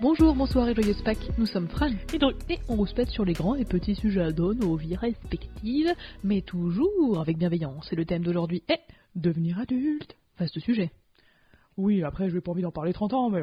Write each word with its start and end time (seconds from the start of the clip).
Bonjour, 0.00 0.34
bonsoir 0.34 0.68
et 0.68 0.74
joyeuse 0.74 1.00
Pâques, 1.02 1.30
nous 1.38 1.46
sommes 1.46 1.68
Fran 1.68 1.88
Et 2.12 2.18
Dru. 2.18 2.34
et 2.50 2.58
on 2.68 2.76
rouspète 2.76 3.08
sur 3.08 3.24
les 3.24 3.32
grands 3.32 3.54
et 3.54 3.64
petits 3.64 3.94
sujets 3.94 4.20
à 4.20 4.30
dos, 4.30 4.52
nos 4.52 4.76
vies 4.76 4.94
respectives, 4.96 5.90
mais 6.22 6.42
toujours 6.42 7.18
avec 7.20 7.38
bienveillance. 7.38 7.90
Et 7.92 7.96
le 7.96 8.04
thème 8.04 8.22
d'aujourd'hui 8.22 8.62
est 8.68 8.80
devenir 9.14 9.58
adulte. 9.58 10.14
Vaste 10.38 10.58
sujet. 10.60 10.90
Oui, 11.78 12.02
après, 12.02 12.28
je 12.28 12.34
n'ai 12.34 12.40
pas 12.42 12.50
envie 12.50 12.62
d'en 12.62 12.70
parler 12.70 12.92
30 12.92 13.14
ans, 13.14 13.30
mais. 13.30 13.40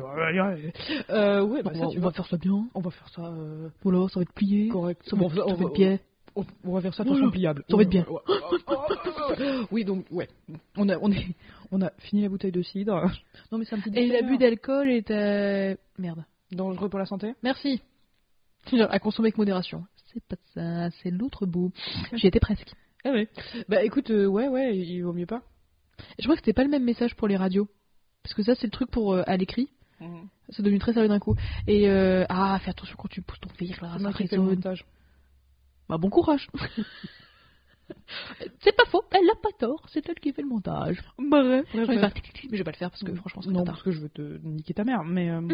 Euh, 1.10 1.44
ouais, 1.44 1.64
bah, 1.64 1.72
on, 1.74 1.92
ça, 1.92 2.00
va, 2.00 2.08
on 2.08 2.12
faire 2.12 2.28
ça 2.28 2.38
bien. 2.38 2.68
On 2.76 2.82
va 2.82 2.92
faire 2.92 3.10
ça. 3.10 3.26
Euh, 3.26 3.70
Voilà, 3.84 4.08
ça 4.10 4.20
va 4.20 4.22
être 4.24 4.34
plié. 4.34 4.70
correct. 4.70 5.02
Ça 5.06 5.16
va 5.16 5.26
être, 5.26 5.44
on 5.48 5.54
va 5.54 5.98
on, 6.36 6.46
on 6.66 6.74
va 6.74 6.82
faire 6.82 6.94
ça 6.96 7.04
façon 7.04 7.30
pliable. 7.30 7.64
Ça 7.70 7.76
va 7.78 7.84
être 7.84 7.90
bien. 7.90 8.06
Oui, 9.72 9.86
donc, 9.86 10.06
ouais. 10.12 10.28
On 10.78 10.88
a, 10.90 10.98
on, 11.00 11.12
est, 11.12 11.26
on 11.72 11.82
a 11.82 11.92
fini 12.00 12.22
la 12.22 12.30
bouteille 12.30 12.52
de 12.52 12.62
cidre. 12.62 13.06
Non, 13.52 13.58
mais 13.58 13.66
c'est 13.66 13.76
un 13.76 13.80
petit 13.80 13.98
Et 13.98 14.08
l'abus 14.08 14.38
d'alcool 14.38 14.90
est 14.90 15.10
euh, 15.12 15.76
Merde. 15.98 16.24
Dangereux 16.56 16.90
pour 16.90 17.00
la 17.00 17.06
santé 17.06 17.34
Merci. 17.44 17.82
À 18.72 19.00
consommer 19.00 19.28
avec 19.28 19.38
modération. 19.38 19.86
C'est 20.14 20.24
pas 20.24 20.36
ça, 20.54 20.90
c'est 21.02 21.12
l'autre 21.12 21.46
bout. 21.46 21.72
J'y 22.14 22.28
étais 22.28 22.40
presque. 22.40 22.74
Ah 23.04 23.12
oui. 23.12 23.28
Bah 23.68 23.84
écoute, 23.84 24.10
euh, 24.12 24.26
ouais, 24.26 24.48
ouais, 24.48 24.78
il 24.78 25.02
vaut 25.02 25.12
mieux 25.14 25.26
pas. 25.26 25.42
Je 26.18 26.24
crois 26.24 26.36
que 26.36 26.42
c'était 26.42 26.54
pas 26.54 26.64
le 26.64 26.70
même 26.70 26.84
message 26.84 27.16
pour 27.16 27.28
les 27.28 27.36
radios. 27.36 27.68
Parce 28.24 28.34
que 28.34 28.44
ça, 28.44 28.56
c'est 28.56 28.68
le 28.68 28.72
truc 28.72 28.90
pour 28.90 29.14
euh, 29.14 29.24
à 29.28 29.36
l'écrit. 29.38 29.70
C'est 30.50 30.62
devenu 30.62 30.80
très 30.80 30.94
sérieux 30.94 31.08
d'un 31.08 31.20
coup. 31.20 31.36
Et 31.68 31.90
euh, 31.90 32.26
ah, 32.30 32.60
fais 32.64 32.72
attention 32.72 32.96
quand 32.98 33.08
tu 33.08 33.22
pousses 33.22 33.40
ton 33.40 33.50
verre 33.58 33.80
là, 33.82 33.98
ça 34.00 34.10
résonne. 34.10 34.46
montage. 34.46 34.86
Bah 35.88 35.98
bon 35.98 36.10
courage. 36.10 36.50
c'est 38.60 38.76
pas 38.76 38.86
faux, 38.86 39.04
elle 39.12 39.30
a 39.30 39.36
pas 39.42 39.52
tort, 39.58 39.86
c'est 39.90 40.08
elle 40.10 40.20
qui 40.20 40.34
fait 40.34 40.42
le 40.42 40.50
montage. 40.50 41.02
Faire 42.00 42.14
tic, 42.14 42.48
mais 42.52 42.58
je 42.58 42.58
vais 42.58 42.64
pas 42.64 42.72
le 42.72 42.78
faire 42.78 42.90
parce 42.90 43.04
que 43.04 43.14
franchement 43.16 43.42
c'est 43.42 43.50
non, 43.50 43.64
pas 43.64 43.72
parce 43.72 43.84
que 43.84 43.92
je 43.92 44.02
veux 44.02 44.10
te 44.10 44.40
niquer 44.44 44.74
ta 44.74 44.84
mère, 44.84 45.04
mais. 45.04 45.30
Non. 45.30 45.48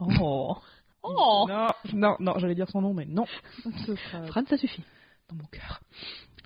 Oh. 0.00 0.56
Oh. 1.02 1.46
Non, 1.48 1.68
non, 1.92 2.16
non, 2.20 2.38
j'allais 2.38 2.54
dire 2.54 2.68
son 2.68 2.82
nom, 2.82 2.94
mais 2.94 3.06
non. 3.06 3.24
Ce 3.86 3.96
sera 3.96 4.22
Fran, 4.26 4.42
ça 4.48 4.56
suffit. 4.56 4.82
dans 5.28 5.36
mon 5.36 5.44
cœur. 5.50 5.80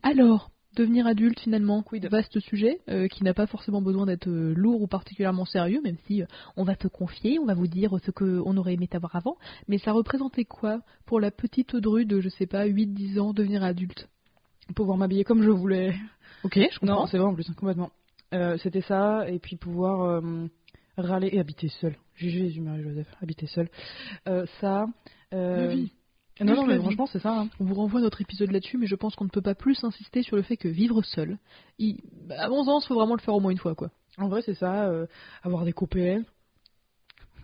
Alors, 0.03 0.51
devenir 0.77 1.07
adulte 1.07 1.41
finalement, 1.41 1.83
Quid. 1.83 2.07
vaste 2.07 2.39
sujet 2.41 2.81
euh, 2.89 3.09
qui 3.09 3.25
n'a 3.25 3.35
pas 3.35 3.47
forcément 3.47 3.83
besoin 3.83 4.07
d'être 4.07 4.29
euh, 4.29 4.55
lourd 4.55 4.83
ou 4.83 4.87
particulièrement 4.87 5.45
sérieux, 5.45 5.81
même 5.83 5.97
si 6.07 6.23
euh, 6.23 6.27
on 6.57 6.65
va 6.65 6.77
te 6.77 6.89
confier, 6.89 7.39
on 7.39 7.47
va 7.47 7.55
vous 7.55 7.67
dire 7.67 7.97
ce 8.05 8.11
qu'on 8.11 8.57
aurait 8.57 8.75
aimé 8.75 8.89
t'avoir 8.89 9.17
avant. 9.17 9.37
Mais 9.69 9.79
ça 9.79 9.93
représentait 9.93 10.45
quoi 10.45 10.81
pour 11.07 11.21
la 11.21 11.31
petite 11.31 11.77
Dru 11.77 12.05
de, 12.05 12.21
je 12.21 12.29
sais 12.29 12.47
pas, 12.47 12.67
8-10 12.67 13.19
ans, 13.19 13.33
devenir 13.33 13.63
adulte? 13.63 14.09
Pouvoir 14.75 14.97
m'habiller 14.97 15.25
comme 15.25 15.43
je 15.43 15.51
voulais. 15.51 15.95
Ok, 16.43 16.55
je 16.57 16.79
comprends. 16.79 17.01
Non, 17.01 17.07
c'est 17.07 17.19
vrai 17.19 17.27
en 17.27 17.35
plus, 17.35 17.49
hein, 17.49 17.55
complètement. 17.57 17.91
C'était 18.59 18.81
ça, 18.81 19.29
et 19.29 19.39
puis 19.39 19.57
pouvoir 19.57 20.21
râler 20.97 21.29
et 21.33 21.39
habiter 21.39 21.69
seul. 21.69 21.95
Jésus, 22.17 22.61
Marie-Joseph, 22.61 23.09
habiter 23.23 23.47
seul. 23.47 23.69
Euh, 24.29 24.47
ça. 24.61 24.87
Euh... 25.33 25.69
Vie. 25.69 25.93
Non, 26.41 26.57
non, 26.57 26.67
mais 26.67 26.79
franchement, 26.79 27.07
c'est 27.07 27.21
ça. 27.21 27.31
hein. 27.43 27.49
On 27.61 27.65
vous 27.65 27.75
renvoie 27.75 28.01
à 28.01 28.03
notre 28.03 28.21
épisode 28.21 28.51
là-dessus, 28.51 28.77
mais 28.77 28.87
je 28.89 28.97
pense 28.97 29.15
qu'on 29.15 29.25
ne 29.25 29.31
peut 29.31 29.41
pas 29.41 29.55
plus 29.55 29.83
insister 29.85 30.23
sur 30.25 30.35
le 30.35 30.43
fait 30.43 30.57
que 30.57 30.67
vivre 30.67 31.01
seul, 31.03 31.39
il... 31.79 32.01
à 32.31 32.51
11 32.51 32.69
ans, 32.69 32.81
il 32.81 32.87
faut 32.89 32.95
vraiment 32.97 33.15
le 33.15 33.21
faire 33.21 33.35
au 33.35 33.41
moins 33.41 33.53
une 33.53 33.59
fois, 33.59 33.77
quoi. 33.77 33.91
En 34.19 34.29
vrai, 34.29 34.43
c'est 34.43 34.55
ça. 34.55 34.89
euh, 34.89 35.07
avoir 35.45 35.65
des 35.65 35.73
copains. 35.73 36.23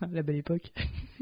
La 0.11 0.23
belle 0.23 0.37
époque. 0.37 0.71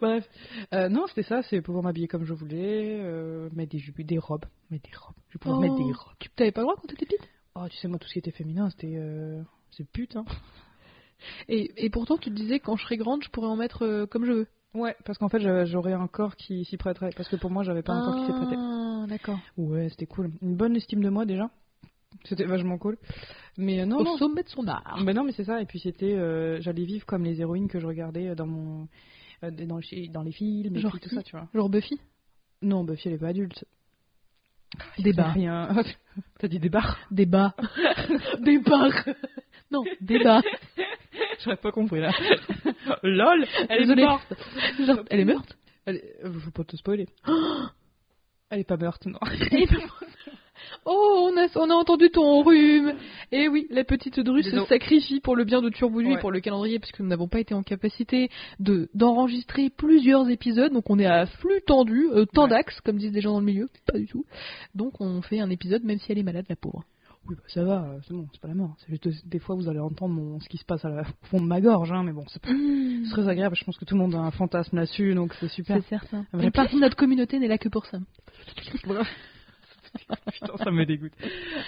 Bref. 0.00 0.28
Euh, 0.74 0.88
non, 0.88 1.06
c'était 1.08 1.22
ça, 1.22 1.42
c'est 1.42 1.60
pouvoir 1.62 1.84
m'habiller 1.84 2.08
comme 2.08 2.24
je 2.24 2.32
voulais, 2.34 2.98
euh, 3.00 3.48
mettre 3.52 3.72
des 3.72 3.78
jupes, 3.78 4.00
des 4.00 4.18
robes. 4.18 4.44
Mettre 4.70 4.88
des 4.90 4.96
robes. 4.96 5.14
Je 5.28 5.34
vais 5.34 5.38
pouvoir 5.40 5.60
mettre 5.60 5.76
des 5.76 5.82
robes. 5.92 6.14
Tu 6.18 6.28
t'avais 6.30 6.52
pas 6.52 6.62
le 6.62 6.66
droit 6.66 6.76
quand 6.76 6.88
t'étais 6.88 7.06
petite? 7.06 7.28
Oh, 7.54 7.66
tu 7.70 7.76
sais, 7.76 7.88
moi, 7.88 7.98
tout 7.98 8.08
ce 8.08 8.12
qui 8.14 8.18
était 8.18 8.30
féminin, 8.32 8.70
c'était. 8.70 8.96
C'est 9.70 9.86
pute, 9.90 10.16
hein. 10.16 10.24
et, 11.48 11.70
et 11.84 11.90
pourtant, 11.90 12.16
tu 12.18 12.30
te 12.30 12.34
disais, 12.34 12.60
quand 12.60 12.76
je 12.76 12.84
serai 12.84 12.96
grande, 12.96 13.22
je 13.22 13.30
pourrais 13.30 13.48
en 13.48 13.56
mettre 13.56 13.82
euh, 13.84 14.06
comme 14.06 14.24
je 14.24 14.32
veux. 14.32 14.46
Ouais, 14.74 14.94
parce 15.04 15.18
qu'en 15.18 15.28
fait, 15.28 15.40
j'a- 15.40 15.64
j'aurais 15.64 15.94
un 15.94 16.06
corps 16.08 16.36
qui 16.36 16.64
s'y 16.64 16.76
prêterait. 16.76 17.10
Parce 17.16 17.28
que 17.28 17.36
pour 17.36 17.50
moi, 17.50 17.62
j'avais 17.62 17.82
pas 17.82 17.94
un 17.94 18.04
corps 18.04 18.16
qui 18.16 18.26
s'y 18.26 18.32
prêtait. 18.32 18.56
Ah, 18.58 19.06
d'accord. 19.08 19.38
Ouais, 19.56 19.88
c'était 19.88 20.06
cool. 20.06 20.30
Une 20.42 20.56
bonne 20.56 20.76
estime 20.76 21.02
de 21.02 21.08
moi 21.08 21.24
déjà. 21.24 21.50
C'était 22.24 22.44
vachement 22.44 22.78
cool. 22.78 22.98
Mais 23.56 23.80
euh, 23.80 23.86
non, 23.86 23.98
Au 23.98 24.04
non. 24.04 24.16
sommet 24.16 24.42
de 24.42 24.48
son 24.48 24.66
art. 24.66 25.00
Mais 25.04 25.14
non, 25.14 25.24
mais 25.24 25.32
c'est 25.32 25.44
ça. 25.44 25.60
Et 25.62 25.66
puis 25.66 25.78
c'était, 25.78 26.14
euh, 26.14 26.60
j'allais 26.60 26.84
vivre 26.84 27.06
comme 27.06 27.24
les 27.24 27.40
héroïnes 27.40 27.68
que 27.68 27.80
je 27.80 27.86
regardais 27.86 28.34
dans 28.34 28.46
mon, 28.46 28.88
euh, 29.44 29.50
dans, 29.50 29.78
les- 29.78 30.08
dans 30.08 30.22
les 30.22 30.32
films 30.32 30.76
et 30.76 30.80
Genre 30.80 30.92
puis 30.92 31.00
tout 31.00 31.14
ça, 31.14 31.22
tu 31.22 31.36
vois. 31.36 31.48
Genre 31.54 31.68
Buffy? 31.68 31.98
Non, 32.62 32.84
Buffy 32.84 33.08
elle 33.08 33.14
est 33.14 33.18
pas 33.18 33.28
adulte. 33.28 33.64
Bars. 35.14 35.32
Rien. 35.34 35.74
T'as 36.38 36.48
dit 36.48 36.58
bas. 36.58 36.96
des 37.10 38.58
bars. 38.58 38.94
Non, 39.70 39.84
des 40.00 40.18
bas. 40.24 40.42
J'aurais 41.44 41.56
pas 41.56 41.72
compris 41.72 42.00
là. 42.00 42.12
Lol. 43.02 43.46
Elle 43.68 43.90
est 43.90 43.96
morte. 43.96 44.34
Genre, 44.78 45.04
elle 45.10 45.20
est 45.20 45.24
morte 45.24 45.56
Elle 45.86 45.96
est... 45.96 46.14
Je 46.22 46.28
veux 46.28 46.50
pas 46.50 46.64
te 46.64 46.76
spoiler. 46.76 47.06
Elle 48.50 48.60
est 48.60 48.64
pas 48.64 48.78
morte, 48.78 49.04
non. 49.04 49.18
Oh, 50.84 51.30
on 51.30 51.36
a, 51.36 51.46
on 51.56 51.70
a 51.70 51.74
entendu 51.74 52.10
ton 52.10 52.42
rhume. 52.42 52.94
Et 53.30 53.48
oui, 53.48 53.66
la 53.70 53.84
petite 53.84 54.20
Dru 54.20 54.42
se 54.42 54.64
sacrifie 54.66 55.20
pour 55.20 55.36
le 55.36 55.44
bien 55.44 55.62
de 55.62 55.68
Turboulu 55.68 56.14
et 56.14 56.18
pour 56.18 56.30
le 56.30 56.40
calendrier, 56.40 56.78
puisque 56.78 57.00
nous 57.00 57.06
n'avons 57.06 57.28
pas 57.28 57.40
été 57.40 57.54
en 57.54 57.62
capacité 57.62 58.28
de 58.58 58.88
d'enregistrer 58.94 59.70
plusieurs 59.70 60.28
épisodes. 60.28 60.72
Donc 60.72 60.90
on 60.90 60.98
est 60.98 61.06
à 61.06 61.26
flux 61.26 61.62
tendu, 61.66 62.08
euh, 62.10 62.24
tendax, 62.26 62.80
comme 62.80 62.96
disent 62.96 63.12
des 63.12 63.20
gens 63.20 63.32
dans 63.32 63.40
le 63.40 63.46
milieu. 63.46 63.68
Pas 63.86 63.98
du 63.98 64.06
tout. 64.06 64.24
Donc 64.74 65.00
on 65.00 65.22
fait 65.22 65.40
un 65.40 65.50
épisode, 65.50 65.84
même 65.84 65.98
si 65.98 66.10
elle 66.10 66.18
est 66.18 66.24
malade, 66.24 66.46
la 66.48 66.56
pauvre. 66.56 66.84
Oui, 67.28 67.36
bah 67.36 67.42
ça 67.48 67.62
va, 67.62 67.84
euh, 67.84 67.98
c'est 68.06 68.14
bon, 68.14 68.26
c'est 68.32 68.40
pas 68.40 68.48
la 68.48 68.54
mort. 68.54 68.74
C'est 68.78 68.88
juste 68.88 69.06
euh, 69.06 69.12
des 69.26 69.38
fois 69.38 69.54
vous 69.54 69.68
allez 69.68 69.80
entendre 69.80 70.14
mon... 70.14 70.40
ce 70.40 70.48
qui 70.48 70.56
se 70.56 70.64
passe 70.64 70.84
à 70.84 70.88
la... 70.88 71.02
au 71.02 71.26
fond 71.26 71.40
de 71.40 71.46
ma 71.46 71.60
gorge, 71.60 71.92
hein, 71.92 72.02
mais 72.02 72.12
bon, 72.12 72.24
c'est 72.28 72.40
c'est 72.44 73.10
très 73.10 73.28
agréable. 73.28 73.54
Je 73.54 73.64
pense 73.64 73.76
que 73.76 73.84
tout 73.84 73.94
le 73.94 74.00
monde 74.00 74.14
a 74.14 74.20
un 74.20 74.30
fantasme 74.30 74.76
là-dessus, 74.76 75.14
donc 75.14 75.34
c'est 75.34 75.48
super. 75.48 75.76
C'est 75.82 75.88
certain. 75.88 76.26
Une 76.32 76.50
partie 76.50 76.76
de 76.76 76.80
notre 76.80 76.96
communauté 76.96 77.38
n'est 77.38 77.48
là 77.48 77.58
que 77.58 77.68
pour 77.68 77.86
ça. 77.86 77.98
Putain, 80.32 80.56
ça 80.56 80.70
me 80.70 80.84
dégoûte. 80.84 81.12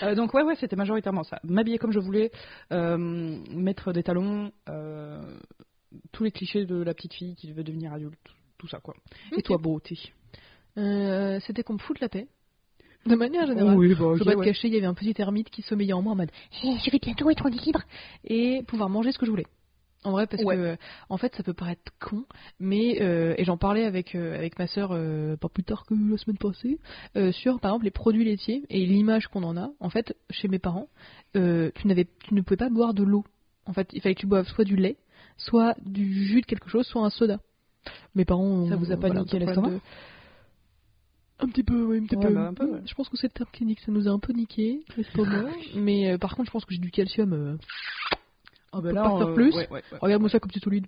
Euh, 0.02 0.14
donc 0.14 0.34
ouais, 0.34 0.42
ouais, 0.42 0.56
c'était 0.56 0.76
majoritairement 0.76 1.24
ça. 1.24 1.40
M'habiller 1.44 1.78
comme 1.78 1.92
je 1.92 1.98
voulais, 1.98 2.30
euh, 2.72 2.96
mettre 3.54 3.92
des 3.92 4.02
talons, 4.02 4.52
euh, 4.68 5.20
tous 6.12 6.24
les 6.24 6.30
clichés 6.30 6.64
de 6.64 6.82
la 6.82 6.94
petite 6.94 7.14
fille 7.14 7.34
qui 7.34 7.52
veut 7.52 7.64
devenir 7.64 7.92
adulte, 7.92 8.18
tout 8.58 8.68
ça 8.68 8.78
quoi. 8.80 8.94
Et 9.36 9.42
toi, 9.42 9.58
beauté 9.58 9.98
C'était 10.76 11.62
qu'on 11.62 11.74
me 11.74 11.78
foute 11.78 12.00
la 12.00 12.08
paix. 12.08 12.28
De 13.06 13.14
manière 13.14 13.46
générale. 13.46 13.76
Oui, 13.76 13.88
bah, 13.94 13.96
Je 14.00 14.04
ok, 14.04 14.18
peux 14.18 14.24
pas 14.24 14.36
te 14.36 14.44
cacher, 14.44 14.68
il 14.68 14.74
y 14.74 14.76
avait 14.76 14.86
un 14.86 14.94
petit 14.94 15.14
ermite 15.18 15.48
qui 15.50 15.62
sommeillait 15.62 15.92
en 15.94 16.02
moi 16.02 16.12
en 16.12 16.16
mode 16.16 16.30
Eh, 16.62 16.76
je 16.84 16.90
vais 16.90 16.98
bientôt 17.00 17.30
être 17.30 17.48
libre 17.48 17.80
et 18.24 18.62
pouvoir 18.66 18.88
manger 18.90 19.12
ce 19.12 19.18
que 19.18 19.24
je 19.26 19.30
voulais. 19.30 19.46
En 20.02 20.12
vrai, 20.12 20.26
parce 20.26 20.42
Ouais. 20.42 20.56
que 20.56 20.76
en 21.10 21.18
fait, 21.18 21.34
ça 21.36 21.42
peut 21.42 21.52
paraître 21.52 21.92
con, 22.00 22.24
mais 22.58 23.02
euh, 23.02 23.34
et 23.36 23.44
j'en 23.44 23.58
parlais 23.58 23.84
avec 23.84 24.14
euh, 24.14 24.34
avec 24.34 24.58
ma 24.58 24.66
sœur 24.66 24.90
euh, 24.92 25.36
pas 25.36 25.50
plus 25.50 25.62
tard 25.62 25.84
que 25.84 25.92
la 25.94 26.16
semaine 26.16 26.38
passée 26.38 26.78
euh, 27.16 27.32
sur 27.32 27.60
par 27.60 27.72
exemple 27.72 27.84
les 27.84 27.90
produits 27.90 28.24
laitiers 28.24 28.62
et 28.70 28.86
l'image 28.86 29.26
qu'on 29.28 29.42
en 29.42 29.58
a. 29.58 29.70
En 29.78 29.90
fait, 29.90 30.16
chez 30.30 30.48
mes 30.48 30.58
parents, 30.58 30.88
euh, 31.36 31.70
tu 31.74 31.86
n'avais 31.86 32.06
tu 32.24 32.32
ne 32.34 32.40
pouvais 32.40 32.56
pas 32.56 32.70
boire 32.70 32.94
de 32.94 33.02
l'eau. 33.02 33.24
En 33.66 33.74
fait, 33.74 33.88
il 33.92 34.00
fallait 34.00 34.14
que 34.14 34.20
tu 34.20 34.26
boives 34.26 34.48
soit 34.48 34.64
du 34.64 34.76
lait, 34.76 34.96
soit 35.36 35.74
du 35.84 36.24
jus 36.26 36.40
de 36.40 36.46
quelque 36.46 36.70
chose, 36.70 36.86
soit 36.86 37.04
un 37.04 37.10
soda. 37.10 37.38
Mes 38.14 38.24
parents, 38.24 38.68
Ça 38.68 38.76
vous 38.76 38.92
a 38.92 38.96
pas 38.96 39.08
voilà, 39.08 39.20
niqué 39.20 39.38
l'estomac 39.38 39.68
de- 39.68 39.80
Un 41.42 41.48
petit 41.48 41.62
peu, 41.62 41.82
oui, 41.84 41.98
un 41.98 42.04
petit 42.04 42.16
Ouais, 42.16 42.26
peu. 42.28 42.34
bah, 42.34 42.46
un 42.48 42.54
peu, 42.54 42.66
ouais. 42.70 42.80
Je 42.86 42.94
pense 42.94 43.08
que 43.08 43.16
c'est 43.16 43.28
le 43.28 43.32
terme 43.32 43.48
clinique, 43.52 43.80
ça 43.80 43.90
nous 43.92 44.06
a 44.08 44.10
un 44.10 44.18
peu 44.18 44.32
niqué, 44.32 44.84
l'estomac. 44.96 45.46
mais 45.74 46.10
euh, 46.12 46.18
par 46.18 46.36
contre, 46.36 46.46
je 46.48 46.52
pense 46.52 46.64
que 46.64 46.74
j'ai 46.74 46.80
du 46.80 46.90
calcium. 46.90 47.32
euh, 47.32 47.56
Ah, 48.72 48.80
peut 48.82 48.92
pas 48.94 49.18
faire 49.18 49.34
plus. 49.34 49.54
ouais. 49.54 49.68
Regarde-moi 50.00 50.28
ça 50.30 50.38
comme 50.40 50.50
c'est 50.52 50.62
solide. 50.62 50.86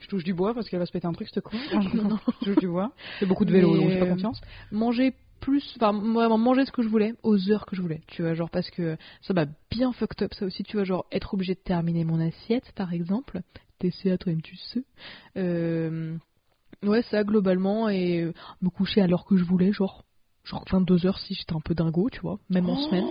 Je 0.00 0.06
touche 0.08 0.24
du 0.24 0.32
bois 0.34 0.54
parce 0.54 0.68
qu'elle 0.68 0.78
va 0.78 0.86
se 0.86 0.92
péter 0.92 1.06
un 1.06 1.12
truc, 1.12 1.28
cette 1.28 1.42
con. 1.44 1.56
Non, 1.94 2.04
non. 2.08 2.18
Je 2.40 2.44
touche 2.52 2.56
du 2.56 2.68
bois. 2.68 2.92
C'est 3.18 3.26
beaucoup 3.26 3.44
de 3.44 3.52
vélo, 3.52 3.72
Mais, 3.72 3.78
donc 3.78 3.90
j'ai 3.90 3.98
pas 3.98 4.06
euh, 4.06 4.10
confiance. 4.10 4.40
Manger 4.70 5.14
plus, 5.40 5.72
enfin 5.76 5.92
vraiment 5.92 6.36
manger 6.38 6.64
ce 6.64 6.72
que 6.72 6.82
je 6.82 6.88
voulais 6.88 7.14
aux 7.22 7.50
heures 7.50 7.64
que 7.66 7.76
je 7.76 7.82
voulais. 7.82 8.00
Tu 8.08 8.22
vois, 8.22 8.34
genre 8.34 8.50
parce 8.50 8.70
que 8.70 8.96
ça 9.22 9.34
m'a 9.34 9.46
bien 9.70 9.92
fucked 9.92 10.22
up 10.22 10.34
ça 10.34 10.46
aussi. 10.46 10.62
Tu 10.64 10.76
vois, 10.76 10.84
genre 10.84 11.06
être 11.12 11.34
obligé 11.34 11.54
de 11.54 11.60
terminer 11.60 12.04
mon 12.04 12.20
assiette 12.20 12.72
par 12.74 12.92
exemple. 12.92 13.40
TCA, 13.78 14.18
toi-même 14.18 14.42
tu 14.42 14.56
sais. 14.56 14.82
Euh, 15.36 16.16
ouais, 16.84 17.02
ça 17.10 17.24
globalement 17.24 17.88
et 17.88 18.20
euh, 18.22 18.32
me 18.62 18.70
coucher 18.70 19.00
à 19.00 19.06
l'heure 19.06 19.24
que 19.24 19.36
je 19.36 19.44
voulais, 19.44 19.72
genre 19.72 20.04
genre 20.44 20.64
22 20.70 21.06
heures 21.06 21.18
si 21.18 21.34
j'étais 21.34 21.54
un 21.54 21.60
peu 21.60 21.74
dingo, 21.74 22.08
tu 22.10 22.20
vois, 22.20 22.38
même 22.48 22.68
en 22.70 22.76
semaine, 22.76 23.04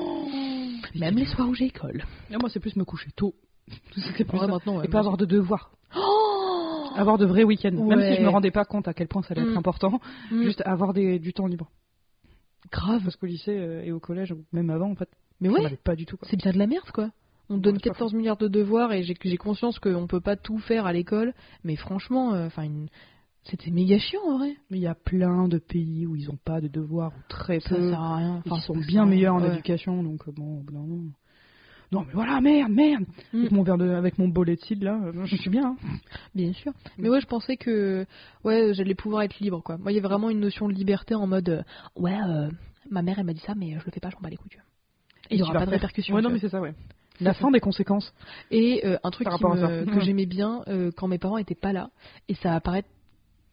même 0.96 1.16
les 1.18 1.26
soirs 1.26 1.48
où 1.50 1.54
j'ai 1.54 1.66
école. 1.66 2.04
Et 2.32 2.38
moi, 2.38 2.50
c'est 2.50 2.60
plus 2.60 2.76
me 2.76 2.84
coucher 2.84 3.10
tôt. 3.16 3.36
C'était 3.96 4.26
Ouais, 4.34 4.40
ça. 4.40 4.48
maintenant, 4.48 4.78
ouais, 4.78 4.86
Et 4.86 4.88
pas 4.88 5.00
avoir 5.00 5.18
de 5.18 5.26
devoirs. 5.26 5.72
Oh 5.96 6.90
Avoir 6.96 7.18
de 7.20 7.26
vrais 7.26 7.44
week-ends. 7.44 7.72
Même 7.72 8.00
Ouais. 8.00 8.12
si 8.16 8.18
je 8.18 8.24
me 8.24 8.30
rendais 8.30 8.50
pas 8.50 8.66
compte 8.66 8.88
à 8.88 8.94
quel 8.94 9.08
point 9.08 9.22
ça 9.22 9.34
allait 9.34 9.42
être 9.44 9.54
Mm. 9.54 9.58
important. 9.58 10.00
Mm. 10.32 10.44
Juste 10.44 10.62
avoir 10.66 10.94
des, 10.94 11.20
du 11.20 11.32
temps 11.34 11.46
libre. 11.48 11.70
grave. 12.72 13.04
Parce 13.04 13.16
qu'au 13.18 13.28
lycée 13.28 13.56
euh, 13.58 13.84
et 13.84 13.92
au 13.92 14.00
collège, 14.00 14.32
ou 14.32 14.44
même 14.52 14.70
avant, 14.72 14.90
en 14.90 14.96
fait, 14.96 15.10
Mais 15.40 15.50
ouais, 15.50 15.78
pas 15.84 15.96
du 15.96 16.06
tout. 16.08 16.18
Quoi. 16.18 16.28
c'est 16.32 16.38
bien 16.38 16.52
de 16.52 16.58
la 16.58 16.66
merde 16.68 16.90
quoi. 16.92 17.12
On 17.50 17.58
donne 17.58 17.76
c'est 17.76 17.90
pas 17.90 17.94
14 17.94 18.14
milliards 18.14 18.36
de 18.38 18.48
devoirs 18.48 18.92
et 18.94 19.04
j'ai 19.04 19.16
j'ai 19.24 19.38
conscience 19.38 19.78
qu'on 19.80 20.08
peut 20.08 20.20
pas 20.22 20.36
tout 20.36 20.58
faire 20.58 20.86
à 20.86 20.92
l'école, 20.92 21.34
mais 21.64 21.76
franchement, 21.76 22.34
euh, 22.34 22.48
enfin, 22.48 22.64
une- 22.64 22.90
c'était 23.50 23.72
méga 23.72 23.98
chiant 24.00 24.22
en 24.28 24.38
vrai. 24.38 24.56
Mais 24.70 24.78
il 24.78 24.82
y 24.84 24.88
a 24.88 24.96
plein 24.96 25.48
de 25.48 25.58
pays 25.58 26.06
où 26.06 26.16
ils 26.16 26.30
ont 26.30 26.38
pas 26.44 26.62
de 26.62 26.68
devoirs 26.68 27.12
ou 27.18 27.22
très 27.30 27.60
Ça 27.60 27.76
peu. 27.76 27.90
sert 27.90 28.00
à 28.02 28.18
rien. 28.18 28.42
Enfin, 28.46 28.58
qui 28.58 28.62
sont 28.66 28.76
bien 28.76 29.06
meilleurs 29.06 29.36
en. 29.36 29.42
Ouais. 29.42 29.54
éducation, 29.54 30.04
donc 30.04 30.28
euh, 30.28 30.32
bon, 30.32 30.64
d'un 30.64 30.80
moment. 30.80 31.04
Non, 31.92 32.02
mais 32.06 32.12
voilà, 32.14 32.42
merde, 32.42 32.70
merde. 32.72 33.06
Mm. 33.32 33.40
Avec 33.40 33.52
mon 33.52 33.64
verre 33.64 33.78
de, 33.78 33.90
avec 33.90 34.18
mon 34.20 34.28
bolet 34.28 34.58
de 34.58 34.84
là, 34.86 35.00
euh, 35.06 35.26
je 35.26 35.36
suis 35.38 35.50
bien. 35.50 35.78
hein. 35.82 35.98
Bien 36.36 36.52
sûr. 36.52 36.74
Mais 36.98 37.08
ouais, 37.08 37.22
je 37.22 37.28
pensais 37.28 37.56
que 37.56 38.06
ouais, 38.44 38.74
j'allais 38.74 38.96
pouvoir 38.96 39.22
être 39.22 39.40
libre, 39.40 39.62
quoi. 39.64 39.78
Moi, 39.78 39.94
il 39.94 39.96
y 39.96 39.98
avait 39.98 40.08
vraiment 40.08 40.30
une 40.30 40.42
notion 40.42 40.68
de 40.68 40.74
liberté 40.74 41.16
en 41.16 41.28
mode 41.28 41.48
euh, 41.50 41.62
ouais, 41.96 42.18
euh, 42.28 42.50
ma 42.90 43.02
mère, 43.02 43.20
elle 43.20 43.26
m'a 43.26 43.34
dit 43.34 43.40
ça, 43.46 43.56
mais 43.56 43.80
je 43.80 43.86
le 43.86 43.92
fais 43.92 44.02
pas, 44.02 44.10
j'en 44.10 44.20
bats 44.20 44.30
les 44.30 44.36
couilles. 44.36 44.52
Et 45.30 45.36
il 45.36 45.40
y 45.40 45.44
tu 45.44 45.50
aura 45.50 45.54
pas 45.60 45.66
de 45.66 45.72
répercussions. 45.72 46.14
Ouais, 46.16 46.22
non, 46.22 46.30
mais 46.30 46.40
c'est 46.40 46.50
ça, 46.50 46.60
ouais. 46.60 46.74
La 47.20 47.34
fin 47.34 47.50
des 47.52 47.60
conséquences. 47.62 48.14
Et 48.52 48.86
euh, 48.86 48.98
un 49.04 49.10
truc 49.10 49.28
qui 49.30 49.44
me- 49.44 49.86
que 49.86 50.02
j'aimais 50.02 50.26
bien 50.28 50.64
euh, 50.68 50.92
quand 50.96 51.08
mes 51.08 51.18
parents 51.18 51.38
étaient 51.38 51.56
pas 51.56 51.74
là, 51.74 51.90
et 52.28 52.36
ça 52.36 52.52
va 52.52 52.60
paraître 52.62 52.90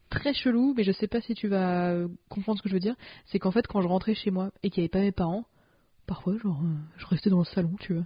très 0.09 0.33
chelou, 0.33 0.73
mais 0.75 0.83
je 0.83 0.91
sais 0.91 1.07
pas 1.07 1.21
si 1.21 1.35
tu 1.35 1.47
vas 1.47 1.93
comprendre 2.29 2.57
ce 2.57 2.63
que 2.63 2.69
je 2.69 2.73
veux 2.73 2.79
dire, 2.79 2.95
c'est 3.25 3.39
qu'en 3.39 3.51
fait 3.51 3.67
quand 3.67 3.81
je 3.81 3.87
rentrais 3.87 4.15
chez 4.15 4.31
moi 4.31 4.51
et 4.63 4.69
qu'il 4.69 4.81
n'y 4.81 4.85
avait 4.85 4.89
pas 4.89 5.01
mes 5.01 5.11
parents, 5.11 5.45
parfois 6.07 6.37
genre 6.37 6.61
euh, 6.63 6.75
je 6.97 7.05
restais 7.07 7.29
dans 7.29 7.39
le 7.39 7.45
salon, 7.45 7.75
tu 7.79 7.93
vois. 7.93 8.05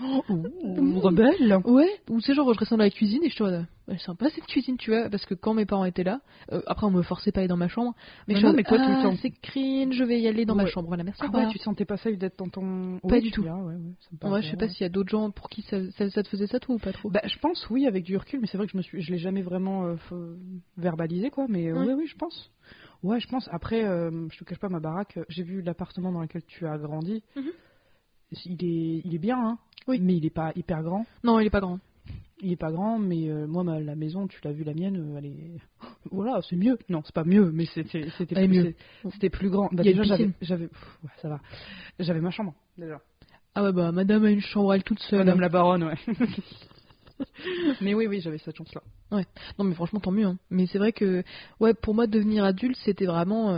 Ouh, 0.00 1.00
rebelle. 1.00 1.58
Ouais, 1.64 1.88
ou 2.10 2.20
c'est 2.20 2.34
genre 2.34 2.52
je 2.52 2.58
restais 2.58 2.76
dans 2.76 2.82
la 2.82 2.90
cuisine 2.90 3.22
et 3.24 3.30
je 3.30 3.36
te 3.36 3.42
vois, 3.42 3.62
ouais, 3.88 3.98
sympa 3.98 4.28
cette 4.30 4.46
cuisine, 4.46 4.76
tu 4.76 4.90
vois, 4.90 5.08
parce 5.08 5.24
que 5.24 5.34
quand 5.34 5.54
mes 5.54 5.64
parents 5.66 5.84
étaient 5.84 6.04
là, 6.04 6.20
euh, 6.52 6.60
après 6.66 6.86
on 6.86 6.90
me 6.90 7.02
forçait 7.02 7.32
pas 7.32 7.40
à 7.40 7.42
aller 7.42 7.48
dans 7.48 7.56
ma 7.56 7.68
chambre, 7.68 7.94
mais, 8.28 8.34
Mais 8.34 8.40
je 8.40 8.46
non, 8.46 8.52
suis 8.52 8.56
mais 8.58 8.64
toi, 8.64 8.78
tu 8.78 8.84
ah, 9.06 9.10
c'est 9.22 9.30
cringe, 9.30 9.94
je 9.94 10.04
vais 10.04 10.20
y 10.20 10.28
aller 10.28 10.44
dans 10.44 10.54
ma 10.54 10.66
chambre, 10.66 10.88
voilà, 10.88 11.04
merci. 11.04 11.22
Ah 11.24 11.30
ouais, 11.36 11.48
tu 11.48 11.58
sentais 11.58 11.84
pas 11.84 11.96
safe 11.96 12.18
d'être 12.18 12.38
dans 12.38 12.48
ton. 12.48 12.98
Pas 12.98 13.16
Oui, 13.16 13.22
du 13.22 13.30
tout. 13.30 13.42
diras, 13.42 13.58
ouais, 13.62 13.74
ouais, 13.74 13.92
ça 14.20 14.28
Ouais, 14.28 14.42
je 14.42 14.50
sais 14.50 14.56
pas 14.56 14.68
s'il 14.68 14.82
y 14.82 14.84
a 14.84 14.88
d'autres 14.90 15.10
gens 15.10 15.30
pour 15.30 15.48
qui 15.48 15.62
ça, 15.62 15.78
ça, 15.92 16.10
ça 16.10 16.22
te 16.22 16.28
faisait 16.28 16.46
ça 16.46 16.60
toi 16.60 16.74
ou 16.74 16.78
pas 16.78 16.92
trop. 16.92 17.10
Bah, 17.10 17.22
je 17.24 17.38
pense 17.38 17.68
oui 17.70 17.86
avec 17.86 18.04
du 18.04 18.16
recul, 18.16 18.40
mais 18.40 18.46
c'est 18.46 18.58
vrai 18.58 18.66
que 18.66 18.72
je 18.72 18.76
me 18.76 18.82
suis, 18.82 19.00
je 19.02 19.12
l'ai 19.12 19.18
jamais 19.18 19.42
vraiment 19.42 19.86
euh, 20.12 20.36
verbalisé 20.76 21.30
quoi. 21.30 21.46
Mais 21.48 21.72
oui, 21.72 21.92
oui, 21.96 22.06
je 22.06 22.16
pense. 22.16 22.50
Ouais, 23.02 23.20
je 23.20 23.28
pense. 23.28 23.48
Après, 23.52 23.84
euh, 23.84 24.26
je 24.32 24.38
te 24.38 24.44
cache 24.44 24.58
pas 24.58 24.68
ma 24.68 24.80
baraque. 24.80 25.16
euh, 25.18 25.24
J'ai 25.28 25.42
vu 25.42 25.62
l'appartement 25.62 26.10
dans 26.12 26.20
lequel 26.20 26.42
tu 26.44 26.66
as 26.66 26.76
grandi. 26.78 27.22
Mhm. 27.36 27.50
Il 28.44 28.64
est, 28.64 29.02
il 29.04 29.14
est 29.14 29.18
bien, 29.18 29.38
hein. 29.38 29.58
Oui. 29.88 29.98
Mais 30.00 30.16
il 30.16 30.24
est 30.26 30.30
pas 30.30 30.52
hyper 30.56 30.82
grand. 30.82 31.06
Non, 31.22 31.38
il 31.38 31.46
est 31.46 31.50
pas 31.50 31.60
grand. 31.60 31.78
Il 32.40 32.52
est 32.52 32.56
pas 32.56 32.70
grand, 32.70 32.98
mais 32.98 33.28
euh, 33.30 33.46
moi, 33.46 33.64
ma, 33.64 33.80
la 33.80 33.94
maison, 33.94 34.26
tu 34.26 34.38
l'as 34.44 34.52
vu, 34.52 34.62
la 34.64 34.74
mienne, 34.74 34.96
euh, 34.96 35.18
elle 35.18 35.26
est. 35.26 35.60
Voilà, 36.10 36.40
c'est 36.48 36.56
mieux. 36.56 36.78
Non, 36.88 37.02
c'est 37.04 37.14
pas 37.14 37.24
mieux, 37.24 37.50
mais 37.50 37.66
c'était, 37.66 38.00
plus, 38.46 38.74
c'était 39.12 39.30
plus 39.30 39.48
grand. 39.48 39.68
Bah, 39.72 39.82
déjà, 39.82 40.02
j'avais, 40.40 40.64
ouais, 40.64 40.70
ça 41.22 41.28
va. 41.28 41.40
J'avais 41.98 42.20
ma 42.20 42.30
chambre 42.30 42.54
déjà. 42.76 43.00
Ah 43.54 43.62
ouais, 43.62 43.72
bah 43.72 43.90
madame 43.90 44.24
a 44.26 44.30
une 44.30 44.40
chambre 44.40 44.74
elle 44.74 44.82
toute 44.84 45.00
seule. 45.00 45.20
Madame 45.20 45.40
la 45.40 45.48
baronne, 45.48 45.84
ouais. 45.84 45.94
mais 47.80 47.94
oui, 47.94 48.06
oui, 48.06 48.20
j'avais 48.20 48.38
cette 48.38 48.56
chance-là. 48.56 48.82
Non 49.58 49.64
mais 49.64 49.74
franchement 49.74 50.00
tant 50.00 50.10
mieux. 50.10 50.26
hein. 50.26 50.38
Mais 50.50 50.66
c'est 50.66 50.78
vrai 50.78 50.92
que 50.92 51.22
ouais 51.60 51.72
pour 51.72 51.94
moi 51.94 52.06
devenir 52.06 52.44
adulte 52.44 52.76
c'était 52.84 53.06
vraiment 53.06 53.54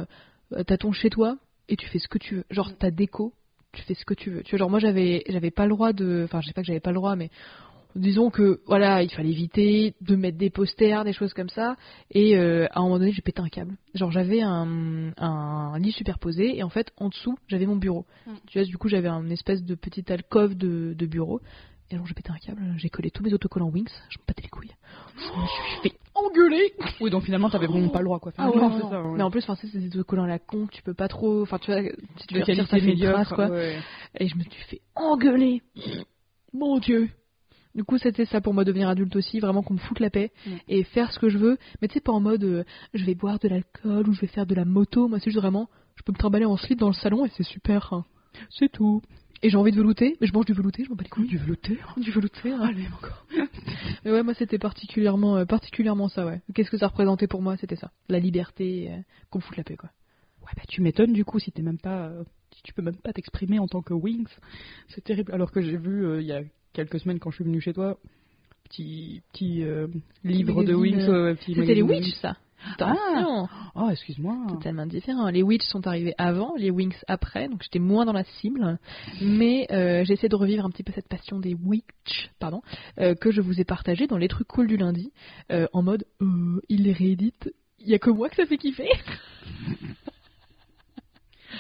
euh, 0.53 0.63
t'as 0.65 0.77
ton 0.77 0.93
chez 0.93 1.11
toi 1.11 1.37
et 1.69 1.77
tu 1.77 1.87
fais 1.89 1.99
ce 1.99 2.07
que 2.07 2.19
tu 2.19 2.37
veux. 2.37 2.45
Genre 2.51 2.77
ta 2.79 2.91
déco, 2.93 3.33
tu 3.73 3.83
fais 3.83 3.95
ce 3.95 4.05
que 4.05 4.15
tu 4.15 4.31
veux. 4.31 4.43
Tu 4.43 4.53
vois 4.53 4.59
genre 4.59 4.71
moi 4.71 4.79
j'avais 4.79 5.23
j'avais 5.29 5.51
pas 5.51 5.65
le 5.65 5.71
droit 5.71 5.93
de, 5.93 6.23
enfin 6.25 6.41
je 6.41 6.49
sais 6.49 6.53
pas 6.53 6.63
que 6.63 6.67
j'avais 6.67 6.81
pas 6.81 6.91
le 6.91 6.97
droit 6.97 7.17
mais 7.17 7.31
disons 7.95 8.31
que 8.31 8.61
voilà 8.67 9.03
il 9.03 9.11
fallait 9.11 9.31
éviter 9.31 9.95
de 10.01 10.17
mettre 10.17 10.39
des 10.39 10.51
posters 10.51 11.05
des 11.05 11.13
choses 11.13 11.35
comme 11.35 11.49
ça 11.49 11.77
et 12.11 12.37
euh, 12.37 12.67
à 12.71 12.81
un 12.81 12.83
moment 12.83 12.99
donné 12.99 13.13
j'ai 13.13 13.23
pété 13.23 13.41
un 13.41 13.49
câble. 13.49 13.77
Genre 13.95 14.11
j'avais 14.11 14.41
un, 14.41 15.13
un 15.17 15.79
lit 15.79 15.93
superposé 15.93 16.57
et 16.59 16.63
en 16.63 16.71
fait 16.71 16.93
en 16.97 17.09
dessous 17.09 17.37
j'avais 17.49 17.67
mon 17.67 17.77
bureau. 17.77 18.07
Mm. 18.27 18.33
Tu 18.47 18.59
vois 18.59 18.67
du 18.67 18.79
coup 18.79 18.89
j'avais 18.89 19.09
un 19.09 19.29
espèce 19.31 19.63
de 19.63 19.75
petite 19.75 20.11
alcôve 20.11 20.57
de, 20.57 20.95
de 20.95 21.07
bureau. 21.07 21.41
Et 21.91 21.95
alors 21.95 22.07
j'ai 22.07 22.13
pété 22.13 22.31
un 22.31 22.37
câble, 22.37 22.75
j'ai 22.77 22.91
collé 22.91 23.11
tous 23.11 23.23
mes 23.23 23.33
autocollants 23.33 23.71
Wings, 23.71 23.89
je 24.11 24.19
me 24.19 24.25
battais 24.27 24.43
les 24.43 24.51
couilles. 24.51 24.75
Je 25.17 25.41
me 25.41 25.47
suis 25.47 25.83
fait 25.83 25.99
engueuler 26.27 26.73
Oui, 27.01 27.11
donc 27.11 27.25
finalement, 27.25 27.51
t'avais 27.51 27.67
vraiment 27.67 27.89
pas 27.89 27.99
le 28.01 28.05
droit, 28.07 28.19
quoi. 28.19 28.33
ah 28.39 28.51
ouais, 28.51 28.57
c'est 28.81 28.89
ça, 28.89 29.03
ouais. 29.03 29.17
Mais 29.17 29.23
en 29.23 29.31
plus, 29.31 29.43
enfin, 29.49 29.57
c'est 29.61 29.79
des 29.79 29.89
autocollants 29.97 30.25
à 30.25 30.29
la 30.29 30.39
con, 30.39 30.67
tu 30.71 30.83
peux 30.83 30.95
pas 30.95 31.09
trop. 31.09 31.43
Enfin, 31.43 31.59
tu 31.59 31.71
vois, 31.71 31.81
si 31.83 32.27
tu 32.27 32.35
veux 32.35 32.41
retire, 32.41 32.57
ça 32.67 32.77
fait 32.77 32.79
une 32.81 32.87
médiocre, 32.87 33.15
trace, 33.15 33.29
quoi. 33.33 33.49
ouais. 33.49 33.79
Et 34.19 34.29
je 34.29 34.37
me 34.37 34.43
suis 34.43 34.63
fait 34.65 34.81
engueuler. 34.95 35.63
Mon 36.53 36.79
dieu. 36.79 37.09
Du 37.75 37.85
coup, 37.85 37.99
c'était 37.99 38.25
ça 38.25 38.41
pour 38.41 38.55
moi 38.55 38.65
devenir 38.65 38.89
adulte 38.89 39.15
aussi, 39.15 39.39
vraiment 39.39 39.63
qu'on 39.63 39.75
me 39.75 39.79
foute 39.79 40.01
la 40.01 40.11
paix 40.11 40.33
Mm. 40.47 40.51
et 40.69 40.85
faire 40.85 41.13
ce 41.13 41.19
que 41.19 41.29
je 41.29 41.39
veux. 41.39 41.59
Mais 41.81 41.89
tu 41.89 41.95
sais, 41.95 42.01
pas 42.01 42.13
en 42.13 42.21
mode 42.21 42.43
euh, 42.43 42.65
je 42.95 43.05
vais 43.05 43.15
boire 43.15 43.39
de 43.39 43.47
l'alcool 43.49 44.09
ou 44.09 44.13
je 44.15 44.21
vais 44.21 44.27
faire 44.27 44.47
de 44.47 44.55
la 44.55 44.65
moto. 44.65 45.07
Moi, 45.07 45.19
c'est 45.21 45.31
juste 45.31 45.39
vraiment, 45.41 45.69
je 45.95 46.03
peux 46.03 46.13
me 46.13 46.19
trimballer 46.19 46.47
en 46.47 46.57
slip 46.57 46.79
dans 46.81 46.89
le 46.89 46.95
salon 46.95 47.25
et 47.27 47.31
c'est 47.37 47.45
super. 47.45 47.93
hein. 47.93 48.05
C'est 48.51 48.71
tout. 48.71 49.03
Et 49.43 49.51
j'ai 49.51 49.57
envie 49.57 49.71
de 49.71 49.77
velouter, 49.77 50.17
mais 50.21 50.27
je 50.27 50.33
mange 50.33 50.47
du 50.47 50.53
velouté, 50.53 50.85
je 50.85 50.91
m'en 50.91 50.97
bats 50.97 51.05
les 51.05 51.11
couilles. 51.11 51.29
Du 51.29 51.39
velouté 51.39 51.79
Du 51.97 52.11
velouté, 52.11 52.51
hein. 52.51 52.73
Lui 52.73 52.87
encore. 52.89 53.25
Mais 54.05 54.11
ouais, 54.11 54.23
moi 54.23 54.35
c'était 54.35 54.59
particulièrement, 54.59 55.37
euh, 55.37 55.45
particulièrement 55.45 56.09
ça, 56.09 56.27
ouais. 56.27 56.41
Qu'est-ce 56.55 56.71
que 56.71 56.79
ça 56.79 56.89
représentait 56.89 57.29
pour 57.29 57.41
moi 57.41 57.57
C'était 57.57 57.77
ça. 57.77 57.93
La 58.09 58.19
liberté, 58.19 58.91
euh, 58.91 58.97
qu'on 59.31 59.39
me 59.39 59.43
foute 59.43 59.57
la 59.57 59.65
paix, 59.65 59.77
quoi. 59.77 59.91
Ouais, 60.43 60.53
bah 60.57 60.63
tu 60.69 60.81
m'étonnes 60.81 61.13
du 61.13 61.25
coup 61.25 61.39
si 61.39 61.53
t'es 61.53 61.63
même 61.63 61.79
pas, 61.79 62.07
euh, 62.07 62.25
si 62.55 62.63
tu 62.63 62.73
peux 62.73 62.83
même 62.83 62.97
pas 62.97 63.13
t'exprimer 63.13 63.59
en 63.59 63.69
tant 63.69 63.83
que 63.83 63.95
Wings, 63.95 64.29
c'est 64.89 65.05
terrible. 65.05 65.33
Alors 65.33 65.53
que 65.53 65.61
j'ai 65.61 65.77
vu 65.77 66.21
il 66.21 66.27
y 66.27 66.33
a 66.33 66.43
quelques 66.73 66.99
semaines 66.99 67.21
quand 67.21 67.31
je 67.31 67.37
suis 67.37 67.45
venue 67.45 67.61
chez 67.61 67.73
toi, 67.73 67.99
petit 68.65 69.23
petit 69.33 69.65
livre 70.25 70.65
de 70.65 70.75
Wings, 70.75 71.07
petit 71.37 71.55
C'était 71.55 71.75
les 71.75 71.83
Witch, 71.83 72.13
ça. 72.21 72.37
Ah. 72.65 72.73
Attention. 72.75 73.49
Oh 73.75 73.89
excuse-moi. 73.91 74.37
Totalement 74.49 74.87
différent. 74.87 75.29
Les 75.29 75.43
Witch 75.43 75.65
sont 75.65 75.87
arrivés 75.87 76.15
avant, 76.19 76.55
les 76.57 76.71
Wings 76.71 76.97
après, 77.07 77.49
donc 77.49 77.63
j'étais 77.63 77.79
moins 77.79 78.05
dans 78.05 78.13
la 78.13 78.25
cible. 78.25 78.79
Mais 79.21 79.67
euh, 79.71 80.05
j'essaie 80.05 80.29
de 80.29 80.37
revivre 80.37 80.65
un 80.65 80.71
petit 80.71 80.83
peu 80.83 80.93
cette 80.93 81.09
passion 81.09 81.39
des 81.39 81.55
Witch, 81.55 82.31
pardon, 82.39 82.63
euh, 82.99 83.15
que 83.15 83.31
je 83.31 83.41
vous 83.41 83.61
ai 83.61 83.65
partagé 83.65 84.07
dans 84.07 84.19
les 84.19 84.29
trucs 84.29 84.49
cool 84.49 84.67
du 84.67 84.77
lundi, 84.77 85.13
euh, 85.53 85.67
en 85.73 85.83
mode 85.83 86.05
euh, 86.21 86.61
il 86.69 86.83
les 86.85 86.93
réédite. 86.93 87.51
Il 87.79 87.89
y 87.89 87.95
a 87.95 87.99
que 87.99 88.11
moi 88.11 88.29
que 88.29 88.37
ça 88.37 88.47
fait 88.47 88.59
kiffer. 88.59 88.89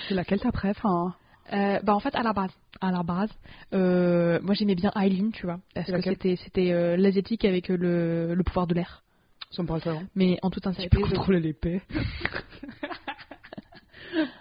C'est 0.08 0.14
laquelle 0.14 0.40
ta 0.40 0.52
préf 0.52 0.78
hein? 0.84 1.14
Euh, 1.52 1.80
bah 1.82 1.94
en 1.94 2.00
fait 2.00 2.14
à 2.14 2.22
la 2.22 2.34
base, 2.34 2.52
à 2.80 2.92
la 2.92 3.02
base, 3.02 3.30
euh, 3.72 4.38
moi 4.42 4.54
j'aimais 4.54 4.74
bien 4.74 4.92
Eileen, 4.94 5.32
tu 5.32 5.46
vois, 5.46 5.60
parce 5.74 5.86
C'est 5.86 5.94
que 5.94 6.02
c'était 6.02 6.36
c'était 6.36 6.72
euh, 6.72 6.96
l'asiatique 6.98 7.46
avec 7.46 7.68
le, 7.68 8.34
le 8.34 8.42
pouvoir 8.42 8.66
de 8.66 8.74
l'air. 8.74 9.02
Ça 9.50 9.62
me 9.62 9.68
paraît 9.68 9.80
ça. 9.80 9.94
Mais 10.14 10.38
en 10.42 10.50
toute 10.50 10.62
Tu 10.62 10.68
sincérité, 10.68 10.96
peux 10.96 11.02
contrôler 11.08 11.40
l'épée. 11.40 11.80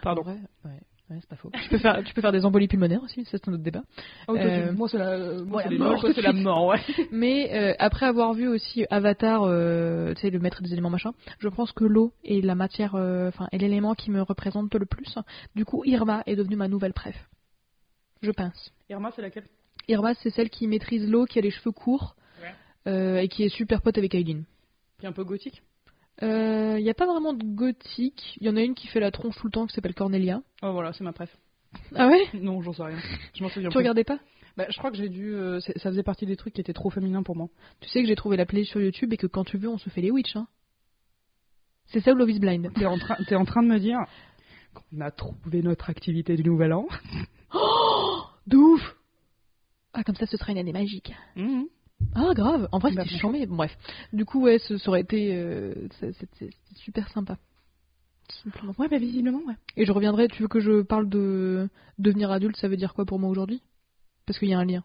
Pardon. 0.01 0.23
Ouais, 0.23 0.37
ouais, 0.65 0.71
ouais, 1.09 1.17
c'est 1.19 1.27
pas 1.29 1.35
faux. 1.35 1.51
Tu 1.63 1.69
peux 1.69 1.77
faire, 1.77 2.03
tu 2.03 2.13
peux 2.13 2.21
faire 2.21 2.31
des 2.31 2.45
embolies 2.45 2.67
pulmonaires 2.67 3.01
aussi, 3.03 3.25
c'est 3.25 3.47
un 3.47 3.53
autre 3.53 3.63
débat. 3.63 3.83
Oh, 4.27 4.33
toi, 4.35 4.41
Euh, 4.45 4.69
tu- 4.71 4.75
moi 4.77 4.87
c'est 4.89 4.97
la, 4.97 5.17
moi 5.43 5.63
ouais, 5.63 5.77
mort 5.77 6.01
tout 6.01 6.21
la 6.21 6.31
ouais. 6.65 6.79
Mais 7.11 7.53
euh, 7.53 7.73
après 7.79 8.05
avoir 8.05 8.33
vu 8.33 8.47
aussi 8.47 8.85
Avatar, 8.89 9.43
euh, 9.43 10.13
tu 10.13 10.21
sais, 10.21 10.29
le 10.29 10.39
maître 10.39 10.61
des 10.61 10.71
éléments 10.73 10.89
machin, 10.89 11.11
je 11.39 11.49
pense 11.49 11.71
que 11.71 11.83
l'eau 11.85 12.13
est 12.23 12.43
la 12.43 12.55
matière, 12.55 12.95
euh, 12.95 13.27
enfin, 13.29 13.47
est 13.51 13.57
l'élément 13.57 13.93
qui 13.95 14.11
me 14.11 14.21
représente 14.21 14.73
le 14.73 14.85
plus. 14.85 15.17
Du 15.55 15.65
coup, 15.65 15.83
Irma 15.85 16.23
est 16.25 16.35
devenue 16.35 16.55
ma 16.55 16.67
nouvelle 16.67 16.93
préf. 16.93 17.15
Je 18.21 18.31
pense. 18.31 18.73
Irma 18.89 19.11
c'est 19.15 19.21
laquelle? 19.21 19.45
Irma, 19.89 20.13
c'est 20.15 20.29
celle 20.31 20.49
qui 20.49 20.67
maîtrise 20.67 21.09
l'eau, 21.09 21.25
qui 21.25 21.39
a 21.39 21.41
les 21.41 21.51
cheveux 21.51 21.71
courts 21.71 22.15
Ouais. 22.41 22.53
euh, 22.91 23.17
et 23.19 23.27
qui 23.29 23.43
est 23.43 23.49
super 23.49 23.81
pote 23.81 23.97
avec 23.97 24.13
Aileen. 24.15 24.43
Qui 24.99 25.05
est 25.05 25.09
un 25.09 25.13
peu 25.13 25.23
gothique. 25.23 25.61
Il 26.21 26.27
n'y 26.83 26.89
a 26.89 26.93
pas 26.95 27.05
vraiment 27.05 27.33
de 27.33 27.43
gothique. 27.43 28.35
Il 28.41 28.47
y 28.47 28.49
en 28.49 28.55
a 28.57 28.61
une 28.61 28.73
qui 28.73 28.87
fait 28.87 28.99
la 28.99 29.11
tronche 29.11 29.35
tout 29.37 29.45
le 29.45 29.51
temps 29.51 29.67
qui 29.67 29.75
s'appelle 29.75 29.93
Cornelia. 29.93 30.41
Oh 30.63 30.71
voilà, 30.71 30.91
c'est 30.93 31.03
ma 31.03 31.13
préf. 31.13 31.35
Ah 31.95 32.07
ouais? 32.07 32.21
Non, 32.33 32.61
j'en 32.61 32.73
sais 32.73 32.83
rien. 32.83 32.97
Je 33.35 33.43
m'en 33.43 33.49
souviens 33.49 33.69
Tu 33.69 33.73
plus. 33.73 33.79
regardais 33.79 34.03
pas? 34.03 34.17
Bah, 34.55 34.65
je 34.69 34.77
crois 34.79 34.89
que 34.89 34.97
j'ai 34.97 35.09
dû. 35.09 35.35
euh, 35.35 35.59
ça 35.59 35.91
faisait 35.91 36.01
partie 36.01 36.25
des 36.25 36.35
trucs 36.35 36.55
qui 36.55 36.61
étaient 36.61 36.73
trop 36.73 36.89
féminins 36.89 37.21
pour 37.21 37.35
moi. 37.35 37.49
Tu 37.81 37.89
sais 37.89 38.01
que 38.01 38.07
j'ai 38.07 38.15
trouvé 38.15 38.37
la 38.37 38.47
playlist 38.47 38.71
sur 38.71 38.81
YouTube 38.81 39.13
et 39.13 39.17
que 39.17 39.27
quand 39.27 39.43
tu 39.43 39.57
veux, 39.59 39.69
on 39.69 39.77
se 39.77 39.89
fait 39.91 40.01
les 40.01 40.09
witch. 40.09 40.35
Hein. 40.35 40.47
C'est 41.87 41.99
ça 41.99 42.13
ou 42.13 42.15
Love 42.15 42.31
is 42.31 42.39
Blind 42.39 42.73
T'es 42.73 42.85
en, 42.87 42.97
train- 42.97 43.17
t'es 43.27 43.35
en 43.35 43.45
train 43.45 43.61
de 43.61 43.67
me 43.67 43.77
dire 43.79 43.99
qu'on 44.73 44.99
a 45.01 45.11
trouvé 45.11 45.61
notre 45.61 45.89
activité 45.91 46.35
du 46.35 46.43
nouvel 46.43 46.73
an. 46.73 46.87
De 48.47 48.57
ouf 48.57 48.95
Ah, 49.93 50.03
comme 50.03 50.15
ça, 50.15 50.25
ce 50.25 50.37
sera 50.37 50.51
une 50.53 50.57
année 50.57 50.73
magique. 50.73 51.13
Mhm. 51.35 51.67
Ah, 52.15 52.33
grave 52.33 52.67
En 52.71 52.79
vrai, 52.79 52.91
Bah, 52.93 53.03
c'était 53.05 53.17
chambé. 53.19 53.45
Bref. 53.45 53.75
Du 54.13 54.25
coup, 54.25 54.41
ouais, 54.41 54.59
ce, 54.59 54.77
ça 54.77 54.89
aurait 54.89 55.01
été. 55.01 55.35
euh, 55.35 55.73
super 56.75 57.07
sympa. 57.09 57.37
Ouais, 58.77 58.89
bah 58.89 58.97
visiblement, 58.97 59.39
ouais. 59.47 59.53
Et 59.77 59.85
je 59.85 59.91
reviendrai. 59.91 60.27
Tu 60.27 60.41
veux 60.41 60.47
que 60.49 60.59
je 60.59 60.81
parle 60.81 61.07
de 61.07 61.69
devenir 61.97 62.29
adulte 62.31 62.57
Ça 62.57 62.67
veut 62.67 62.75
dire 62.77 62.93
quoi 62.93 63.05
pour 63.05 63.19
moi 63.19 63.29
aujourd'hui? 63.29 63.61
Parce 64.25 64.37
qu'il 64.37 64.49
y 64.49 64.53
a 64.53 64.59
un 64.59 64.65
lien. 64.65 64.83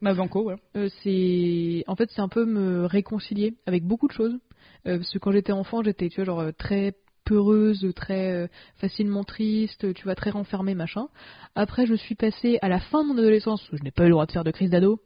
Ma 0.00 0.14
Banco, 0.14 0.44
ouais. 0.44 0.54
Euh, 0.76 0.88
c'est 1.02 1.82
en 1.88 1.96
fait 1.96 2.08
c'est 2.12 2.20
un 2.20 2.28
peu 2.28 2.44
me 2.44 2.86
réconcilier 2.86 3.56
avec 3.66 3.82
beaucoup 3.84 4.06
de 4.06 4.12
choses 4.12 4.38
Euh, 4.86 4.98
parce 4.98 5.10
que 5.10 5.18
quand 5.18 5.32
j'étais 5.32 5.50
enfant 5.50 5.82
j'étais 5.82 6.08
tu 6.08 6.22
vois 6.22 6.24
genre 6.24 6.52
très 6.56 6.94
peureuse 7.24 7.84
très 7.96 8.48
facilement 8.76 9.24
triste 9.24 9.92
tu 9.92 10.04
vois 10.04 10.14
très 10.14 10.30
renfermée 10.30 10.76
machin 10.76 11.08
après 11.56 11.84
je 11.86 11.94
suis 11.94 12.14
passée 12.14 12.60
à 12.62 12.68
la 12.68 12.78
fin 12.78 13.02
de 13.02 13.08
mon 13.08 13.18
adolescence 13.18 13.68
où 13.72 13.76
je 13.76 13.82
n'ai 13.82 13.90
pas 13.90 14.04
eu 14.04 14.06
le 14.06 14.12
droit 14.12 14.26
de 14.26 14.30
faire 14.30 14.44
de 14.44 14.52
crise 14.52 14.70
d'ado 14.70 15.00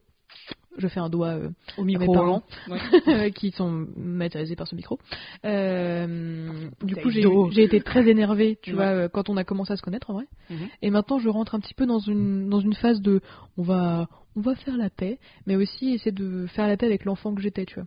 je 0.78 0.88
fais 0.88 1.00
un 1.00 1.08
doigt 1.08 1.28
euh, 1.28 1.48
Au 1.78 1.84
mes 1.84 1.96
micro. 1.96 2.12
parents. 2.12 2.42
Ouais. 2.68 3.30
qui 3.34 3.50
sont 3.50 3.86
matérialisés 3.96 4.56
par 4.56 4.68
ce 4.68 4.74
micro. 4.74 4.98
Euh, 5.44 6.68
du 6.82 6.96
coup, 6.96 7.10
j'ai 7.10 7.62
été 7.64 7.80
très 7.80 8.08
énervée, 8.08 8.58
tu 8.62 8.70
Ouais. 8.70 8.76
vois, 8.76 8.84
euh, 8.86 9.08
quand 9.08 9.28
on 9.30 9.36
a 9.36 9.44
commencé 9.44 9.72
à 9.72 9.76
se 9.76 9.82
connaître 9.82 10.10
en 10.10 10.14
vrai. 10.14 10.26
Mhm. 10.50 10.68
Et 10.82 10.90
maintenant, 10.90 11.18
je 11.18 11.28
rentre 11.28 11.54
un 11.54 11.60
petit 11.60 11.74
peu 11.74 11.86
dans 11.86 11.98
une 11.98 12.48
dans 12.48 12.60
une 12.60 12.74
phase 12.74 13.00
de 13.00 13.20
on 13.56 13.62
va 13.62 14.08
on 14.36 14.40
va 14.40 14.54
faire 14.54 14.76
la 14.76 14.90
paix, 14.90 15.18
mais 15.46 15.56
aussi 15.56 15.92
essayer 15.94 16.12
de 16.12 16.46
faire 16.48 16.66
la 16.66 16.76
paix 16.76 16.86
avec 16.86 17.04
l'enfant 17.04 17.34
que 17.34 17.40
j'étais, 17.40 17.64
tu 17.64 17.76
vois. 17.76 17.86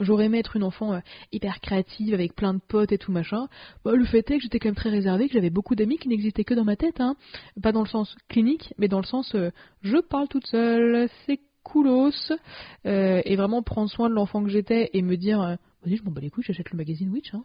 J'aurais 0.00 0.26
aimé 0.26 0.38
être 0.38 0.56
une 0.56 0.62
enfant 0.62 0.94
euh, 0.94 1.00
hyper 1.30 1.60
créative 1.60 2.14
avec 2.14 2.34
plein 2.34 2.54
de 2.54 2.60
potes 2.60 2.92
et 2.92 2.96
tout 2.98 3.12
machin. 3.12 3.48
Bah, 3.84 3.92
le 3.94 4.04
fait 4.06 4.28
est 4.30 4.36
que 4.38 4.42
j'étais 4.42 4.58
quand 4.58 4.68
même 4.68 4.74
très 4.76 4.88
réservée, 4.88 5.26
que 5.26 5.34
j'avais 5.34 5.50
beaucoup 5.50 5.74
d'amis 5.74 5.98
qui 5.98 6.08
n'existaient 6.08 6.44
que 6.44 6.54
dans 6.54 6.64
ma 6.64 6.76
tête, 6.76 7.00
hein. 7.00 7.16
Pas 7.62 7.72
dans 7.72 7.82
le 7.82 7.88
sens 7.88 8.14
clinique, 8.28 8.72
mais 8.78 8.88
dans 8.88 9.00
le 9.00 9.04
sens 9.06 9.34
euh, 9.34 9.50
je 9.82 9.98
parle 9.98 10.28
toute 10.28 10.46
seule, 10.46 11.08
c'est 11.26 11.38
coolos. 11.64 12.12
Euh, 12.86 13.22
et 13.24 13.34
vraiment 13.34 13.62
prendre 13.62 13.90
soin 13.90 14.08
de 14.08 14.14
l'enfant 14.14 14.44
que 14.44 14.50
j'étais 14.50 14.90
et 14.92 15.02
me 15.02 15.16
dire, 15.16 15.40
euh, 15.40 15.56
vas-y, 15.84 15.96
je 15.96 16.04
m'en 16.04 16.12
bats 16.12 16.20
les 16.20 16.30
couilles, 16.30 16.44
j'achète 16.46 16.70
le 16.70 16.76
magazine 16.76 17.10
Witch. 17.10 17.34
Hein. 17.34 17.42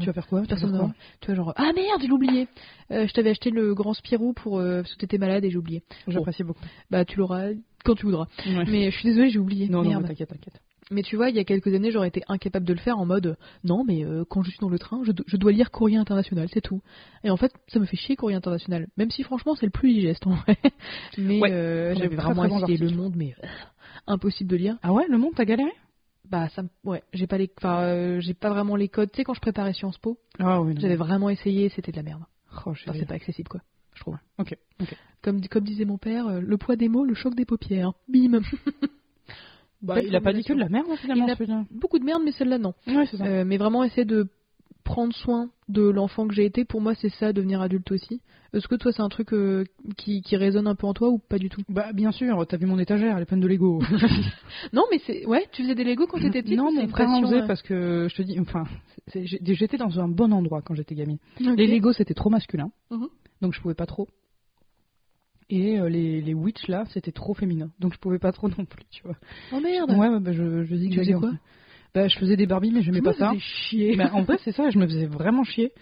Tu 0.00 0.06
vas 0.06 0.12
faire 0.12 0.26
quoi? 0.26 0.40
Tu 0.40 0.46
vas 0.46 0.56
Personne 0.56 0.72
ne 0.72 0.88
Tu 1.20 1.26
vois, 1.26 1.34
genre, 1.34 1.52
ah 1.56 1.70
merde, 1.74 2.02
j'ai 2.02 2.10
oublié. 2.10 2.48
Euh, 2.90 3.06
je 3.06 3.12
t'avais 3.12 3.30
acheté 3.30 3.50
le 3.50 3.74
grand 3.74 3.94
Spirou 3.94 4.32
pour, 4.32 4.58
euh, 4.58 4.82
parce 4.82 4.94
que 4.94 4.98
t'étais 5.00 5.18
malade 5.18 5.44
et 5.44 5.50
j'ai 5.50 5.56
oublié. 5.56 5.82
J'apprécie 6.08 6.42
beaucoup. 6.42 6.64
Bah, 6.90 7.04
tu 7.04 7.18
l'auras 7.18 7.50
quand 7.84 7.94
tu 7.94 8.06
voudras. 8.06 8.26
Ouais. 8.44 8.64
Mais 8.66 8.90
je 8.90 8.98
suis 8.98 9.08
désolée, 9.08 9.30
j'ai 9.30 9.38
oublié. 9.38 9.68
Non, 9.68 9.82
non, 9.82 9.90
Merde. 9.90 10.02
mais 10.02 10.08
t'inquiète, 10.08 10.30
t'inquiète. 10.30 10.60
Mais 10.90 11.02
tu 11.02 11.16
vois, 11.16 11.28
il 11.28 11.36
y 11.36 11.38
a 11.38 11.44
quelques 11.44 11.74
années, 11.74 11.90
j'aurais 11.90 12.08
été 12.08 12.22
incapable 12.28 12.64
de 12.64 12.72
le 12.72 12.78
faire 12.78 12.98
en 12.98 13.04
mode 13.04 13.36
non, 13.62 13.84
mais 13.84 14.04
euh, 14.04 14.24
quand 14.28 14.42
je 14.42 14.50
suis 14.50 14.58
dans 14.60 14.70
le 14.70 14.78
train, 14.78 15.02
je, 15.04 15.12
do- 15.12 15.24
je 15.26 15.36
dois 15.36 15.52
lire 15.52 15.70
Courrier 15.70 15.98
International, 15.98 16.48
c'est 16.52 16.62
tout. 16.62 16.80
Et 17.24 17.30
en 17.30 17.36
fait, 17.36 17.52
ça 17.68 17.78
me 17.78 17.84
fait 17.84 17.96
chier 17.96 18.16
Courrier 18.16 18.36
International, 18.36 18.86
même 18.96 19.10
si 19.10 19.22
franchement, 19.22 19.54
c'est 19.54 19.66
le 19.66 19.70
plus 19.72 19.92
digeste 19.92 20.26
en 20.26 20.30
vrai. 20.36 20.56
Mais 21.18 21.40
Ouais, 21.40 21.50
euh, 21.52 21.94
j'avais 21.94 22.16
vraiment 22.16 22.44
essayé 22.44 22.78
Le. 22.78 22.90
Monde, 22.96 23.14
mais 23.16 23.34
euh, 23.44 23.46
impossible 24.06 24.50
de 24.50 24.56
lire. 24.56 24.78
Ah 24.82 24.92
ouais, 24.92 25.04
le 25.08 25.18
monde, 25.18 25.32
t'as 25.36 25.44
galéré? 25.44 25.72
Bah, 26.28 26.48
ça, 26.50 26.62
me- 26.62 26.68
ouais, 26.84 27.02
j'ai 27.12 27.26
pas 27.26 27.38
les, 27.38 27.50
enfin, 27.58 28.18
j'ai 28.20 28.34
pas 28.34 28.48
vraiment 28.50 28.76
les 28.76 28.88
codes. 28.88 29.10
Tu 29.10 29.16
sais, 29.18 29.24
quand 29.24 29.34
je 29.34 29.40
préparais 29.40 29.72
Sciences 29.74 29.98
Po, 29.98 30.18
Ah 30.38 30.60
oui, 30.62 30.74
j'avais 30.78 30.96
vraiment 30.96 31.28
essayé, 31.30 31.68
c'était 31.70 31.92
de 31.92 31.96
la 31.96 32.02
merde. 32.02 32.22
Oh, 32.66 32.70
Enfin, 32.70 32.92
c'est 32.98 33.06
pas 33.06 33.14
accessible, 33.14 33.48
quoi. 33.48 33.60
Je 33.94 34.00
trouve. 34.00 34.16
Ok. 34.38 34.56
Comme, 35.22 35.40
comme 35.48 35.64
disait 35.64 35.84
mon 35.84 35.98
père, 35.98 36.40
le 36.40 36.56
poids 36.56 36.76
des 36.76 36.88
mots, 36.88 37.04
le 37.04 37.14
choc 37.14 37.34
des 37.34 37.44
paupières. 37.44 37.92
Bim. 38.08 38.40
Bah, 39.82 40.00
il 40.02 40.14
a 40.16 40.20
pas 40.20 40.32
dit 40.32 40.42
que 40.42 40.52
de 40.52 40.58
la 40.58 40.68
merde, 40.68 40.86
finalement, 40.96 41.26
Il 41.26 41.50
a-. 41.52 41.64
Beaucoup 41.70 41.98
de 41.98 42.04
merde, 42.04 42.22
mais 42.24 42.32
celle-là, 42.32 42.58
non. 42.58 42.74
Ouais, 42.86 43.06
c'est 43.06 43.16
ça. 43.16 43.24
Euh, 43.24 43.44
mais 43.44 43.56
vraiment 43.58 43.84
essayer 43.84 44.04
de 44.04 44.28
prendre 44.84 45.12
soin 45.14 45.50
de 45.68 45.82
l'enfant 45.82 46.26
que 46.26 46.34
j'ai 46.34 46.44
été. 46.46 46.64
Pour 46.64 46.80
moi, 46.80 46.94
c'est 46.94 47.10
ça, 47.10 47.32
devenir 47.32 47.60
adulte 47.60 47.90
aussi. 47.92 48.20
Est-ce 48.54 48.66
que 48.66 48.74
toi, 48.74 48.90
c'est 48.92 49.02
un 49.02 49.10
truc 49.10 49.34
euh, 49.34 49.64
qui, 49.98 50.22
qui 50.22 50.34
résonne 50.36 50.66
un 50.66 50.74
peu 50.74 50.86
en 50.86 50.94
toi 50.94 51.10
ou 51.10 51.18
pas 51.18 51.36
du 51.38 51.50
tout? 51.50 51.60
Bah, 51.68 51.92
bien 51.92 52.10
sûr, 52.10 52.46
t'as 52.46 52.56
vu 52.56 52.64
mon 52.64 52.78
étagère, 52.78 53.14
elle 53.16 53.22
est 53.22 53.26
pleine 53.26 53.40
de 53.40 53.46
Lego. 53.46 53.80
Non, 54.72 54.84
mais 54.90 54.98
c'est. 55.06 55.26
Ouais, 55.26 55.46
tu 55.52 55.62
faisais 55.62 55.74
des 55.74 55.84
Lego 55.84 56.06
quand 56.06 56.18
t'étais 56.18 56.42
petite 56.42 56.56
non, 56.56 56.72
mon 56.72 56.88
frère 56.88 57.08
en 57.10 57.20
faisait 57.20 57.42
euh, 57.42 57.46
parce 57.46 57.62
que 57.62 58.08
je 58.10 58.16
te 58.16 58.22
dis, 58.22 58.40
enfin, 58.40 58.64
j'étais 59.14 59.76
dans 59.76 60.00
un 60.00 60.08
bon 60.08 60.32
endroit 60.32 60.62
quand 60.62 60.74
j'étais 60.74 60.94
gamine. 60.94 61.18
Les 61.38 61.66
Lego 61.66 61.92
c'était 61.92 62.14
trop 62.14 62.30
masculin, 62.30 62.70
Mhm. 62.90 63.08
donc 63.42 63.52
je 63.54 63.60
pouvais 63.60 63.74
pas 63.74 63.86
trop. 63.86 64.08
Et 65.50 65.78
euh, 65.78 65.88
les, 65.88 66.20
les 66.20 66.34
Witch 66.34 66.66
là, 66.68 66.84
c'était 66.90 67.12
trop 67.12 67.32
féminin, 67.34 67.70
donc 67.78 67.94
je 67.94 67.98
pouvais 67.98 68.18
pas 68.18 68.32
trop 68.32 68.48
non 68.58 68.64
plus, 68.64 68.84
tu 68.90 69.02
vois. 69.02 69.16
Oh 69.52 69.60
merde 69.60 69.90
Ouais, 69.92 70.20
bah, 70.20 70.32
je, 70.32 70.64
je 70.64 70.74
dis 70.74 70.88
Tu 70.90 70.98
faisais 70.98 71.12
quoi 71.14 71.32
Bah, 71.94 72.06
je 72.08 72.18
faisais 72.18 72.36
des 72.36 72.46
Barbie, 72.46 72.70
mais 72.70 72.82
Je 72.82 72.90
pas 73.00 73.10
me 73.12 73.16
ça. 73.16 73.32
chier. 73.38 73.96
Bah, 73.96 74.10
en 74.12 74.22
vrai, 74.22 74.38
c'est 74.44 74.52
ça, 74.52 74.68
je 74.70 74.78
me 74.78 74.86
faisais 74.86 75.06
vraiment 75.06 75.44
chier. 75.44 75.72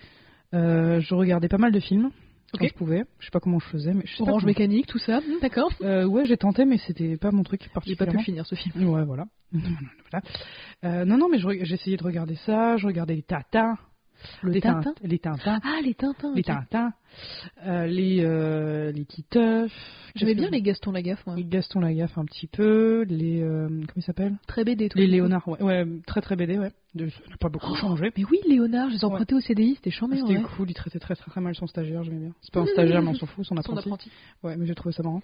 Euh, 0.55 1.01
je 1.01 1.15
regardais 1.15 1.49
pas 1.49 1.59
mal 1.59 1.73
de 1.73 1.81
films 1.81 2.11
quand 2.57 2.65
je 2.67 2.75
pouvais. 2.75 3.03
Je 3.19 3.25
sais 3.27 3.31
pas 3.33 3.41
comment 3.41 3.59
je 3.59 3.67
faisais, 3.67 3.93
mais 3.93 4.03
je 4.07 4.13
sais 4.17 4.25
pas 4.25 4.31
Orange 4.31 4.45
mécanique, 4.45 4.87
tout 4.87 4.99
ça. 5.01 5.19
Hmm, 5.21 5.41
D'accord. 5.43 5.71
Euh, 5.83 6.07
ouais, 6.07 6.25
j'ai 6.25 6.37
tenté, 6.37 6.65
mais 6.65 6.79
c'était 6.79 7.17
pas 7.17 7.33
mon 7.33 7.43
truc 7.43 7.63
J'ai 7.63 7.69
pas 7.69 7.75
particulièrement. 7.81 8.19
pu 8.21 8.25
finir 8.25 8.47
ce 8.47 8.55
film. 8.55 8.89
Ouais, 8.89 9.05
voilà. 9.05 9.25
voilà. 9.53 10.25
Euh, 10.85 11.05
non, 11.05 11.19
non, 11.19 11.29
mais 11.29 11.39
je 11.39 11.65
j'essayais 11.65 11.97
de 11.97 12.05
regarder 12.05 12.37
ça. 12.47 12.77
Je 12.77 12.87
regardais 12.87 13.17
les 13.17 13.23
Tatins. 13.23 13.77
Le 14.43 14.53
les 14.53 14.61
Tintin 14.61 14.93
Tin- 14.93 14.95
Les 15.03 15.19
Tintins. 15.19 15.61
Ah, 15.65 15.81
les 15.83 15.95
Tintins. 15.95 16.33
Les. 16.35 16.43
Tintins. 16.43 16.93
Euh, 17.67 17.87
les, 17.87 18.21
euh, 18.23 18.93
les 18.93 19.05
Titeuf. 19.07 19.73
J'aimais 20.17 20.35
bien 20.35 20.51
les 20.51 20.61
Gaston 20.61 20.93
Lagaffe, 20.93 21.25
moi. 21.27 21.35
les 21.37 21.45
Gaston 21.45 21.81
Lagaffe 21.81 22.17
un 22.19 22.25
petit 22.25 22.47
peu. 22.47 23.05
Les. 23.09 23.41
euh, 23.43 23.69
comment 23.69 23.83
ils 23.97 24.03
s'appellent? 24.03 24.37
Très 24.47 24.65
BD, 24.65 24.89
tout 24.89 24.99
Les. 24.99 25.07
Léonard. 25.07 25.47
Ouais, 25.49 25.63
ouais, 25.63 25.87
très 26.07 26.21
très 26.21 26.37
BD, 26.37 26.59
ouais. 26.59 26.73
De- 26.95 27.09
Ça 27.11 27.19
n'a 27.31 27.37
pas 27.39 27.49
beaucoup 27.49 27.75
changé. 27.75 28.11
Mais 28.17 28.25
oui, 28.25 28.39
Léonard, 28.49 28.89
je 28.89 28.95
les 28.95 29.01
ai 29.01 29.05
Ouais. 29.05 29.13
empruntés 29.13 29.35
au 29.35 29.41
CDI, 29.41 29.75
c'était 29.77 29.91
chambé, 29.91 30.17
C'était 30.17 30.37
ouais. 30.39 30.43
cool, 30.57 30.71
il 30.71 30.75
traitait 30.75 30.99
très, 30.99 31.15
très 31.15 31.31
très 31.31 31.41
mal 31.41 31.55
son 31.55 31.67
stagiaire, 31.67 32.03
j'aimais 32.03 32.21
bien. 32.21 32.33
C'est 32.41 32.53
pas 32.53 32.61
un 32.61 32.67
stagiaire, 32.67 33.03
mais 33.03 33.09
on 33.11 33.15
s'en 33.15 33.27
fout, 33.27 33.45
son 33.45 33.55
Son 33.55 33.61
apprenti. 33.61 33.89
apprenti. 33.89 34.11
Ouais, 34.43 34.57
mais 34.57 34.67
j'ai 34.67 34.75
trouvé 34.75 34.93
ça 34.95 35.03
marrant. 35.03 35.23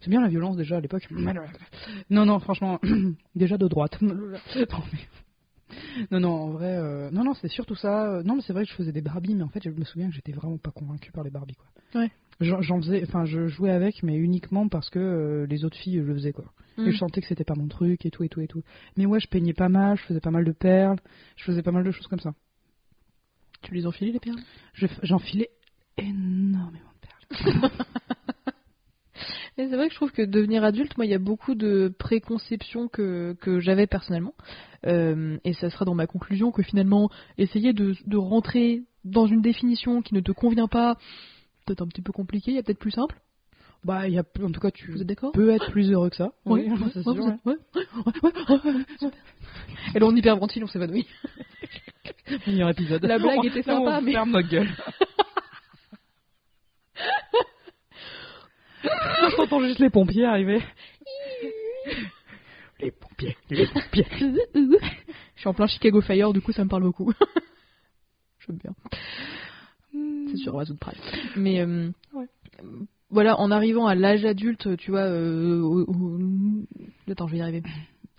C'est 0.00 0.10
bien 0.10 0.20
la 0.20 0.28
violence 0.28 0.56
déjà 0.56 0.76
à 0.76 0.80
l'époque. 0.80 1.06
Non, 2.10 2.26
non, 2.26 2.38
franchement, 2.40 2.80
déjà 3.34 3.56
de 3.58 3.68
droite. 3.68 3.98
Non, 4.02 4.14
mais- 4.14 4.38
non, 6.10 6.20
non, 6.20 6.30
en 6.30 6.50
vrai, 6.50 6.76
euh, 6.76 7.10
non, 7.10 7.24
non, 7.24 7.34
c'est 7.34 7.48
surtout 7.48 7.74
ça. 7.74 8.06
Euh, 8.14 8.22
Non, 8.22 8.36
mais 8.36 8.42
c'est 8.42 8.52
vrai 8.52 8.64
que 8.64 8.70
je 8.70 8.74
faisais 8.76 8.92
des 8.92 9.02
Barbies, 9.02 9.34
mais 9.34 9.42
en 9.42 9.48
fait, 9.48 9.62
je 9.62 9.70
me 9.70 9.84
souviens 9.84 10.08
que 10.08 10.14
j'étais 10.14 10.32
vraiment 10.32 10.58
pas 10.58 10.70
convaincu 10.70 11.10
par 11.12 11.24
les 11.24 11.30
Barbies, 11.30 11.54
quoi. 11.56 12.00
Ouais. 12.02 12.10
J'en 12.40 12.80
faisais, 12.80 13.02
enfin, 13.06 13.24
je 13.24 13.46
jouais 13.46 13.70
avec, 13.70 14.02
mais 14.02 14.16
uniquement 14.16 14.66
parce 14.68 14.90
que 14.90 14.98
euh, 14.98 15.46
les 15.46 15.64
autres 15.64 15.76
filles 15.76 15.96
le 16.00 16.14
faisaient, 16.14 16.32
quoi. 16.32 16.46
Et 16.88 16.92
je 16.92 16.98
sentais 16.98 17.20
que 17.20 17.26
c'était 17.28 17.44
pas 17.44 17.54
mon 17.54 17.68
truc 17.68 18.04
et 18.06 18.10
tout 18.10 18.24
et 18.24 18.28
tout 18.28 18.40
et 18.40 18.48
tout. 18.48 18.62
Mais 18.96 19.06
ouais, 19.06 19.20
je 19.20 19.28
peignais 19.28 19.52
pas 19.52 19.68
mal, 19.68 19.96
je 19.98 20.02
faisais 20.04 20.20
pas 20.20 20.30
mal 20.32 20.44
de 20.44 20.52
perles, 20.52 20.98
je 21.36 21.44
faisais 21.44 21.62
pas 21.62 21.70
mal 21.70 21.84
de 21.84 21.90
choses 21.92 22.06
comme 22.08 22.18
ça. 22.18 22.32
Tu 23.62 23.74
les 23.74 23.86
enfiles, 23.86 24.12
les 24.12 24.18
perles? 24.18 24.40
Je- 24.74 24.86
J'enfilais 25.02 25.50
énormément 25.98 26.90
de 27.00 27.06
perles. 27.06 27.70
C'est 29.56 29.66
vrai 29.66 29.86
que 29.88 29.92
je 29.92 29.98
trouve 29.98 30.12
que 30.12 30.22
devenir 30.22 30.64
adulte, 30.64 30.96
moi, 30.96 31.04
il 31.04 31.10
y 31.10 31.14
a 31.14 31.18
beaucoup 31.18 31.54
de 31.54 31.92
préconceptions 31.98 32.88
que, 32.88 33.36
que 33.40 33.60
j'avais 33.60 33.86
personnellement. 33.86 34.34
Euh, 34.86 35.36
et 35.44 35.52
ça 35.52 35.68
sera 35.70 35.84
dans 35.84 35.94
ma 35.94 36.06
conclusion 36.06 36.50
que 36.52 36.62
finalement, 36.62 37.10
essayer 37.38 37.72
de, 37.72 37.94
de 38.06 38.16
rentrer 38.16 38.82
dans 39.04 39.26
une 39.26 39.42
définition 39.42 40.00
qui 40.00 40.14
ne 40.14 40.20
te 40.20 40.32
convient 40.32 40.68
pas, 40.68 40.96
peut-être 41.66 41.82
un 41.82 41.86
petit 41.86 42.02
peu 42.02 42.12
compliqué, 42.12 42.50
il 42.52 42.54
y 42.54 42.58
a 42.58 42.62
peut-être 42.62 42.78
plus 42.78 42.92
simple. 42.92 43.20
Bah, 43.84 44.08
y 44.08 44.16
a, 44.18 44.22
en 44.42 44.50
tout 44.52 44.60
cas, 44.60 44.70
tu 44.70 44.92
peux 45.34 45.50
être 45.50 45.70
plus 45.72 45.90
heureux 45.90 46.08
que 46.08 46.16
ça. 46.16 46.32
Oui, 46.46 46.66
Oui, 46.68 46.78
c'est 46.94 47.02
sûr, 47.02 47.12
ouais. 47.14 47.34
Ouais, 47.44 47.56
ouais. 47.74 48.84
Et 49.94 49.98
là, 49.98 50.06
on 50.06 50.14
hyperventile, 50.14 50.62
on 50.62 50.68
s'évanouit. 50.68 51.06
Meilleur 52.46 52.70
épisode. 52.70 53.04
La 53.04 53.18
blague 53.18 53.44
était 53.44 53.62
sympa, 53.62 53.98
on 53.98 54.02
mais- 54.02 54.12
ferme 54.12 54.30
notre 54.30 54.48
gueule. 54.48 54.68
on 59.38 59.42
entend 59.42 59.60
juste 59.60 59.78
les 59.78 59.90
pompiers 59.90 60.24
arriver. 60.24 60.60
les 62.80 62.90
pompiers, 62.90 63.36
les 63.50 63.66
pompiers. 63.66 64.06
Je 64.54 65.40
suis 65.40 65.48
en 65.48 65.54
plein 65.54 65.66
Chicago 65.66 66.00
Fire, 66.00 66.32
du 66.32 66.40
coup, 66.40 66.52
ça 66.52 66.64
me 66.64 66.68
parle 66.68 66.82
beaucoup. 66.82 67.12
J'aime 68.46 68.58
bien. 68.58 68.74
C'est 70.30 70.36
sur 70.36 70.54
Amazon 70.54 70.76
Prime. 70.76 70.98
Mais 71.36 71.60
euh, 71.60 71.90
Ouais. 72.14 72.26
voilà, 73.10 73.38
en 73.38 73.50
arrivant 73.50 73.86
à 73.86 73.94
l'âge 73.94 74.24
adulte, 74.24 74.76
tu 74.78 74.90
vois, 74.90 75.00
euh, 75.02 75.60
au- 75.60 75.84
au- 75.84 76.18
attends, 77.10 77.26
je 77.28 77.32
vais 77.32 77.38
y 77.38 77.42
arriver. 77.42 77.62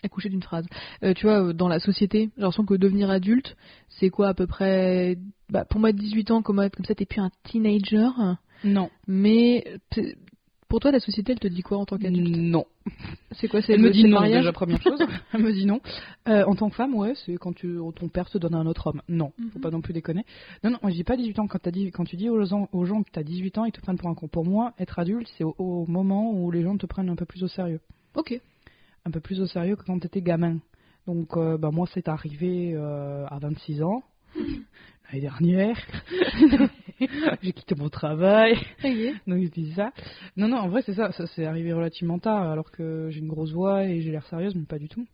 Accoucher 0.04 0.30
d'une 0.30 0.44
phrase. 0.44 0.66
Euh, 1.04 1.14
tu 1.14 1.26
vois, 1.26 1.54
dans 1.54 1.68
la 1.70 1.80
société, 1.80 2.30
j'ai 2.36 2.42
l'impression 2.42 2.66
que 2.66 2.74
devenir 2.76 3.10
adulte, 3.10 3.56
c'est 3.90 4.10
quoi 4.10 4.28
à 4.30 4.34
peu 4.34 4.48
près 4.48 5.18
bah, 5.50 5.66
Pour 5.66 5.80
moi, 5.80 5.92
18 5.94 6.32
ans, 6.32 6.42
comme, 6.42 6.58
comme 6.70 6.86
ça, 6.86 6.94
t'es 6.96 7.06
plus 7.06 7.22
un 7.22 7.32
teenager. 7.44 8.08
Non. 8.66 8.90
Mais 9.08 9.66
pour 10.74 10.80
toi, 10.80 10.90
la 10.92 11.00
société, 11.00 11.34
elle 11.34 11.40
te 11.40 11.48
dit 11.48 11.62
quoi 11.62 11.78
en 11.78 11.86
tant 11.86 12.00
qu'adulte? 12.00 12.36
Non. 12.36 12.66
C'est 13.34 13.48
quoi 13.48 13.62
C'est 13.62 13.74
Elle 13.74 13.82
le, 13.82 13.90
me 13.90 13.94
dit 13.94 14.06
non 14.06 14.22
mariage? 14.22 14.40
déjà 14.40 14.52
première 14.54 14.82
chose. 14.82 15.00
Elle 15.32 15.44
me 15.44 15.52
dit 15.54 15.68
non. 15.68 15.82
Euh, 16.28 16.44
en 16.48 16.56
tant 16.56 16.68
que 16.72 16.76
femme, 16.76 16.96
ouais, 16.96 17.14
c'est 17.28 17.36
quand 17.36 17.54
tu, 17.54 17.78
ton 17.96 18.08
père 18.08 18.28
te 18.28 18.40
donne 18.40 18.56
à 18.56 18.58
un 18.58 18.66
autre 18.66 18.88
homme. 18.88 19.04
Non, 19.08 19.34
faut 19.52 19.60
Mhm. 19.60 19.62
pas 19.62 19.70
non 19.70 19.82
plus 19.82 19.94
déconner. 19.94 20.26
Non, 20.64 20.72
non, 20.72 20.80
je 20.86 20.90
dis 20.96 21.04
pas 21.04 21.16
18 21.16 21.38
ans. 21.38 21.46
Quand, 21.46 21.60
t'as 21.60 21.70
dit, 21.70 21.92
quand 21.92 22.06
tu 22.06 22.16
dis 22.16 22.28
aux 22.28 22.44
gens, 22.44 22.70
aux 22.72 22.86
gens 22.86 23.04
que 23.04 23.12
t'as 23.12 23.22
18 23.22 23.56
ans, 23.60 23.66
ils 23.66 23.72
te 23.72 23.82
prennent 23.82 24.00
pour 24.00 24.10
un 24.10 24.16
con. 24.16 24.28
Pour 24.28 24.46
moi, 24.46 24.74
être 24.80 24.98
adulte, 24.98 25.28
c'est 25.38 25.44
au, 25.44 25.54
au 25.60 25.86
moment 25.86 26.32
où 26.34 26.50
les 26.50 26.64
gens 26.64 26.76
te 26.76 26.88
prennent 26.88 27.10
un 27.12 27.16
peu 27.16 27.26
plus 27.26 27.44
au 27.44 27.48
sérieux. 27.48 27.80
Ok. 28.16 28.34
Un 29.06 29.12
peu 29.12 29.20
plus 29.20 29.42
au 29.42 29.46
sérieux 29.46 29.76
que 29.76 29.84
quand 29.84 30.00
t'étais 30.00 30.24
gamin. 30.24 30.58
Donc, 31.06 31.38
euh, 31.38 31.56
bah, 31.56 31.70
moi, 31.72 31.86
c'est 31.94 32.08
arrivé 32.08 32.72
euh, 32.74 33.28
à 33.28 33.38
26 33.38 33.84
ans. 33.84 34.02
L'année 35.12 35.22
dernière, 35.22 35.78
j'ai 37.42 37.54
quitté 37.54 37.76
mon 37.76 37.90
travail. 37.90 38.56
Donc 39.28 39.42
je 39.44 39.50
dis 39.50 39.74
ça. 39.74 39.92
Non, 40.38 40.48
non, 40.48 40.58
en 40.58 40.70
vrai, 40.70 40.82
c'est 40.86 40.94
ça. 40.94 41.12
Ça 41.12 41.26
c'est 41.28 41.46
arrivé 41.46 41.74
relativement 41.74 42.20
tard, 42.20 42.50
alors 42.50 42.72
que 42.72 43.10
j'ai 43.12 43.20
une 43.20 43.28
grosse 43.28 43.52
voix 43.54 43.84
et 43.86 44.02
j'ai 44.02 44.12
l'air 44.12 44.26
sérieuse, 44.28 44.56
mais 44.56 44.64
pas 44.66 44.80
du 44.80 44.90
tout. 44.90 45.06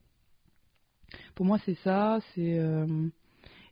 Pour 1.35 1.45
moi, 1.45 1.57
c'est 1.65 1.75
ça. 1.83 2.19
C'est. 2.35 2.59
euh, 2.59 2.85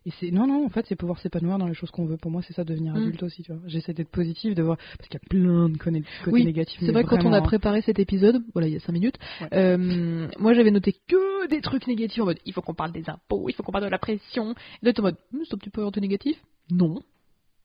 Et 0.06 0.10
c'est. 0.18 0.30
Non, 0.30 0.46
non, 0.46 0.64
en 0.64 0.68
fait, 0.70 0.86
c'est 0.88 0.96
pouvoir 0.96 1.18
s'épanouir 1.18 1.58
dans 1.58 1.66
les 1.66 1.74
choses 1.74 1.90
qu'on 1.90 2.06
veut. 2.06 2.16
Pour 2.16 2.30
moi, 2.30 2.40
c'est 2.42 2.52
ça, 2.54 2.64
devenir 2.64 2.94
Mm. 2.94 2.98
adulte 2.98 3.22
aussi, 3.22 3.42
tu 3.42 3.52
vois. 3.52 3.60
J'essaie 3.66 3.92
d'être 3.92 4.10
positive, 4.10 4.54
de 4.54 4.62
voir. 4.62 4.76
Parce 4.96 5.08
qu'il 5.08 5.20
y 5.20 5.24
a 5.24 5.28
plein 5.28 5.68
de 5.68 5.76
côtés 5.76 6.02
Oui, 6.28 6.44
négatifs. 6.44 6.78
C'est 6.80 6.92
vrai 6.92 7.04
que 7.04 7.08
quand 7.10 7.24
on 7.24 7.32
a 7.32 7.38
hein. 7.38 7.42
préparé 7.42 7.82
cet 7.82 7.98
épisode, 7.98 8.42
voilà, 8.54 8.68
il 8.68 8.74
y 8.74 8.76
a 8.76 8.80
5 8.80 8.92
minutes, 8.92 9.18
Ouais. 9.42 9.48
euh, 9.52 10.28
moi 10.38 10.54
j'avais 10.54 10.70
noté 10.70 10.94
que 11.08 11.46
des 11.48 11.60
trucs 11.60 11.86
négatifs 11.86 12.20
en 12.22 12.26
mode 12.26 12.38
il 12.46 12.52
faut 12.52 12.62
qu'on 12.62 12.74
parle 12.74 12.92
des 12.92 13.08
impôts, 13.08 13.48
il 13.48 13.52
faut 13.54 13.62
qu'on 13.62 13.72
parle 13.72 13.84
de 13.84 13.90
la 13.90 13.98
pression. 13.98 14.54
Et 14.82 14.86
là, 14.86 14.92
en 14.98 15.02
mode 15.02 15.16
Hum, 15.34 15.40
c'est 15.44 15.54
un 15.54 15.58
petit 15.58 15.70
peu 15.70 15.84
négatif? 16.00 16.36
Non, 16.70 17.02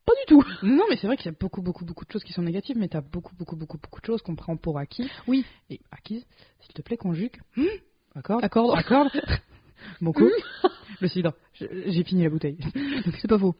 pas 0.05 0.13
du 0.13 0.25
tout. 0.27 0.43
Non, 0.63 0.83
mais 0.89 0.98
c'est 0.98 1.07
vrai 1.07 1.17
qu'il 1.17 1.25
y 1.27 1.29
a 1.29 1.38
beaucoup, 1.39 1.62
beaucoup, 1.62 1.86
beaucoup 1.86 2.05
de 2.05 2.12
choses 2.12 2.24
qui 2.24 2.33
sont 2.33 2.41
négatives, 2.41 2.77
mais 2.77 2.88
t'as 2.88 3.01
beaucoup, 3.01 3.36
beaucoup, 3.36 3.55
beaucoup, 3.55 3.77
beaucoup 3.77 4.01
de 4.01 4.05
choses 4.05 4.22
qu'on 4.22 4.36
prend 4.36 4.55
pour 4.57 4.77
acquis. 4.79 5.10
Oui. 5.27 5.45
Et 5.69 5.79
acquises, 5.91 6.25
s'il 6.62 6.74
te 6.74 6.81
plaît, 6.81 6.98
conjugue. 6.98 7.38
D'accord 8.15 8.43
Accorde. 8.43 8.77
Accorde. 8.77 9.10
Bon 10.01 10.12
coup. 10.13 10.29
Le 11.01 11.07
cidre. 11.07 11.33
J'ai 11.53 12.03
fini 12.03 12.24
la 12.24 12.29
bouteille. 12.29 12.57
C'est 13.22 13.27
pas 13.27 13.38
faux. 13.39 13.55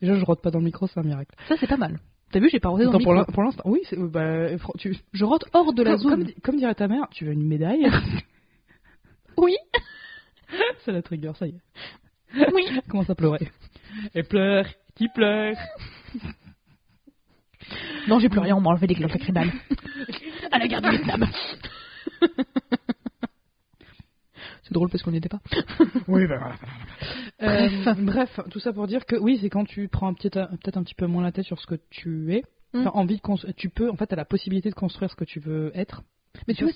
Déjà, 0.00 0.14
je 0.14 0.24
rote 0.24 0.40
pas 0.42 0.50
dans 0.50 0.58
le 0.58 0.64
micro, 0.64 0.86
c'est 0.86 0.98
un 1.00 1.02
miracle. 1.02 1.34
Ça 1.48 1.56
c'est 1.58 1.66
pas 1.66 1.76
mal. 1.76 1.98
T'as 2.32 2.38
vu, 2.38 2.48
j'ai 2.50 2.60
pas 2.60 2.68
rodé 2.68 2.84
dans 2.84 2.90
Attends, 2.92 3.12
le 3.12 3.18
micro. 3.18 3.32
pour 3.32 3.42
l'instant, 3.42 3.62
oui, 3.66 3.80
bah, 3.96 4.46
tu, 4.78 4.96
Je 5.12 5.24
rote 5.24 5.44
hors 5.52 5.72
de 5.74 5.82
la 5.82 5.92
comme, 5.92 6.00
zone. 6.00 6.10
comme, 6.26 6.34
comme 6.42 6.56
dirait 6.58 6.74
ta 6.76 6.86
mère, 6.86 7.08
tu 7.10 7.24
veux 7.24 7.32
une 7.32 7.44
médaille? 7.46 7.90
Oui. 9.36 9.56
C'est 10.84 10.92
la 10.92 11.02
trigger, 11.02 11.32
ça 11.38 11.46
y 11.46 11.50
est. 11.50 12.52
Oui. 12.54 12.62
Commence 12.88 13.10
à 13.10 13.14
pleurer. 13.14 13.48
Elle 14.14 14.24
pleure, 14.28 14.66
qui 14.94 15.08
pleure. 15.08 15.56
Non, 18.08 18.18
j'ai 18.18 18.28
plus 18.28 18.40
rien, 18.40 18.56
on 18.56 18.60
m'a 18.60 18.70
enlevé 18.70 18.88
les 18.88 18.94
cloques 18.96 19.12
lacrymales. 19.12 19.52
à 20.50 20.58
la 20.58 20.66
guerre 20.66 20.80
du 20.82 20.90
Vietnam. 20.90 21.26
C'est 24.62 24.72
drôle 24.72 24.88
parce 24.88 25.02
qu'on 25.02 25.10
n'y 25.10 25.18
était 25.18 25.28
pas. 25.28 25.40
Oui, 26.08 26.26
ben 26.26 26.38
voilà. 26.38 26.56
Euh, 27.42 27.94
bref, 27.98 28.40
tout 28.50 28.58
ça 28.60 28.72
pour 28.72 28.86
dire 28.86 29.04
que 29.06 29.16
oui, 29.16 29.38
c'est 29.40 29.50
quand 29.50 29.64
tu 29.64 29.88
prends 29.88 30.08
un 30.08 30.14
petit- 30.14 30.30
peut-être 30.30 30.76
un 30.78 30.82
petit 30.82 30.94
peu 30.94 31.06
moins 31.06 31.22
la 31.22 31.32
tête 31.32 31.44
sur 31.44 31.60
ce 31.60 31.66
que 31.66 31.76
tu 31.90 32.34
es. 32.34 32.42
Mm. 32.72 32.88
Envie 32.94 33.16
de 33.16 33.20
construire. 33.20 33.54
Tu 33.56 33.68
peux, 33.68 33.90
en 33.90 33.96
fait, 33.96 34.06
t'as 34.06 34.16
la 34.16 34.24
possibilité 34.24 34.70
de 34.70 34.74
construire 34.74 35.10
ce 35.10 35.16
que 35.16 35.24
tu 35.24 35.40
veux 35.40 35.70
être. 35.74 36.02
Mais 36.46 36.54
tu 36.54 36.64
vois, 36.64 36.72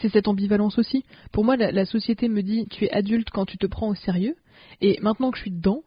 c'est 0.00 0.10
cette 0.10 0.28
ambivalence 0.28 0.78
aussi. 0.78 1.04
Pour 1.32 1.44
moi, 1.44 1.56
la, 1.56 1.72
la 1.72 1.84
société 1.86 2.28
me 2.28 2.42
dit 2.42 2.66
tu 2.70 2.84
es 2.84 2.90
adulte 2.90 3.30
quand 3.30 3.46
tu 3.46 3.56
te 3.58 3.66
prends 3.66 3.88
au 3.88 3.94
sérieux. 3.94 4.36
Et 4.82 4.98
maintenant 5.00 5.30
que 5.30 5.36
je 5.38 5.42
suis 5.42 5.50
dedans, 5.50 5.82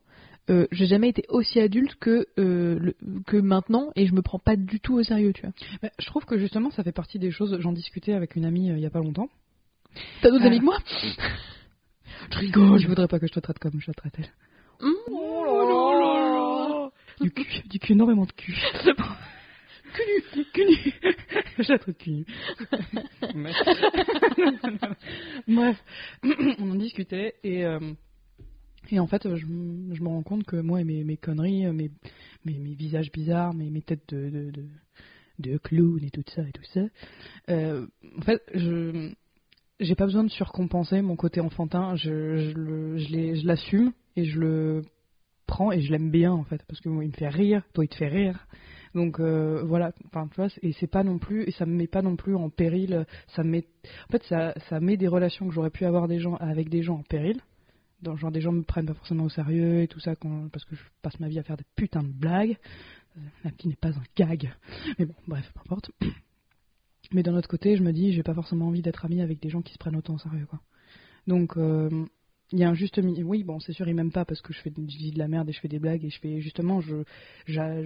euh, 0.51 0.67
j'ai 0.71 0.85
jamais 0.85 1.09
été 1.09 1.23
aussi 1.29 1.59
adulte 1.59 1.95
que, 1.95 2.25
euh, 2.37 2.77
le- 2.79 2.95
que 3.25 3.37
maintenant 3.37 3.91
et 3.95 4.05
je 4.05 4.13
me 4.13 4.21
prends 4.21 4.39
pas 4.39 4.55
du 4.55 4.79
tout 4.79 4.95
au 4.95 5.03
sérieux, 5.03 5.33
tu 5.33 5.41
vois. 5.43 5.51
Mais 5.81 5.91
je 5.99 6.05
trouve 6.05 6.25
que 6.25 6.37
justement, 6.37 6.69
ça 6.71 6.83
fait 6.83 6.91
partie 6.91 7.19
des 7.19 7.31
choses. 7.31 7.57
J'en 7.59 7.71
discutais 7.71 8.13
avec 8.13 8.35
une 8.35 8.45
amie 8.45 8.69
euh, 8.71 8.77
il 8.77 8.81
y 8.81 8.85
a 8.85 8.89
pas 8.89 8.99
longtemps. 8.99 9.29
T'as 10.21 10.29
d'autres 10.29 10.45
amis 10.45 10.59
que 10.59 10.65
moi? 10.65 10.77
Je 12.31 12.37
rigole. 12.39 12.79
je 12.79 12.87
voudrais 12.87 13.07
pas 13.07 13.19
que 13.19 13.27
je 13.27 13.33
te 13.33 13.39
traite 13.39 13.57
comme 13.59 13.79
je 13.81 13.87
la 13.87 13.93
traite 13.93 14.13
elle. 14.19 14.29
Mmh. 14.81 14.91
Oh 15.11 15.43
là 15.45 15.53
là 15.63 16.85
là. 16.85 16.89
Du 17.19 17.31
cul, 17.31 17.45
du 17.67 17.79
cul, 17.79 17.93
énormément 17.93 18.25
de 18.25 18.31
cul. 18.31 18.55
Cul 19.93 20.03
nu, 20.37 20.45
cul 20.53 20.65
nu. 20.65 20.93
Je 21.59 21.71
la 21.73 21.79
traite 21.79 21.97
cul 21.97 22.11
nu. 22.11 22.25
Bref, 25.47 25.83
on 26.59 26.71
en 26.71 26.75
discutait 26.75 27.33
et, 27.43 27.65
euh, 27.65 27.79
et 28.89 28.99
en 28.99 29.07
fait, 29.07 29.23
je, 29.35 29.45
me 29.45 30.07
rends 30.07 30.23
compte 30.23 30.43
que 30.43 30.55
moi 30.57 30.81
et 30.81 30.83
mes, 30.83 31.17
conneries, 31.17 31.65
mes, 31.71 31.91
mes, 32.45 32.73
visages 32.73 33.11
bizarres, 33.11 33.53
mes, 33.53 33.69
mes 33.69 33.81
têtes 33.81 34.13
de, 34.13 34.29
de, 34.29 34.51
de, 35.39 36.05
et 36.05 36.09
tout 36.09 36.23
ça 36.35 36.41
et 36.41 36.51
tout 36.51 36.63
ça, 36.73 36.81
euh, 37.49 37.87
en 38.17 38.21
fait, 38.21 38.41
je 38.53 39.13
j'ai 39.81 39.95
pas 39.95 40.05
besoin 40.05 40.23
de 40.23 40.29
surcompenser 40.29 41.01
mon 41.01 41.15
côté 41.15 41.41
enfantin. 41.41 41.95
Je, 41.95 42.51
je 42.97 43.45
l'assume 43.47 43.93
et 44.15 44.25
je 44.25 44.39
le 44.39 44.81
prends 45.47 45.71
et 45.71 45.81
je 45.81 45.91
l'aime 45.91 46.11
bien 46.11 46.31
en 46.31 46.43
fait 46.43 46.61
parce 46.67 46.79
que 46.79 46.87
moi 46.87 47.03
il 47.03 47.09
me 47.09 47.15
fait 47.15 47.27
rire, 47.27 47.63
toi 47.73 47.83
il 47.83 47.87
te 47.89 47.95
fait 47.95 48.07
rire. 48.07 48.47
Donc 48.93 49.19
euh, 49.19 49.63
voilà, 49.63 49.91
enfin 50.07 50.27
tu 50.27 50.35
vois, 50.35 50.49
et 50.61 50.73
c'est 50.73 50.87
pas 50.87 51.03
non 51.03 51.17
plus 51.17 51.43
et 51.43 51.51
ça 51.51 51.65
me 51.65 51.73
met 51.73 51.87
pas 51.87 52.01
non 52.01 52.15
plus 52.15 52.35
en 52.35 52.49
péril. 52.49 53.05
Ça 53.35 53.43
me 53.43 53.49
met, 53.49 53.65
en 54.07 54.11
fait, 54.11 54.23
ça, 54.23 54.53
ça 54.69 54.79
met 54.79 54.97
des 54.97 55.07
relations 55.07 55.47
que 55.47 55.53
j'aurais 55.53 55.69
pu 55.69 55.85
avoir 55.85 56.07
des 56.07 56.19
gens 56.19 56.35
avec 56.35 56.69
des 56.69 56.83
gens 56.83 56.99
en 56.99 57.03
péril. 57.03 57.41
Donc, 58.01 58.17
genre 58.17 58.31
des 58.31 58.41
gens 58.41 58.51
me 58.51 58.63
prennent 58.63 58.85
pas 58.85 58.93
forcément 58.93 59.25
au 59.25 59.29
sérieux 59.29 59.81
et 59.81 59.87
tout 59.87 59.99
ça 59.99 60.15
quand, 60.15 60.49
parce 60.49 60.65
que 60.65 60.75
je 60.75 60.81
passe 61.01 61.19
ma 61.19 61.27
vie 61.27 61.39
à 61.39 61.43
faire 61.43 61.57
des 61.57 61.65
putains 61.75 62.03
de 62.03 62.11
blagues. 62.11 62.57
Euh, 63.17 63.21
La 63.43 63.51
petite 63.51 63.67
n'est 63.67 63.75
pas 63.75 63.89
un 63.89 64.03
gag, 64.15 64.51
mais 64.97 65.05
bon, 65.05 65.15
bref, 65.27 65.51
peu 65.53 65.59
importe. 65.61 65.91
Mais 67.13 67.23
d'un 67.23 67.35
autre 67.35 67.49
côté, 67.49 67.75
je 67.75 67.83
me 67.83 67.91
dis, 67.91 68.13
j'ai 68.13 68.23
pas 68.23 68.33
forcément 68.33 68.67
envie 68.67 68.81
d'être 68.81 69.03
ami 69.03 69.21
avec 69.21 69.41
des 69.41 69.49
gens 69.49 69.61
qui 69.61 69.73
se 69.73 69.77
prennent 69.77 69.97
autant 69.97 70.13
au 70.15 70.17
sérieux, 70.17 70.45
quoi. 70.45 70.61
Donc, 71.27 71.57
euh, 71.57 72.05
il 72.53 72.59
y 72.59 72.63
a 72.63 72.69
un 72.69 72.73
juste. 72.73 72.99
Oui, 73.03 73.43
bon, 73.43 73.59
c'est 73.59 73.73
sûr, 73.73 73.87
ils 73.87 73.93
m'aiment 73.93 74.11
pas 74.13 74.23
parce 74.25 74.41
que 74.41 74.53
je 74.53 74.59
fais 74.61 74.71
je 74.75 74.97
dis 74.97 75.11
de 75.11 75.19
la 75.19 75.27
merde 75.27 75.49
et 75.49 75.51
je 75.51 75.59
fais 75.59 75.67
des 75.67 75.79
blagues 75.79 76.05
et 76.05 76.09
je 76.09 76.19
fais 76.19 76.39
justement, 76.39 76.79
je 76.81 77.03
j'a- 77.47 77.81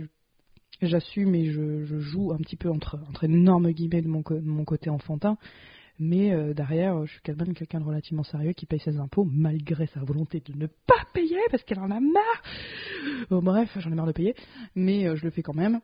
j'assume 0.82 1.34
et 1.36 1.52
je, 1.52 1.86
joue 2.00 2.34
un 2.34 2.38
petit 2.38 2.56
peu 2.56 2.70
entre 2.70 3.00
entre 3.10 3.24
énormes 3.24 3.72
guillemets 3.72 4.02
de 4.02 4.08
mon 4.08 4.66
côté 4.66 4.90
enfantin. 4.90 5.38
Mais 6.00 6.34
euh, 6.34 6.54
derrière, 6.54 7.06
je 7.06 7.12
suis 7.12 7.22
quand 7.26 7.38
même 7.38 7.54
quelqu'un 7.54 7.80
de 7.80 7.86
relativement 7.86 8.24
sérieux 8.24 8.54
qui 8.54 8.66
paye 8.66 8.80
ses 8.80 8.98
impôts 8.98 9.26
malgré 9.26 9.88
sa 9.88 10.02
volonté 10.02 10.42
de 10.46 10.58
ne 10.58 10.68
pas 10.68 11.06
payer 11.14 11.40
parce 11.52 11.64
qu'elle 11.64 11.80
en 11.80 11.92
a 11.92 12.00
marre. 12.00 12.44
Bon, 13.30 13.42
bref, 13.42 13.70
j'en 13.78 13.92
ai 13.92 13.96
marre 13.96 14.08
de 14.08 14.12
payer, 14.12 14.36
mais 14.76 15.08
euh, 15.08 15.16
je 15.16 15.24
le 15.24 15.30
fais 15.30 15.42
quand 15.42 15.54
même. 15.54 15.80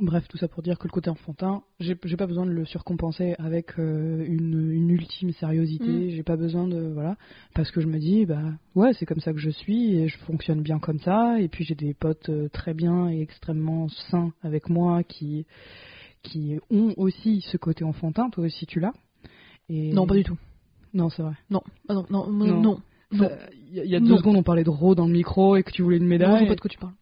Bref, 0.00 0.28
tout 0.28 0.36
ça 0.36 0.48
pour 0.48 0.62
dire 0.62 0.78
que 0.78 0.86
le 0.86 0.92
côté 0.92 1.08
enfantin, 1.08 1.62
j'ai 1.80 1.94
pas 1.94 2.26
besoin 2.26 2.44
de 2.44 2.50
le 2.50 2.66
surcompenser 2.66 3.34
avec 3.38 3.78
euh, 3.78 4.22
une, 4.28 4.70
une 4.70 4.90
ultime 4.90 5.32
sériosité. 5.32 5.88
Mm. 5.88 6.10
J'ai 6.10 6.22
pas 6.22 6.36
besoin 6.36 6.68
de 6.68 6.78
voilà, 6.92 7.16
parce 7.54 7.70
que 7.70 7.80
je 7.80 7.86
me 7.86 7.98
dis 7.98 8.26
bah 8.26 8.52
ouais 8.74 8.92
c'est 8.92 9.06
comme 9.06 9.20
ça 9.20 9.32
que 9.32 9.38
je 9.38 9.48
suis 9.48 9.96
et 9.96 10.08
je 10.08 10.18
fonctionne 10.18 10.60
bien 10.60 10.78
comme 10.78 10.98
ça. 11.00 11.40
Et 11.40 11.48
puis 11.48 11.64
j'ai 11.64 11.74
des 11.74 11.94
potes 11.94 12.30
très 12.52 12.74
bien 12.74 13.08
et 13.08 13.22
extrêmement 13.22 13.88
sains 14.10 14.32
avec 14.42 14.68
moi 14.68 15.02
qui 15.04 15.46
qui 16.22 16.58
ont 16.70 16.94
aussi 16.96 17.40
ce 17.50 17.56
côté 17.56 17.84
enfantin. 17.84 18.30
Toi 18.30 18.44
aussi 18.44 18.66
tu 18.66 18.80
l'as. 18.80 18.92
Et 19.68 19.92
Non, 19.92 20.06
pas 20.06 20.14
du 20.14 20.24
tout. 20.24 20.38
Non 20.94 21.10
c'est 21.10 21.22
vrai. 21.22 21.34
Non, 21.50 21.62
Ah 21.88 21.94
non, 21.94 22.06
non, 22.10 22.26
Non. 22.30 22.80
Il 23.10 23.20
y 23.76 23.80
a, 23.80 23.84
il 23.84 23.90
y 23.90 23.96
a 23.96 24.00
deux 24.00 24.06
Non. 24.08 24.18
secondes 24.18 24.36
on 24.36 24.42
parlait 24.42 24.64
de 24.64 24.70
Ro 24.70 24.94
dans 24.94 25.06
le 25.06 25.12
micro 25.12 25.56
et 25.56 25.62
que 25.62 25.70
tu 25.70 25.82
voulais 25.82 25.96
une 25.96 26.02
Non, 26.02 26.08
je 26.08 26.10
médaille. 26.10 26.38
vois 26.40 26.48
pas 26.48 26.54
de 26.56 26.60
quoi 26.60 26.70
tu 26.70 26.78
parles. 26.78 26.92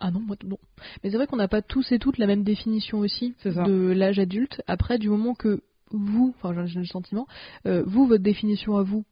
Ah 0.00 0.10
non, 0.10 0.20
moi, 0.20 0.36
non. 0.44 0.58
Mais 1.02 1.10
c'est 1.10 1.16
vrai 1.16 1.26
qu'on 1.26 1.36
n'a 1.36 1.48
pas 1.48 1.62
tous 1.62 1.90
et 1.92 1.98
toutes 1.98 2.18
la 2.18 2.26
même 2.26 2.42
définition 2.42 2.98
aussi 2.98 3.34
de 3.44 3.92
l'âge 3.92 4.18
adulte. 4.18 4.62
Après, 4.66 4.98
du 4.98 5.08
moment 5.08 5.34
que 5.34 5.62
vous, 5.92 6.34
enfin 6.36 6.52
j'ai 6.66 6.66
j'ai 6.74 6.80
le 6.80 6.86
sentiment, 6.86 7.26
euh, 7.66 7.84
vous, 7.86 8.06
votre 8.06 8.22
définition 8.22 8.76
à 8.76 8.82
vous, 8.82 9.04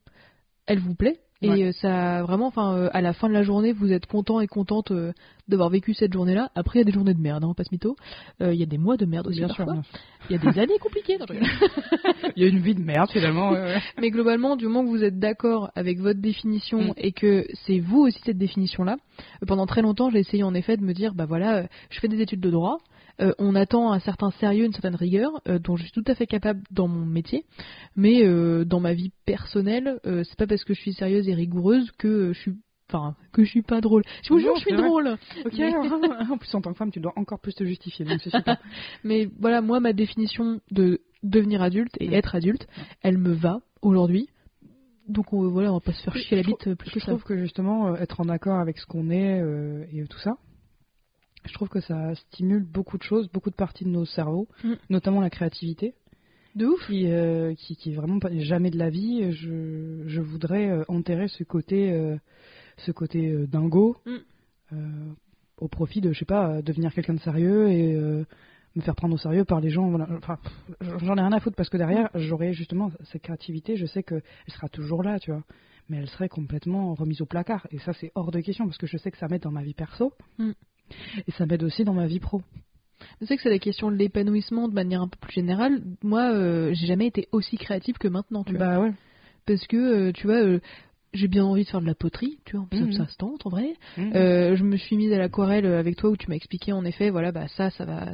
elle 0.66 0.80
vous 0.80 0.94
plaît. 0.94 1.20
Et 1.42 1.48
Ouais. 1.50 1.64
euh, 1.64 1.72
ça, 1.72 2.22
vraiment, 2.22 2.46
enfin, 2.46 2.74
euh, 2.76 2.88
à 2.92 3.00
la 3.00 3.12
fin 3.12 3.28
de 3.28 3.32
la 3.34 3.42
journée, 3.42 3.72
vous 3.72 3.92
êtes 3.92 4.06
content 4.06 4.40
et 4.40 4.46
contente 4.46 4.92
euh, 4.92 5.12
d'avoir 5.48 5.70
vécu 5.70 5.92
cette 5.92 6.12
journée-là. 6.12 6.50
Après, 6.54 6.78
il 6.78 6.82
y 6.82 6.82
a 6.82 6.84
des 6.84 6.92
journées 6.92 7.14
de 7.14 7.20
merde, 7.20 7.42
hein, 7.44 7.52
pas 7.56 7.64
ce 7.64 7.70
mytho. 7.72 7.96
Il 8.40 8.54
y 8.54 8.62
a 8.62 8.66
des 8.66 8.78
mois 8.78 8.96
de 8.96 9.04
merde 9.06 9.26
aussi 9.26 9.38
Bien 9.40 9.48
sûr, 9.48 9.56
parfois. 9.66 9.74
bien 9.74 9.82
sûr. 9.82 10.00
Il 10.30 10.36
y 10.36 10.38
a 10.48 10.52
des 10.52 10.58
années 10.60 10.78
compliquées. 10.80 11.18
Non. 11.18 11.26
Il 12.36 12.42
y 12.42 12.46
a 12.46 12.48
une 12.48 12.60
vie 12.60 12.74
de 12.76 12.80
merde 12.82 13.10
finalement. 13.10 13.50
ouais, 13.50 13.60
ouais. 13.60 13.80
Mais 14.00 14.10
globalement, 14.10 14.56
du 14.56 14.66
moment 14.66 14.84
que 14.84 14.88
vous 14.88 15.02
êtes 15.04 15.18
d'accord 15.18 15.70
avec 15.74 15.98
votre 15.98 16.20
définition 16.20 16.78
Mm. 16.80 16.92
et 16.96 17.12
que 17.12 17.44
c'est 17.66 17.80
vous 17.80 17.98
aussi 18.02 18.20
cette 18.24 18.38
définition-là, 18.38 18.96
pendant 19.46 19.66
très 19.66 19.82
longtemps, 19.82 20.10
j'ai 20.10 20.20
essayé 20.20 20.42
en 20.44 20.54
effet 20.54 20.76
de 20.76 20.82
me 20.84 20.94
dire, 20.94 21.12
bah 21.14 21.26
voilà, 21.26 21.64
je 21.90 21.98
fais 22.00 22.08
des 22.08 22.20
études 22.22 22.40
de 22.40 22.50
droit, 22.50 22.78
euh, 23.22 23.32
on 23.38 23.54
attend 23.54 23.92
un 23.92 24.00
certain 24.00 24.30
sérieux, 24.32 24.64
une 24.64 24.72
certaine 24.72 24.94
rigueur, 24.96 25.30
euh, 25.48 25.58
dont 25.58 25.76
je 25.76 25.84
suis 25.84 25.92
tout 25.92 26.04
à 26.06 26.14
fait 26.14 26.26
capable 26.26 26.62
dans 26.70 26.88
mon 26.88 27.06
métier, 27.06 27.44
mais 27.96 28.24
euh, 28.26 28.64
dans 28.64 28.80
ma 28.80 28.92
vie 28.94 29.12
personnelle, 29.24 30.00
c'est 30.04 30.36
pas 30.36 30.46
parce 30.46 30.64
que 30.64 30.74
je 30.74 30.80
suis 30.80 30.92
sérieuse 30.92 31.28
et 31.28 31.34
rigoureuse 31.34 31.90
que 31.92 32.32
je 32.32 32.38
suis, 32.40 32.54
enfin, 32.90 33.14
que 33.32 33.44
je 33.44 33.48
suis 33.50 33.62
pas 33.62 33.80
drôle. 33.80 34.02
Je 34.22 34.28
vous 34.32 34.38
jure, 34.40 34.54
je 34.56 34.62
suis 34.62 34.76
drôle. 34.76 35.16
Ok, 35.46 35.52
Mais- 35.58 35.72
en 36.30 36.36
plus 36.38 36.54
en 36.54 36.60
tant 36.60 36.72
que 36.72 36.78
femme, 36.78 36.90
tu 36.90 37.00
dois 37.00 37.12
encore 37.16 37.38
plus 37.40 37.54
te 37.54 37.64
justifier, 37.64 38.04
donc 38.04 38.20
super. 38.20 38.56
Mais 39.04 39.28
voilà, 39.38 39.60
moi, 39.62 39.80
ma 39.80 39.92
définition 39.92 40.60
de 40.70 41.00
devenir 41.22 41.62
adulte 41.62 41.94
et 42.00 42.12
être 42.14 42.34
adulte, 42.34 42.66
elle 43.02 43.18
me 43.18 43.32
va 43.32 43.60
aujourd'hui. 43.80 44.28
Donc 45.08 45.32
on, 45.32 45.48
voilà, 45.48 45.70
on 45.70 45.74
va 45.74 45.80
pas 45.80 45.92
se 45.92 46.02
faire 46.02 46.16
chier 46.16 46.36
la 46.36 46.42
Je 46.42 46.48
bite 46.48 46.74
plus 46.74 46.88
je 46.90 46.94
que 46.94 47.00
ça. 47.00 47.06
trouve 47.08 47.24
que 47.24 47.36
justement, 47.36 47.94
être 47.96 48.20
en 48.20 48.28
accord 48.28 48.58
avec 48.60 48.78
ce 48.78 48.86
qu'on 48.86 49.10
est 49.10 49.40
euh, 49.40 49.84
et 49.92 50.04
tout 50.06 50.18
ça, 50.18 50.36
je 51.44 51.52
trouve 51.54 51.68
que 51.68 51.80
ça 51.80 52.14
stimule 52.14 52.64
beaucoup 52.64 52.98
de 52.98 53.02
choses, 53.02 53.28
beaucoup 53.32 53.50
de 53.50 53.54
parties 53.56 53.84
de 53.84 53.90
nos 53.90 54.04
cerveaux, 54.04 54.48
Mm. 54.64 54.72
notamment 54.90 55.20
la 55.20 55.30
créativité, 55.30 55.94
De 56.54 56.66
ouf. 56.66 56.86
qui, 56.86 57.06
euh, 57.08 57.54
qui, 57.54 57.76
qui 57.76 57.92
est 57.92 57.96
vraiment 57.96 58.18
pas, 58.18 58.30
jamais 58.38 58.70
de 58.70 58.78
la 58.78 58.90
vie. 58.90 59.32
Je, 59.32 60.02
je 60.06 60.20
voudrais 60.20 60.68
euh, 60.70 60.84
enterrer 60.88 61.28
ce 61.28 61.44
côté, 61.44 61.92
euh, 61.92 62.16
ce 62.78 62.92
côté 62.92 63.30
euh, 63.30 63.46
dingo 63.46 63.96
Mm. 64.06 64.10
euh, 64.74 65.12
au 65.58 65.68
profit 65.68 66.00
de, 66.00 66.12
je 66.12 66.18
sais 66.18 66.24
pas, 66.24 66.60
devenir 66.62 66.92
quelqu'un 66.94 67.14
de 67.14 67.20
sérieux 67.20 67.70
et 67.70 67.94
me 68.74 68.80
faire 68.80 68.96
prendre 68.96 69.14
au 69.14 69.18
sérieux 69.18 69.44
par 69.44 69.60
les 69.60 69.70
gens. 69.70 69.88
Voilà. 69.90 70.08
Enfin, 70.16 70.36
pff, 70.80 70.88
j'en 71.04 71.16
ai 71.16 71.20
rien 71.20 71.30
à 71.32 71.38
foutre 71.40 71.54
parce 71.56 71.68
que 71.68 71.76
derrière, 71.76 72.08
j'aurai 72.14 72.52
justement 72.52 72.90
cette 73.12 73.22
créativité. 73.22 73.76
Je 73.76 73.86
sais 73.86 74.02
qu'elle 74.02 74.22
sera 74.48 74.68
toujours 74.68 75.02
là, 75.04 75.20
tu 75.20 75.30
vois. 75.30 75.44
Mais 75.88 75.98
elle 75.98 76.08
serait 76.08 76.28
complètement 76.28 76.94
remise 76.94 77.20
au 77.20 77.26
placard. 77.26 77.66
Et 77.70 77.78
ça, 77.80 77.92
c'est 77.92 78.10
hors 78.16 78.30
de 78.32 78.40
question 78.40 78.64
parce 78.64 78.78
que 78.78 78.86
je 78.88 78.96
sais 78.96 79.10
que 79.12 79.18
ça 79.18 79.28
m'aide 79.28 79.42
dans 79.42 79.50
ma 79.52 79.62
vie 79.62 79.74
perso. 79.74 80.12
Mm. 80.38 80.52
Et 81.28 81.32
ça 81.32 81.46
m'aide 81.46 81.62
aussi 81.62 81.84
dans 81.84 81.94
ma 81.94 82.06
vie 82.06 82.20
pro. 82.20 82.42
Je 83.20 83.26
sais 83.26 83.36
que 83.36 83.42
c'est 83.42 83.50
la 83.50 83.58
question 83.58 83.90
de 83.90 83.96
l'épanouissement 83.96 84.68
de 84.68 84.74
manière 84.74 85.02
un 85.02 85.08
peu 85.08 85.18
plus 85.20 85.32
générale. 85.32 85.82
Moi, 86.02 86.32
euh, 86.32 86.72
j'ai 86.74 86.86
jamais 86.86 87.06
été 87.06 87.28
aussi 87.32 87.56
créative 87.56 87.98
que 87.98 88.08
maintenant, 88.08 88.44
tu 88.44 88.56
vois. 88.56 88.66
Bah 88.66 88.80
ouais. 88.80 88.92
Parce 89.46 89.66
que, 89.66 89.76
euh, 89.76 90.12
tu 90.12 90.28
vois, 90.28 90.36
euh, 90.36 90.60
j'ai 91.12 91.26
bien 91.28 91.44
envie 91.44 91.64
de 91.64 91.68
faire 91.68 91.80
de 91.80 91.86
la 91.86 91.94
poterie, 91.96 92.38
tu 92.44 92.56
vois, 92.56 92.66
ça, 92.72 92.78
Mhm. 92.78 92.92
ça 92.92 93.06
se 93.06 93.16
tente 93.16 93.44
en 93.44 93.50
vrai. 93.50 93.74
Mm. 93.96 94.12
Euh, 94.14 94.56
je 94.56 94.62
me 94.64 94.76
suis 94.76 94.96
mise 94.96 95.12
à 95.12 95.18
l'aquarelle 95.18 95.66
avec 95.66 95.96
toi 95.96 96.10
où 96.10 96.16
tu 96.16 96.28
m'as 96.30 96.36
expliqué 96.36 96.72
en 96.72 96.84
effet, 96.84 97.10
voilà, 97.10 97.32
bah 97.32 97.48
ça, 97.48 97.70
ça 97.70 97.84
va, 97.84 98.06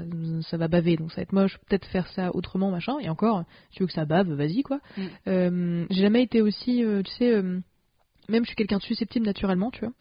ça 0.43 0.57
va 0.57 0.69
baver, 0.69 0.97
donc 0.97 1.11
ça 1.11 1.17
va 1.17 1.23
être 1.23 1.33
moche. 1.33 1.59
Peut-être 1.69 1.87
faire 1.89 2.09
ça 2.09 2.35
autrement, 2.35 2.71
machin. 2.71 2.99
Et 3.01 3.09
encore, 3.09 3.45
tu 3.71 3.83
veux 3.83 3.87
que 3.87 3.93
ça 3.93 4.05
bave, 4.05 4.33
vas-y 4.33 4.63
quoi. 4.63 4.81
Mm. 4.97 5.03
Euh, 5.29 5.87
j'ai 5.91 6.01
jamais 6.01 6.23
été 6.23 6.41
aussi, 6.41 6.83
euh, 6.83 7.03
tu 7.03 7.13
sais, 7.13 7.41
même 7.43 8.43
je 8.43 8.47
suis 8.47 8.57
quelqu'un 8.57 8.79
de 8.79 8.83
susceptible 8.83 9.27
naturellement, 9.27 9.71
tu 9.71 9.85
vois. 9.85 9.93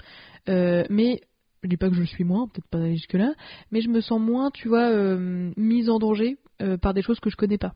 Mais 0.90 1.22
je 1.63 1.70
dis 1.70 1.78
pas 1.78 1.89
que 1.89 1.96
je 1.96 2.04
suis 2.04 2.24
moins, 2.24 2.48
peut-être 2.48 2.67
pas 2.67 2.89
jusque 2.91 3.13
là, 3.13 3.34
mais 3.72 3.82
je 3.82 3.89
me 3.89 4.02
sens 4.02 4.20
moins, 4.20 4.52
tu 4.52 4.67
vois, 4.67 4.89
euh, 4.89 5.52
mise 5.58 5.89
en 5.89 6.00
danger 6.00 6.38
euh, 6.62 6.78
par 6.78 6.93
des 6.93 7.02
choses 7.02 7.20
que 7.20 7.30
je 7.30 7.36
connais 7.36 7.58
pas. 7.58 7.74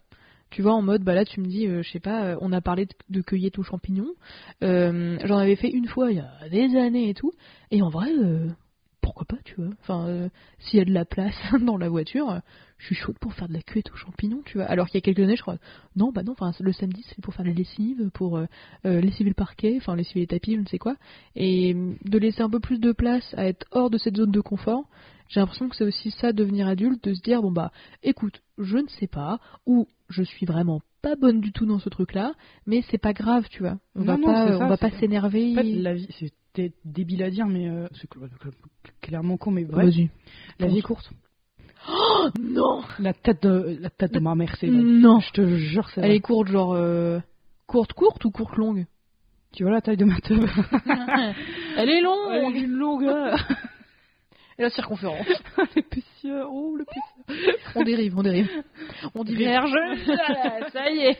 Tu 0.49 0.61
vois, 0.61 0.73
en 0.73 0.81
mode, 0.81 1.03
bah 1.03 1.13
là, 1.13 1.23
tu 1.23 1.39
me 1.39 1.45
dis, 1.45 1.65
euh, 1.67 1.81
je 1.81 1.89
sais 1.91 1.99
pas, 1.99 2.25
euh, 2.25 2.37
on 2.41 2.51
a 2.51 2.59
parlé 2.61 2.85
de, 2.85 2.93
de 3.09 3.21
cueillette 3.21 3.57
aux 3.57 3.63
champignons. 3.63 4.13
J'en 4.61 5.37
avais 5.37 5.55
fait 5.55 5.69
une 5.69 5.87
fois 5.87 6.11
il 6.11 6.17
y 6.17 6.19
a 6.19 6.49
des 6.49 6.75
années 6.77 7.09
et 7.09 7.13
tout. 7.13 7.31
Et 7.71 7.81
en 7.81 7.89
vrai, 7.89 8.11
pourquoi 9.11 9.25
pas, 9.25 9.43
tu 9.43 9.55
vois. 9.55 9.69
Enfin, 9.81 10.07
euh, 10.07 10.29
s'il 10.59 10.79
y 10.79 10.81
a 10.81 10.85
de 10.85 10.93
la 10.93 11.03
place 11.03 11.35
dans 11.61 11.75
la 11.77 11.89
voiture, 11.89 12.29
euh, 12.29 12.39
je 12.77 12.85
suis 12.85 12.95
chaude 12.95 13.17
pour 13.19 13.33
faire 13.33 13.49
de 13.49 13.53
la 13.53 13.61
cuite 13.61 13.91
aux 13.91 13.97
champignons, 13.97 14.41
tu 14.45 14.57
vois. 14.57 14.65
Alors 14.67 14.87
qu'il 14.87 14.95
y 14.95 14.99
a 14.99 15.01
quelques 15.01 15.19
années, 15.19 15.35
je 15.35 15.41
crois, 15.41 15.57
non, 15.97 16.11
bah 16.13 16.23
non, 16.23 16.31
enfin, 16.31 16.51
le 16.61 16.71
samedi, 16.71 17.03
c'est 17.09 17.21
pour 17.21 17.33
faire 17.33 17.45
la 17.45 17.51
lessive, 17.51 18.09
pour 18.13 18.37
euh, 18.37 18.45
euh, 18.85 19.01
lessiver 19.01 19.29
le 19.29 19.35
parquet, 19.35 19.75
enfin, 19.77 19.97
lessiver 19.97 20.21
les 20.21 20.27
tapis, 20.27 20.55
je 20.55 20.61
ne 20.61 20.65
sais 20.65 20.77
quoi. 20.77 20.95
Et 21.35 21.75
de 21.75 22.17
laisser 22.17 22.41
un 22.41 22.49
peu 22.49 22.61
plus 22.61 22.79
de 22.79 22.93
place 22.93 23.33
à 23.37 23.45
être 23.47 23.65
hors 23.71 23.89
de 23.89 23.97
cette 23.97 24.15
zone 24.15 24.31
de 24.31 24.41
confort, 24.41 24.85
j'ai 25.27 25.41
l'impression 25.41 25.67
que 25.67 25.75
c'est 25.75 25.83
aussi 25.85 26.11
ça, 26.11 26.31
devenir 26.31 26.69
adulte, 26.69 27.03
de 27.03 27.13
se 27.13 27.21
dire, 27.21 27.41
bon 27.41 27.51
bah, 27.51 27.71
écoute, 28.03 28.41
je 28.57 28.77
ne 28.77 28.87
sais 28.87 29.07
pas, 29.07 29.39
ou 29.65 29.87
je 30.09 30.23
suis 30.23 30.45
vraiment 30.45 30.79
pas 31.01 31.15
bonne 31.15 31.41
du 31.41 31.51
tout 31.51 31.65
dans 31.65 31.79
ce 31.79 31.89
truc-là, 31.89 32.33
mais 32.65 32.81
c'est 32.89 32.97
pas 32.97 33.13
grave, 33.13 33.47
tu 33.49 33.63
vois. 33.63 33.77
On 33.95 34.03
Non, 34.03 34.05
va 34.05 34.17
non, 34.17 34.25
pas, 34.25 34.55
on 34.55 34.59
ça, 34.59 34.67
va 34.67 34.77
pas 34.77 34.91
s'énerver. 34.91 35.51
En 35.51 35.55
fait, 35.61 35.63
la 35.63 35.93
vie, 35.95 36.07
c'était 36.53 36.73
débile 36.85 37.23
à 37.23 37.29
dire, 37.29 37.45
mais 37.47 37.69
euh, 37.69 37.87
c'est 37.93 38.09
cl- 38.11 38.27
cl- 38.27 38.51
clairement 39.01 39.37
con, 39.37 39.51
mais 39.51 39.63
vrai. 39.63 39.85
Vas-y. 39.85 40.09
La 40.59 40.67
vie 40.67 40.79
est 40.79 40.81
courte. 40.81 41.09
Non 42.39 42.83
La 42.99 43.13
tête 43.13 43.41
de, 43.43 43.77
la 43.81 43.89
tête 43.89 44.13
de 44.13 44.19
ma 44.19 44.35
mère, 44.35 44.55
c'est 44.59 44.67
vrai. 44.67 44.77
Non 44.81 45.19
Je 45.19 45.31
te 45.31 45.57
jure, 45.57 45.89
c'est 45.89 46.01
Elle 46.01 46.07
vrai. 46.07 46.15
est 46.17 46.19
courte, 46.21 46.47
genre. 46.49 46.73
euh, 46.73 47.19
Courte, 47.67 47.93
courte 47.93 48.25
ou 48.25 48.31
courte 48.31 48.55
longue? 48.57 48.85
Tu 49.53 49.63
vois 49.63 49.71
la 49.71 49.81
taille 49.81 49.95
de 49.97 50.03
ma 50.05 50.19
teub 50.19 50.43
Elle 51.77 51.89
est 51.89 52.01
longue 52.01 52.31
Elle 52.31 52.55
est 52.57 52.59
une 52.61 52.71
longueur. 52.75 53.37
Et 54.59 54.63
la 54.63 54.69
circonférence. 54.69 55.25
L'épaisseur, 55.75 56.49
oh 56.51 56.75
l'épaisseur. 56.77 57.71
On 57.75 57.83
dérive, 57.83 58.17
on 58.17 58.23
dérive. 58.23 58.49
On 59.15 59.23
diverge. 59.23 59.71
Voilà, 60.05 60.69
ça 60.69 60.91
y 60.91 60.99
est. 60.99 61.17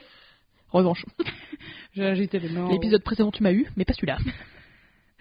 Revanche. 0.70 1.06
J'ai 1.94 2.06
agité 2.06 2.38
les 2.40 2.50
mains. 2.50 2.70
L'épisode 2.70 3.02
précédent, 3.04 3.32
tu 3.32 3.42
m'as 3.44 3.52
eu, 3.54 3.68
mais 3.78 3.86
pas 3.86 3.94
celui-là. 3.94 4.18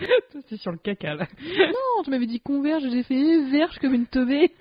C'est 0.49 0.57
sur 0.57 0.73
le 0.73 0.79
caca 0.79 1.15
là. 1.15 1.27
Non, 1.43 2.03
tu 2.05 2.11
m'avais 2.11 2.27
dit 2.27 2.41
converge, 2.41 2.83
j'ai 2.91 3.03
fait 3.03 3.51
verge 3.51 3.79
comme 3.81 3.95
une 3.95 4.07
teubée. 4.07 4.53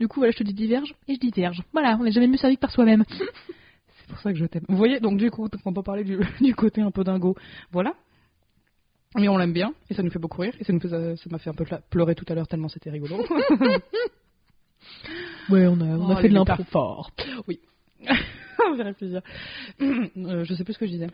Du 0.00 0.08
coup, 0.08 0.20
voilà, 0.20 0.32
je 0.32 0.38
te 0.38 0.42
dis 0.44 0.54
diverge 0.54 0.94
et 1.08 1.14
je 1.14 1.20
diverge. 1.20 1.62
Voilà, 1.72 1.96
on 2.00 2.04
n'est 2.04 2.10
jamais 2.12 2.26
mieux 2.28 2.36
servi 2.38 2.56
que 2.56 2.60
par 2.60 2.70
soi-même. 2.70 3.04
C'est 3.08 4.06
pour 4.08 4.18
ça 4.20 4.32
que 4.32 4.38
je 4.38 4.46
t'aime. 4.46 4.64
Vous 4.68 4.76
voyez, 4.76 5.00
donc 5.00 5.18
du 5.18 5.30
coup, 5.30 5.46
on 5.64 5.72
peut 5.74 5.82
parler 5.82 6.04
du, 6.04 6.18
du 6.40 6.54
côté 6.54 6.80
un 6.80 6.90
peu 6.90 7.04
dingo. 7.04 7.36
Voilà. 7.72 7.94
Mais 9.16 9.28
on 9.28 9.36
l'aime 9.38 9.52
bien, 9.54 9.72
et 9.88 9.94
ça 9.94 10.02
nous 10.02 10.10
fait 10.10 10.18
beaucoup 10.18 10.42
rire, 10.42 10.52
et 10.60 10.64
ça 10.64 10.72
nous 10.72 10.80
fait, 10.80 10.88
ça 10.88 10.98
m'a 11.30 11.38
fait 11.38 11.48
un 11.50 11.54
peu 11.54 11.64
pleurer 11.90 12.14
tout 12.14 12.26
à 12.28 12.34
l'heure 12.34 12.46
tellement 12.46 12.68
c'était 12.68 12.90
rigolo. 12.90 13.16
Ouais, 15.48 15.66
on 15.66 15.80
a, 15.80 15.84
on 15.84 16.10
a 16.10 16.14
Oh, 16.18 16.20
fait 16.20 16.28
de 16.28 16.34
l'impro. 16.34 16.52
métaphores. 16.58 17.10
Oui. 17.46 17.58
on 18.70 18.74
verrait 18.76 18.92
plaisir. 18.94 19.22
Euh, 19.80 20.44
je 20.44 20.54
sais 20.54 20.64
plus 20.64 20.74
ce 20.74 20.78
que 20.78 20.86
je 20.86 20.90
disais. 20.92 21.06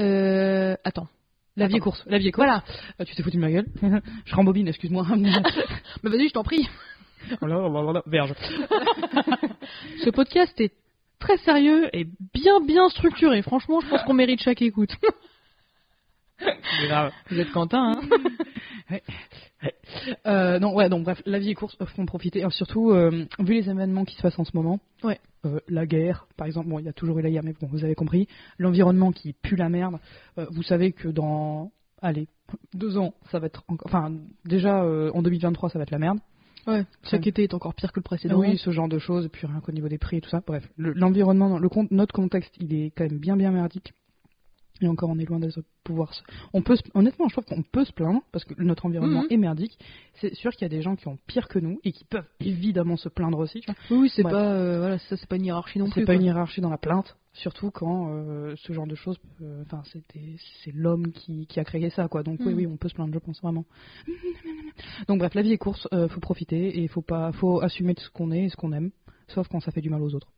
Euh, 0.00 0.76
attends. 0.84 1.08
La 1.56 1.66
vie 1.66 1.74
est 1.74 1.76
Attends. 1.76 1.84
course. 1.84 2.02
La 2.06 2.18
vie 2.18 2.28
est 2.28 2.32
course. 2.32 2.46
Voilà. 2.46 2.64
Euh, 3.00 3.04
tu 3.04 3.14
t'es 3.14 3.22
foutu 3.22 3.36
de 3.36 3.42
ma 3.42 3.50
gueule. 3.50 3.66
je 4.24 4.34
rembobine, 4.34 4.68
excuse-moi. 4.68 5.06
Bah 6.02 6.10
vas-y, 6.10 6.28
je 6.28 6.32
t'en 6.32 6.44
prie. 6.44 6.68
voilà, 7.40 7.56
voilà, 7.68 7.82
voilà, 7.82 8.02
verge. 8.06 8.32
Ce 10.04 10.10
podcast 10.10 10.58
est 10.60 10.72
très 11.18 11.36
sérieux 11.38 11.88
et 11.94 12.06
bien 12.34 12.60
bien 12.60 12.88
structuré. 12.88 13.42
Franchement, 13.42 13.80
je 13.80 13.88
pense 13.88 14.02
qu'on 14.02 14.14
mérite 14.14 14.40
chaque 14.42 14.62
écoute. 14.62 14.90
C'est 16.38 16.86
grave. 16.88 17.12
Vous 17.30 17.38
êtes 17.38 17.50
Quentin, 17.52 18.00
hein 18.00 18.00
Euh, 20.26 20.58
non, 20.58 20.74
ouais, 20.74 20.88
donc 20.88 21.04
bref, 21.04 21.22
la 21.26 21.38
vie 21.38 21.50
est 21.50 21.54
course, 21.54 21.76
euh, 21.80 21.86
faut 21.86 22.02
en 22.02 22.06
profiter. 22.06 22.44
Surtout, 22.50 22.90
euh, 22.90 23.26
vu 23.38 23.54
les 23.54 23.70
événements 23.70 24.04
qui 24.04 24.16
se 24.16 24.22
passent 24.22 24.38
en 24.38 24.44
ce 24.44 24.56
moment, 24.56 24.80
Ouais. 25.04 25.20
euh, 25.44 25.60
la 25.68 25.86
guerre, 25.86 26.26
par 26.36 26.46
exemple, 26.48 26.68
bon, 26.68 26.80
il 26.80 26.84
y 26.84 26.88
a 26.88 26.92
toujours 26.92 27.18
eu 27.18 27.22
la 27.22 27.30
guerre, 27.30 27.44
mais 27.44 27.54
bon, 27.60 27.68
vous 27.70 27.84
avez 27.84 27.94
compris, 27.94 28.26
l'environnement 28.58 29.12
qui 29.12 29.32
pue 29.34 29.54
la 29.54 29.68
merde, 29.68 29.98
vous 30.50 30.62
savez 30.64 30.90
que 30.92 31.06
dans, 31.08 31.70
allez, 32.00 32.26
deux 32.74 32.98
ans, 32.98 33.14
ça 33.30 33.38
va 33.38 33.46
être 33.46 33.62
encore, 33.68 33.86
enfin, 33.86 34.12
déjà, 34.44 34.84
en 34.84 35.22
2023, 35.22 35.70
ça 35.70 35.78
va 35.78 35.84
être 35.84 35.90
la 35.92 35.98
merde. 35.98 36.18
Ouais. 36.66 36.84
Chaque 37.04 37.26
été 37.26 37.44
est 37.44 37.54
encore 37.54 37.74
pire 37.74 37.92
que 37.92 38.00
le 38.00 38.04
précédent. 38.04 38.38
Oui, 38.40 38.56
ce 38.58 38.70
genre 38.72 38.88
de 38.88 38.98
choses, 38.98 39.26
et 39.26 39.28
puis 39.28 39.46
rien 39.46 39.60
qu'au 39.60 39.72
niveau 39.72 39.88
des 39.88 39.98
prix 39.98 40.16
et 40.16 40.20
tout 40.20 40.30
ça, 40.30 40.42
bref, 40.44 40.68
le- 40.76 40.92
l'environnement, 40.92 41.58
le 41.58 41.68
notre 41.90 42.14
contexte, 42.14 42.54
il 42.60 42.74
est 42.74 42.90
quand 42.96 43.04
même 43.04 43.18
bien, 43.18 43.36
bien 43.36 43.50
merdique. 43.52 43.92
Et 44.82 44.88
encore, 44.88 45.10
on 45.10 45.18
est 45.18 45.24
loin 45.24 45.38
de 45.38 45.48
pouvoir 45.84 46.12
se... 46.12 46.22
On 46.52 46.60
peut 46.62 46.74
se- 46.76 46.82
Honnêtement, 46.94 47.28
je 47.28 47.34
trouve 47.34 47.44
qu'on 47.44 47.62
peut 47.62 47.84
se 47.84 47.92
plaindre, 47.92 48.20
parce 48.32 48.44
que 48.44 48.54
notre 48.60 48.84
environnement 48.86 49.22
Mhm. 49.22 49.28
est 49.30 49.36
merdique. 49.36 49.78
C'est 50.20 50.34
sûr 50.34 50.50
qu'il 50.52 50.62
y 50.62 50.66
a 50.66 50.68
des 50.68 50.82
gens 50.82 50.96
qui 50.96 51.06
ont 51.06 51.18
pire 51.28 51.46
que 51.46 51.58
nous, 51.60 51.78
et 51.84 51.92
qui 51.92 52.04
peuvent 52.04 52.26
évidemment 52.40 52.96
se 52.96 53.08
plaindre 53.08 53.38
aussi. 53.38 53.60
tu 53.60 53.66
vois. 53.66 53.76
Oui, 53.90 53.98
oui, 54.02 54.08
c'est 54.14 54.24
Ouais. 54.24 54.30
pas, 54.32 54.52
euh, 54.54 54.78
voilà, 54.80 54.98
ça 54.98 55.16
c'est 55.16 55.28
pas 55.28 55.36
une 55.36 55.44
hiérarchie 55.44 55.78
non 55.78 55.86
C'est 55.86 55.92
plus. 55.92 56.00
pas 56.04 56.12
quoi. 56.14 56.14
une 56.16 56.22
hiérarchie 56.24 56.60
dans 56.60 56.70
la 56.70 56.78
plainte, 56.78 57.16
surtout 57.32 57.70
quand 57.70 58.08
euh, 58.10 58.54
ce 58.56 58.72
genre 58.72 58.86
de 58.88 58.94
choses, 58.96 59.18
euh, 59.40 59.62
enfin, 59.66 59.82
c'est 59.92 60.02
c'est 60.64 60.72
l'homme 60.74 61.12
qui, 61.12 61.46
qui 61.46 61.60
a 61.60 61.64
créé 61.64 61.90
ça, 61.90 62.08
quoi. 62.08 62.22
Donc 62.24 62.40
oui, 62.40 62.52
Mhm. 62.52 62.56
oui, 62.58 62.66
on 62.66 62.76
peut 62.76 62.88
se 62.88 62.94
plaindre, 62.94 63.14
je 63.14 63.18
pense 63.20 63.40
vraiment. 63.40 63.64
Donc 65.06 65.18
bref, 65.18 65.34
la 65.34 65.42
vie 65.42 65.52
est 65.52 65.58
course, 65.58 65.86
euh, 65.92 66.08
faut 66.08 66.20
profiter 66.20 66.82
et 66.82 66.88
faut 66.88 67.02
pas, 67.02 67.30
faut 67.32 67.60
assumer 67.62 67.94
de 67.94 68.00
ce 68.00 68.10
qu'on 68.10 68.32
est 68.32 68.44
et 68.44 68.48
ce 68.48 68.56
qu'on 68.56 68.72
aime, 68.72 68.90
sauf 69.28 69.46
quand 69.48 69.60
ça 69.60 69.70
fait 69.70 69.80
du 69.80 69.90
mal 69.90 70.02
aux 70.02 70.14
autres. 70.14 70.32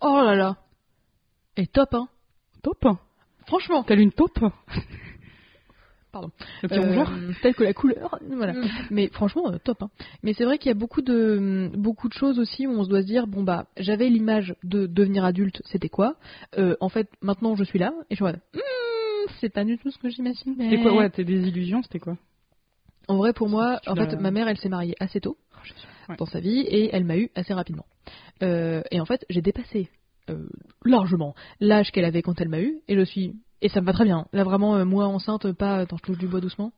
Oh 0.00 0.20
là 0.24 0.36
là. 0.36 0.56
Et 1.56 1.66
top, 1.66 1.92
hein. 1.94 2.08
Top. 2.62 2.86
Franchement. 3.48 3.82
T'as 3.82 3.94
lu 3.96 4.02
une 4.02 4.12
taupe 4.12 4.38
Pardon. 6.12 6.30
Le 6.62 6.68
petit 6.68 6.78
Euh, 6.78 6.82
rongeur 6.82 7.12
tel 7.42 7.54
que 7.54 7.64
la 7.64 7.74
couleur, 7.74 8.18
voilà. 8.30 8.54
Mais 8.90 9.08
franchement, 9.08 9.50
euh, 9.52 9.58
top. 9.62 9.82
Hein. 9.82 9.90
Mais 10.22 10.32
c'est 10.32 10.44
vrai 10.44 10.56
qu'il 10.56 10.68
y 10.70 10.72
a 10.72 10.74
beaucoup 10.74 11.02
de 11.02 11.70
beaucoup 11.74 12.08
de 12.08 12.14
choses 12.14 12.38
aussi 12.38 12.66
où 12.66 12.70
on 12.70 12.82
se 12.84 12.88
doit 12.88 13.02
se 13.02 13.06
dire 13.06 13.26
bon 13.26 13.42
bah 13.42 13.66
j'avais 13.76 14.08
l'image 14.08 14.54
de 14.64 14.86
devenir 14.86 15.24
adulte, 15.24 15.60
c'était 15.66 15.90
quoi? 15.90 16.16
Euh, 16.56 16.76
En 16.80 16.88
fait, 16.88 17.08
maintenant 17.20 17.56
je 17.56 17.64
suis 17.64 17.78
là 17.78 17.92
et 18.08 18.16
je 18.16 18.24
mode, 18.24 18.40
Hmm, 18.54 19.30
c'est 19.40 19.50
pas 19.52 19.64
du 19.64 19.76
tout 19.76 19.90
ce 19.90 19.98
que 19.98 20.08
j'imaginais. 20.08 20.70
C'était 20.70 20.82
quoi 20.82 20.94
Ouais, 20.94 21.10
tes 21.10 21.24
désillusions, 21.24 21.82
c'était 21.82 21.98
quoi? 22.00 22.16
En 23.06 23.16
vrai, 23.18 23.32
pour 23.34 23.48
moi, 23.50 23.80
en 23.86 23.94
fait, 23.94 24.14
ma 24.18 24.30
mère, 24.30 24.48
elle 24.48 24.58
s'est 24.58 24.68
mariée 24.70 24.94
assez 25.00 25.20
tôt 25.20 25.36
Ouais. 26.08 26.16
dans 26.18 26.26
sa 26.26 26.40
vie 26.40 26.60
et 26.60 26.88
elle 26.94 27.04
m'a 27.04 27.18
eu 27.18 27.28
assez 27.34 27.52
rapidement. 27.52 27.84
Euh, 28.42 28.82
et 28.90 28.98
en 29.00 29.04
fait, 29.04 29.26
j'ai 29.28 29.42
dépassé 29.42 29.90
euh, 30.30 30.48
largement 30.84 31.34
l'âge 31.60 31.90
qu'elle 31.92 32.04
avait 32.04 32.22
quand 32.22 32.40
elle 32.40 32.48
m'a 32.48 32.60
eu 32.60 32.78
et 32.88 32.96
je 32.96 33.04
suis 33.04 33.34
et 33.60 33.68
ça 33.68 33.80
me 33.80 33.86
va 33.86 33.92
très 33.92 34.04
bien. 34.04 34.26
Là, 34.32 34.44
vraiment, 34.44 34.76
euh, 34.76 34.84
moi 34.84 35.06
enceinte, 35.06 35.50
pas 35.52 35.78
attends, 35.78 35.96
je 35.96 36.02
touche 36.02 36.18
du 36.18 36.28
bois 36.28 36.40
doucement. 36.40 36.72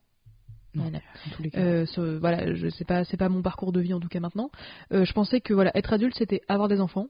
Non, 0.75 0.91
tous 1.37 1.43
les 1.43 1.51
cas. 1.51 1.59
Euh, 1.61 1.87
ce- 1.87 2.19
voilà, 2.19 2.55
je 2.55 2.69
sais 2.69 2.85
pas, 2.85 3.05
c'est 3.05 3.17
pas 3.17 3.29
mon 3.29 3.43
parcours 3.43 3.73
de 3.73 3.81
vie 3.81 3.93
en 3.93 4.01
tout 4.01 4.09
cas 4.09 4.21
maintenant. 4.21 4.51
Je 4.91 5.13
pensais 5.13 5.41
que 5.41 5.53
voilà, 5.53 5.77
être 5.77 5.93
adulte, 5.93 6.15
c'était 6.17 6.41
avoir 6.49 6.69
des 6.69 6.81
enfants 6.81 7.09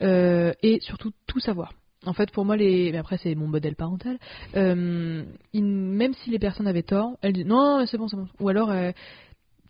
et 0.00 0.78
surtout 0.82 1.12
tout 1.26 1.40
savoir. 1.40 1.72
En 2.06 2.12
fait, 2.12 2.30
pour 2.30 2.44
moi, 2.44 2.56
les, 2.56 2.92
mais 2.92 2.98
après 2.98 3.18
c'est 3.18 3.34
mon 3.34 3.48
modèle 3.48 3.74
parental. 3.74 4.18
euh, 4.54 5.24
il- 5.52 5.64
même 5.64 6.14
si 6.14 6.30
les 6.30 6.38
personnes 6.38 6.66
avaient 6.68 6.82
tort, 6.84 7.16
elles 7.22 7.32
disent 7.32 7.46
non, 7.46 7.84
c'est 7.86 7.98
bon, 7.98 8.08
c'est 8.08 8.16
bon. 8.16 8.28
Ou 8.40 8.48
alors, 8.48 8.70
euh, 8.70 8.92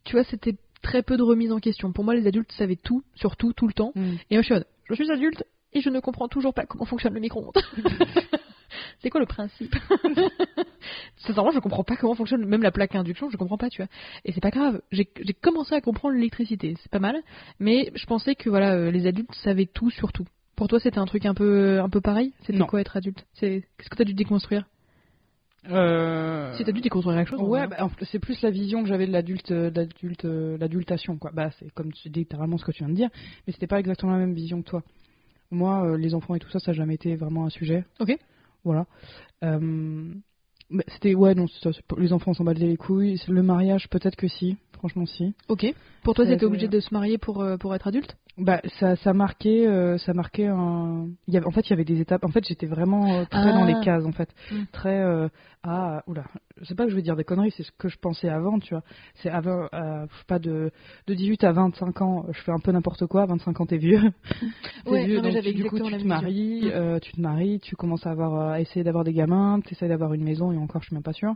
tu 0.04 0.12
vois, 0.16 0.24
c'était 0.24 0.56
très 0.82 1.02
peu 1.02 1.16
de 1.16 1.22
remise 1.22 1.52
en 1.52 1.58
question. 1.58 1.92
Pour 1.92 2.04
moi, 2.04 2.14
les 2.14 2.26
adultes 2.26 2.52
savaient 2.52 2.76
tout, 2.76 3.02
sur 3.14 3.36
tout, 3.36 3.52
tout 3.52 3.66
le 3.66 3.72
temps. 3.72 3.92
Mm. 3.94 4.12
Et 4.30 4.36
moi, 4.36 4.42
suis, 4.42 4.54
je 4.88 4.94
suis 4.94 5.10
adulte 5.10 5.42
et 5.72 5.80
je 5.80 5.90
ne 5.90 6.00
comprends 6.00 6.28
toujours 6.28 6.54
pas 6.54 6.66
comment 6.66 6.84
fonctionne 6.84 7.14
le 7.14 7.20
micro-ondes. 7.20 7.58
c'est 9.00 9.10
quoi 9.10 9.20
le 9.20 9.26
principe? 9.26 9.74
Sincèrement, 11.18 11.50
je 11.50 11.58
comprends 11.58 11.84
pas 11.84 11.96
comment 11.96 12.14
fonctionne 12.14 12.44
même 12.44 12.62
la 12.62 12.70
plaque 12.70 12.94
à 12.94 12.98
induction, 12.98 13.30
je 13.30 13.36
comprends 13.36 13.58
pas, 13.58 13.68
tu 13.68 13.82
vois. 13.82 13.90
Et 14.24 14.32
c'est 14.32 14.40
pas 14.40 14.50
grave. 14.50 14.80
J'ai 14.90 15.06
commencé 15.40 15.74
à 15.74 15.80
comprendre 15.80 16.14
l'électricité, 16.14 16.74
c'est 16.80 16.90
pas 16.90 16.98
mal. 16.98 17.16
Mais 17.60 17.92
je 17.94 18.06
pensais 18.06 18.34
que 18.34 18.48
voilà, 18.48 18.74
euh, 18.74 18.90
les 18.90 19.06
adultes 19.06 19.34
savaient 19.36 19.66
tout 19.66 19.90
sur 19.90 20.12
tout. 20.12 20.26
Pour 20.56 20.68
toi, 20.68 20.80
c'était 20.80 20.98
un 20.98 21.06
truc 21.06 21.24
un 21.24 21.34
peu, 21.34 21.80
un 21.80 21.88
peu 21.88 22.00
pareil? 22.00 22.32
C'était 22.44 22.58
quoi 22.58 22.80
être 22.80 22.96
adulte? 22.96 23.24
C'est 23.34 23.64
qu'est-ce 23.76 23.90
que 23.90 23.96
t'as 23.96 24.04
dû 24.04 24.14
déconstruire? 24.14 24.66
Euh... 25.70 26.52
Si 26.54 26.64
t'as 26.64 26.72
dû 26.72 26.80
déconstruire 26.80 27.16
quelque 27.16 27.30
chose 27.30 27.40
Ouais, 27.40 27.66
vrai. 27.66 27.76
bah, 27.78 27.88
c'est 28.10 28.18
plus 28.18 28.40
la 28.42 28.50
vision 28.50 28.82
que 28.82 28.88
j'avais 28.88 29.06
de 29.06 29.12
l'adulte, 29.12 29.50
euh, 29.50 29.70
l'adulte, 29.74 30.24
euh, 30.24 30.56
l'adultation, 30.58 31.16
quoi. 31.18 31.30
Bah, 31.32 31.50
c'est 31.58 31.70
comme 31.72 31.92
tu 31.92 32.08
dis 32.10 32.20
littéralement 32.20 32.58
ce 32.58 32.64
que 32.64 32.72
tu 32.72 32.78
viens 32.78 32.88
de 32.88 32.94
dire, 32.94 33.10
mais 33.46 33.52
c'était 33.52 33.66
pas 33.66 33.78
exactement 33.78 34.12
la 34.12 34.18
même 34.18 34.34
vision 34.34 34.62
que 34.62 34.68
toi. 34.68 34.82
Moi, 35.50 35.84
euh, 35.84 35.96
les 35.96 36.14
enfants 36.14 36.34
et 36.34 36.38
tout 36.38 36.50
ça, 36.50 36.58
ça 36.58 36.72
n'a 36.72 36.76
jamais 36.76 36.94
été 36.94 37.16
vraiment 37.16 37.46
un 37.46 37.50
sujet. 37.50 37.84
Ok. 38.00 38.16
Voilà. 38.64 38.86
Euh, 39.44 40.12
c'était 40.88 41.14
ouais, 41.14 41.34
non, 41.34 41.46
les 41.96 42.12
enfants 42.12 42.34
s'en 42.34 42.44
battent 42.44 42.58
les 42.58 42.76
couilles. 42.76 43.20
Le 43.28 43.42
mariage, 43.42 43.88
peut-être 43.88 44.16
que 44.16 44.28
si. 44.28 44.56
Franchement, 44.78 45.06
si. 45.06 45.34
Ok. 45.48 45.66
Pour 46.04 46.14
toi, 46.14 46.24
t'étais 46.24 46.38
c'est- 46.40 46.44
obligé 46.46 46.68
de 46.68 46.80
se 46.80 46.94
marier 46.94 47.18
pour, 47.18 47.40
euh, 47.42 47.56
pour 47.56 47.74
être 47.74 47.86
adulte? 47.88 48.16
Bah, 48.40 48.60
ça, 48.78 48.94
ça 48.94 49.12
marquait, 49.12 49.66
euh, 49.66 49.98
ça 49.98 50.14
marquait 50.14 50.46
un. 50.46 51.08
Il 51.26 51.34
y 51.34 51.36
avait, 51.36 51.46
en 51.46 51.50
fait, 51.50 51.62
il 51.66 51.70
y 51.70 51.72
avait 51.72 51.84
des 51.84 52.00
étapes. 52.00 52.24
En 52.24 52.28
fait, 52.28 52.44
j'étais 52.46 52.66
vraiment 52.66 53.18
euh, 53.18 53.24
très 53.24 53.50
Ah. 53.50 53.52
dans 53.52 53.64
les 53.64 53.74
cases, 53.84 54.04
en 54.04 54.12
fait, 54.12 54.28
Mm. 54.52 54.56
très. 54.70 55.00
Euh, 55.00 55.28
ah, 55.64 56.04
oula. 56.06 56.22
Je 56.60 56.64
sais 56.66 56.76
pas 56.76 56.84
que 56.84 56.90
je 56.90 56.94
veux 56.94 57.02
dire 57.02 57.16
des 57.16 57.24
conneries, 57.24 57.50
c'est 57.56 57.64
ce 57.64 57.72
que 57.76 57.88
je 57.88 57.98
pensais 57.98 58.28
avant, 58.28 58.60
tu 58.60 58.74
vois. 58.74 58.84
C'est 59.16 59.28
avant, 59.30 59.66
euh, 59.74 60.06
pas 60.28 60.38
de 60.38 60.70
de 61.08 61.14
18 61.14 61.42
à 61.42 61.50
25 61.50 62.00
ans, 62.00 62.26
je 62.30 62.40
fais 62.42 62.52
un 62.52 62.60
peu 62.60 62.70
n'importe 62.70 63.06
quoi. 63.06 63.26
25 63.26 63.60
ans, 63.60 63.66
t'es 63.66 63.76
vieux. 63.78 64.12
T'es 64.84 64.90
Ouais, 64.90 65.04
vieux, 65.06 65.16
non, 65.20 65.30
donc 65.32 65.42
tu- 65.42 65.52
du 65.54 65.64
coup, 65.64 65.80
tu 65.80 65.90
te 65.90 66.06
maries. 66.06 66.60
Mm. 66.66 66.70
euh, 66.72 66.98
tu 67.00 67.10
te 67.12 67.20
maries, 67.20 67.58
tu 67.58 67.74
commences 67.74 68.06
à 68.06 68.10
avoir, 68.12 68.34
euh, 68.40 68.52
à 68.52 68.60
essayer 68.60 68.84
d'avoir 68.84 69.02
des 69.02 69.12
gamins, 69.12 69.60
tu 69.64 69.74
essayes 69.74 69.88
d'avoir 69.88 70.14
une 70.14 70.22
maison 70.22 70.52
et 70.52 70.56
encore, 70.58 70.80
je 70.82 70.86
suis 70.86 70.94
même 70.94 71.02
pas 71.02 71.12
sûre. 71.12 71.34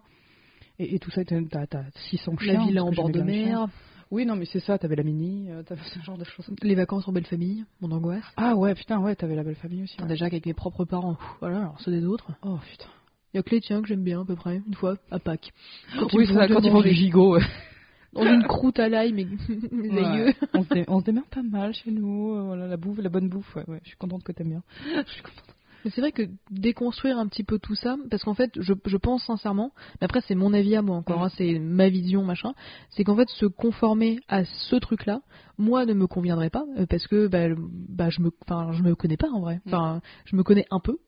Et, 0.79 0.95
et 0.95 0.99
tout 0.99 1.11
ça, 1.11 1.23
t'as 1.25 1.67
t'as 1.67 1.85
600 2.11 2.37
chiens. 2.39 2.53
La 2.55 2.67
villa 2.67 2.85
en 2.85 2.91
bord 2.93 3.11
de 3.11 3.21
mer, 3.21 3.67
Oui, 4.11 4.27
non, 4.27 4.37
mais 4.37 4.45
c'est 4.47 4.61
ça, 4.61 4.79
t'avais 4.79 4.97
la 4.97 5.03
mini, 5.03 5.47
euh, 5.51 5.63
t'avais 5.63 5.83
ce 5.85 6.01
genre 6.01 6.19
de 6.19 6.25
choses. 6.25 6.51
les 6.63 6.75
vacances 6.75 7.07
en 7.09 7.13
belle 7.13 7.27
famille, 7.27 7.65
mon 7.81 7.91
angoisse. 7.93 8.25
Ah 8.37 8.55
ouais, 8.57 8.75
putain, 8.75 8.99
ouais, 9.01 9.15
t'avais 9.15 9.35
la 9.37 9.45
belle 9.45 9.55
famille 9.57 9.83
aussi. 9.85 10.01
ouais. 10.01 10.07
Déjà 10.09 10.29
qu'avec 10.29 10.47
mes 10.47 10.55
propres 10.55 10.85
parents, 10.85 11.15
pff, 11.15 11.27
voilà, 11.41 11.59
alors 11.61 11.81
ceux 11.81 11.91
des 11.93 12.05
autres. 12.05 12.31
Oh 12.43 12.59
putain. 12.71 12.89
Il 13.33 13.39
y 13.39 13.41
a 13.41 13.43
que 13.43 13.51
les 13.55 13.61
tiens 13.63 13.81
que 13.81 13.89
j'aime 13.89 14.03
bien 14.05 14.21
à 14.21 14.25
peu 14.27 14.37
près, 14.37 14.61
une 14.67 14.75
fois, 14.75 14.97
à 15.11 15.19
Pâques. 15.19 15.53
Quand 15.99 16.13
oui, 16.15 16.27
ça, 16.27 16.47
quand 16.49 16.61
ils 16.61 16.71
font 16.71 16.83
du 16.83 16.91
gigot. 16.93 17.37
ouais. 17.37 17.43
dans 18.13 18.25
une 18.27 18.43
croûte 18.43 18.79
à 18.79 18.91
l'ail, 18.91 19.15
mais 19.15 19.25
Ouais. 19.73 20.35
on, 20.53 20.65
se 20.65 20.85
on 20.91 21.01
se 21.01 21.05
démerde 21.07 21.29
pas 21.29 21.43
mal 21.43 21.73
chez 21.73 21.91
nous. 21.91 22.35
euh, 22.35 22.43
voilà, 22.43 22.67
la 22.67 22.77
bouffe, 22.77 22.99
la 22.99 23.09
bonne 23.09 23.31
bouffe. 23.31 23.57
Ouais, 23.57 23.65
ouais, 23.69 23.81
je 23.85 23.89
suis 23.89 23.97
contente 23.97 24.23
que 24.23 24.33
t'aimes 24.33 24.51
bien. 24.51 24.63
Je 25.07 25.13
suis 25.13 25.23
contente. 25.23 25.57
Mais 25.85 25.91
c'est 25.91 26.01
vrai 26.01 26.13
que 26.13 26.23
déconstruire 26.51 27.19
un 27.19 27.27
petit 27.27 27.45
peu 27.45 27.59
tout 27.59 27.75
ça, 27.75 27.97
parce 28.11 28.23
qu'en 28.23 28.35
fait, 28.35 28.51
je, 28.61 28.73
je 28.85 28.97
pense 28.97 29.25
sincèrement, 29.25 29.73
mais 30.01 30.05
après 30.05 30.21
c'est 30.27 30.35
mon 30.35 30.53
avis 30.55 30.77
à 30.77 30.83
moi 30.83 30.97
encore, 30.97 31.19
Mhm. 31.19 31.25
hein, 31.25 31.31
c'est 31.37 31.59
ma 31.59 31.89
vision, 31.89 32.25
machin, 32.25 32.53
c'est 32.91 33.05
qu'en 33.05 33.17
fait 33.17 33.29
se 33.29 33.47
conformer 33.47 34.21
à 34.29 34.45
ce 34.45 34.77
truc-là, 34.77 35.23
moi 35.59 35.85
ne 35.87 35.95
me 35.95 36.07
conviendrait 36.07 36.51
pas, 36.51 36.65
euh, 36.79 36.87
parce 36.87 37.07
que 37.07 37.27
bah, 37.27 37.49
bah, 37.59 38.11
je 38.11 38.21
me, 38.23 38.31
enfin, 38.47 38.73
je 38.73 38.83
me 38.83 38.95
connais 38.95 39.17
pas 39.17 39.29
en 39.31 39.41
vrai, 39.41 39.61
enfin, 39.67 40.01
je 40.25 40.37
me 40.37 40.43
connais 40.43 40.67
un 40.71 40.81
peu. 40.81 40.99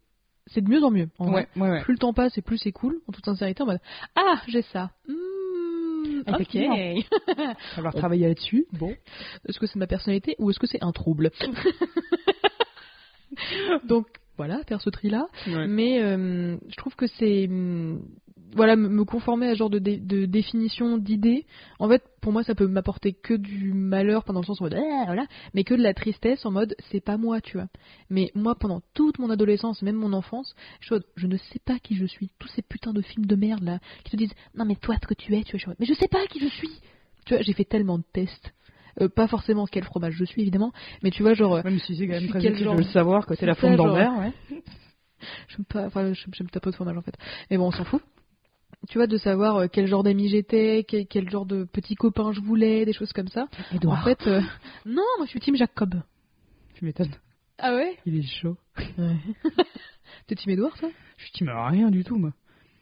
C'est 0.47 0.61
de 0.61 0.69
mieux 0.69 0.85
en 0.85 0.91
mieux. 0.91 1.09
En 1.19 1.31
vrai. 1.31 1.49
Ouais, 1.57 1.63
ouais, 1.63 1.71
ouais. 1.71 1.81
Plus 1.83 1.95
le 1.95 1.99
temps 1.99 2.13
passe 2.13 2.37
et 2.37 2.43
plus 2.43 2.59
c'est 2.59 2.73
cool, 2.73 3.01
en 3.09 3.13
toute 3.13 3.25
sincérité, 3.25 3.63
en 3.63 3.67
mode 3.67 3.81
ah 4.15 4.43
j'ai 4.47 4.61
ça. 4.61 4.91
Hmm, 5.09 6.21
ok. 6.27 6.59
Falloir 7.75 7.95
travailler 7.95 8.29
là-dessus. 8.29 8.67
Bon. 8.73 8.95
Est-ce 9.49 9.59
que 9.59 9.67
c'est 9.67 9.79
ma 9.79 9.87
personnalité 9.87 10.35
ou 10.39 10.51
est-ce 10.51 10.59
que 10.59 10.67
c'est 10.67 10.83
un 10.85 10.93
trouble? 10.93 11.31
Donc 13.85 14.07
voilà, 14.37 14.61
faire 14.69 14.81
ce 14.81 14.91
tri-là. 14.91 15.27
Ouais. 15.47 15.67
Mais 15.67 16.03
euh, 16.03 16.57
je 16.69 16.77
trouve 16.77 16.95
que 16.97 17.07
c'est 17.07 17.47
hum, 17.49 18.03
voilà 18.57 18.77
me- 18.77 18.89
me 18.89 19.05
conformer 19.05 19.49
à 19.49 19.55
ce 19.55 19.59
genre 19.59 19.71
de, 19.71 19.79
dé- 19.79 19.99
de 19.99 20.27
définition 20.27 20.97
d'idée. 20.99 21.45
En 21.79 21.89
fait, 21.89 22.03
pour 22.21 22.33
moi, 22.33 22.43
ça 22.45 22.55
peut 22.55 22.67
m'apporter 22.67 23.13
que 23.13 23.35
du 23.35 23.73
malheur 23.73 24.25
pendant 24.25 24.41
le 24.41 24.47
sens 24.47 24.61
en 24.61 24.65
mode 24.65 24.75
Ah, 24.77 25.05
voilà, 25.07 25.27
mais 25.55 25.65
que 25.65 25.75
de 25.75 25.83
la 25.83 25.95
tristesse 25.95 26.45
en 26.47 26.51
mode 26.53 26.75
c'est 26.91 27.01
pas 27.05 27.17
moi, 27.17 27.41
tu 27.41 27.57
vois. 27.57 27.67
Mais 28.11 28.31
moi, 28.35 28.55
pendant 28.55 28.81
toute 28.95 29.19
mon 29.19 29.31
adolescence, 29.31 29.83
même 29.83 29.97
mon 29.97 30.13
enfance, 30.13 30.55
je, 30.81 30.95
je 31.17 31.27
ne 31.27 31.37
sais 31.37 31.59
pas 31.65 31.79
qui 31.79 31.97
je 31.97 32.07
suis. 32.07 32.31
Tous 32.39 32.49
ces 32.49 32.63
putains 32.63 32.93
de 32.93 33.03
films 33.03 33.27
de 33.27 33.37
merde 33.37 33.63
là 33.65 33.79
qui 34.05 34.13
te 34.13 34.17
disent 34.17 34.35
non 34.55 34.65
mais 34.65 34.77
toi 34.77 34.97
ce 35.03 35.07
que 35.07 35.15
tu 35.15 35.35
es, 35.37 35.43
tu 35.43 35.57
vois. 35.65 35.75
mais 35.79 35.87
je 35.87 35.95
sais 35.95 36.09
pas 36.09 36.25
qui 36.27 36.41
je 36.41 36.49
suis. 36.49 36.81
Tu 37.27 37.35
vois, 37.35 37.43
j'ai 37.43 37.55
fait 37.55 37.65
tellement 37.65 37.99
de 37.99 38.05
tests. 38.13 38.53
Euh, 39.01 39.09
pas 39.09 39.27
forcément 39.27 39.67
quel 39.67 39.85
fromage 39.85 40.15
je 40.15 40.25
suis 40.25 40.43
évidemment, 40.43 40.73
mais 41.03 41.11
tu 41.11 41.23
vois 41.23 41.35
genre 41.35 41.63
Même 41.65 41.79
si 41.81 41.97
c'est 41.97 42.07
quand 42.07 42.13
même 42.15 42.29
très 42.29 42.39
utile 42.47 42.65
genre 42.65 42.75
de 42.75 42.83
le 42.83 42.85
savoir 42.87 43.27
que 43.27 43.31
la 43.45 43.55
C'est 43.55 43.61
ça, 43.61 43.77
genre- 43.77 43.87
d'Ambert, 43.89 44.13
ouais. 44.19 44.33
J'aime 45.49 45.65
pas, 45.65 45.87
enfin, 45.87 46.13
j'aime 46.13 46.51
pas 46.51 46.61
peu 46.61 46.71
de 46.71 46.75
fromage 46.77 46.97
en 46.97 47.03
fait. 47.03 47.17
Mais 47.51 47.57
bon, 47.57 47.69
on 47.69 47.71
s'en 47.73 47.85
fout. 47.85 48.03
Tu 48.91 48.99
vois, 48.99 49.07
de 49.07 49.17
savoir 49.17 49.57
euh, 49.57 49.67
quel 49.73 49.87
genre 49.87 50.03
d'ami 50.03 50.29
j'étais, 50.29 50.85
quel, 50.87 51.07
quel 51.07 51.31
genre 51.31 51.47
de 51.47 51.65
petit 51.65 51.95
copain 51.95 52.33
je 52.33 52.41
voulais, 52.41 52.85
des 52.85 52.93
choses 52.93 53.13
comme 53.15 53.29
ça. 53.29 53.47
En 53.87 53.97
fait, 54.03 54.27
euh, 54.27 54.41
non, 54.85 55.03
moi 55.17 55.25
je 55.25 55.31
suis 55.31 55.41
team 55.41 55.57
Jacob. 55.57 55.95
tu 56.75 56.85
m'étonnes. 56.85 57.15
Ah 57.59 57.75
ouais? 57.75 57.97
Il 58.05 58.19
est 58.19 58.23
chaud. 58.23 58.57
T'es 60.27 60.35
team 60.35 60.53
Edouard, 60.53 60.77
toi? 60.79 60.91
Je 61.17 61.23
suis 61.25 61.33
team 61.33 61.49
rien 61.49 61.91
du 61.91 62.05
tout, 62.05 62.17
moi. 62.17 62.33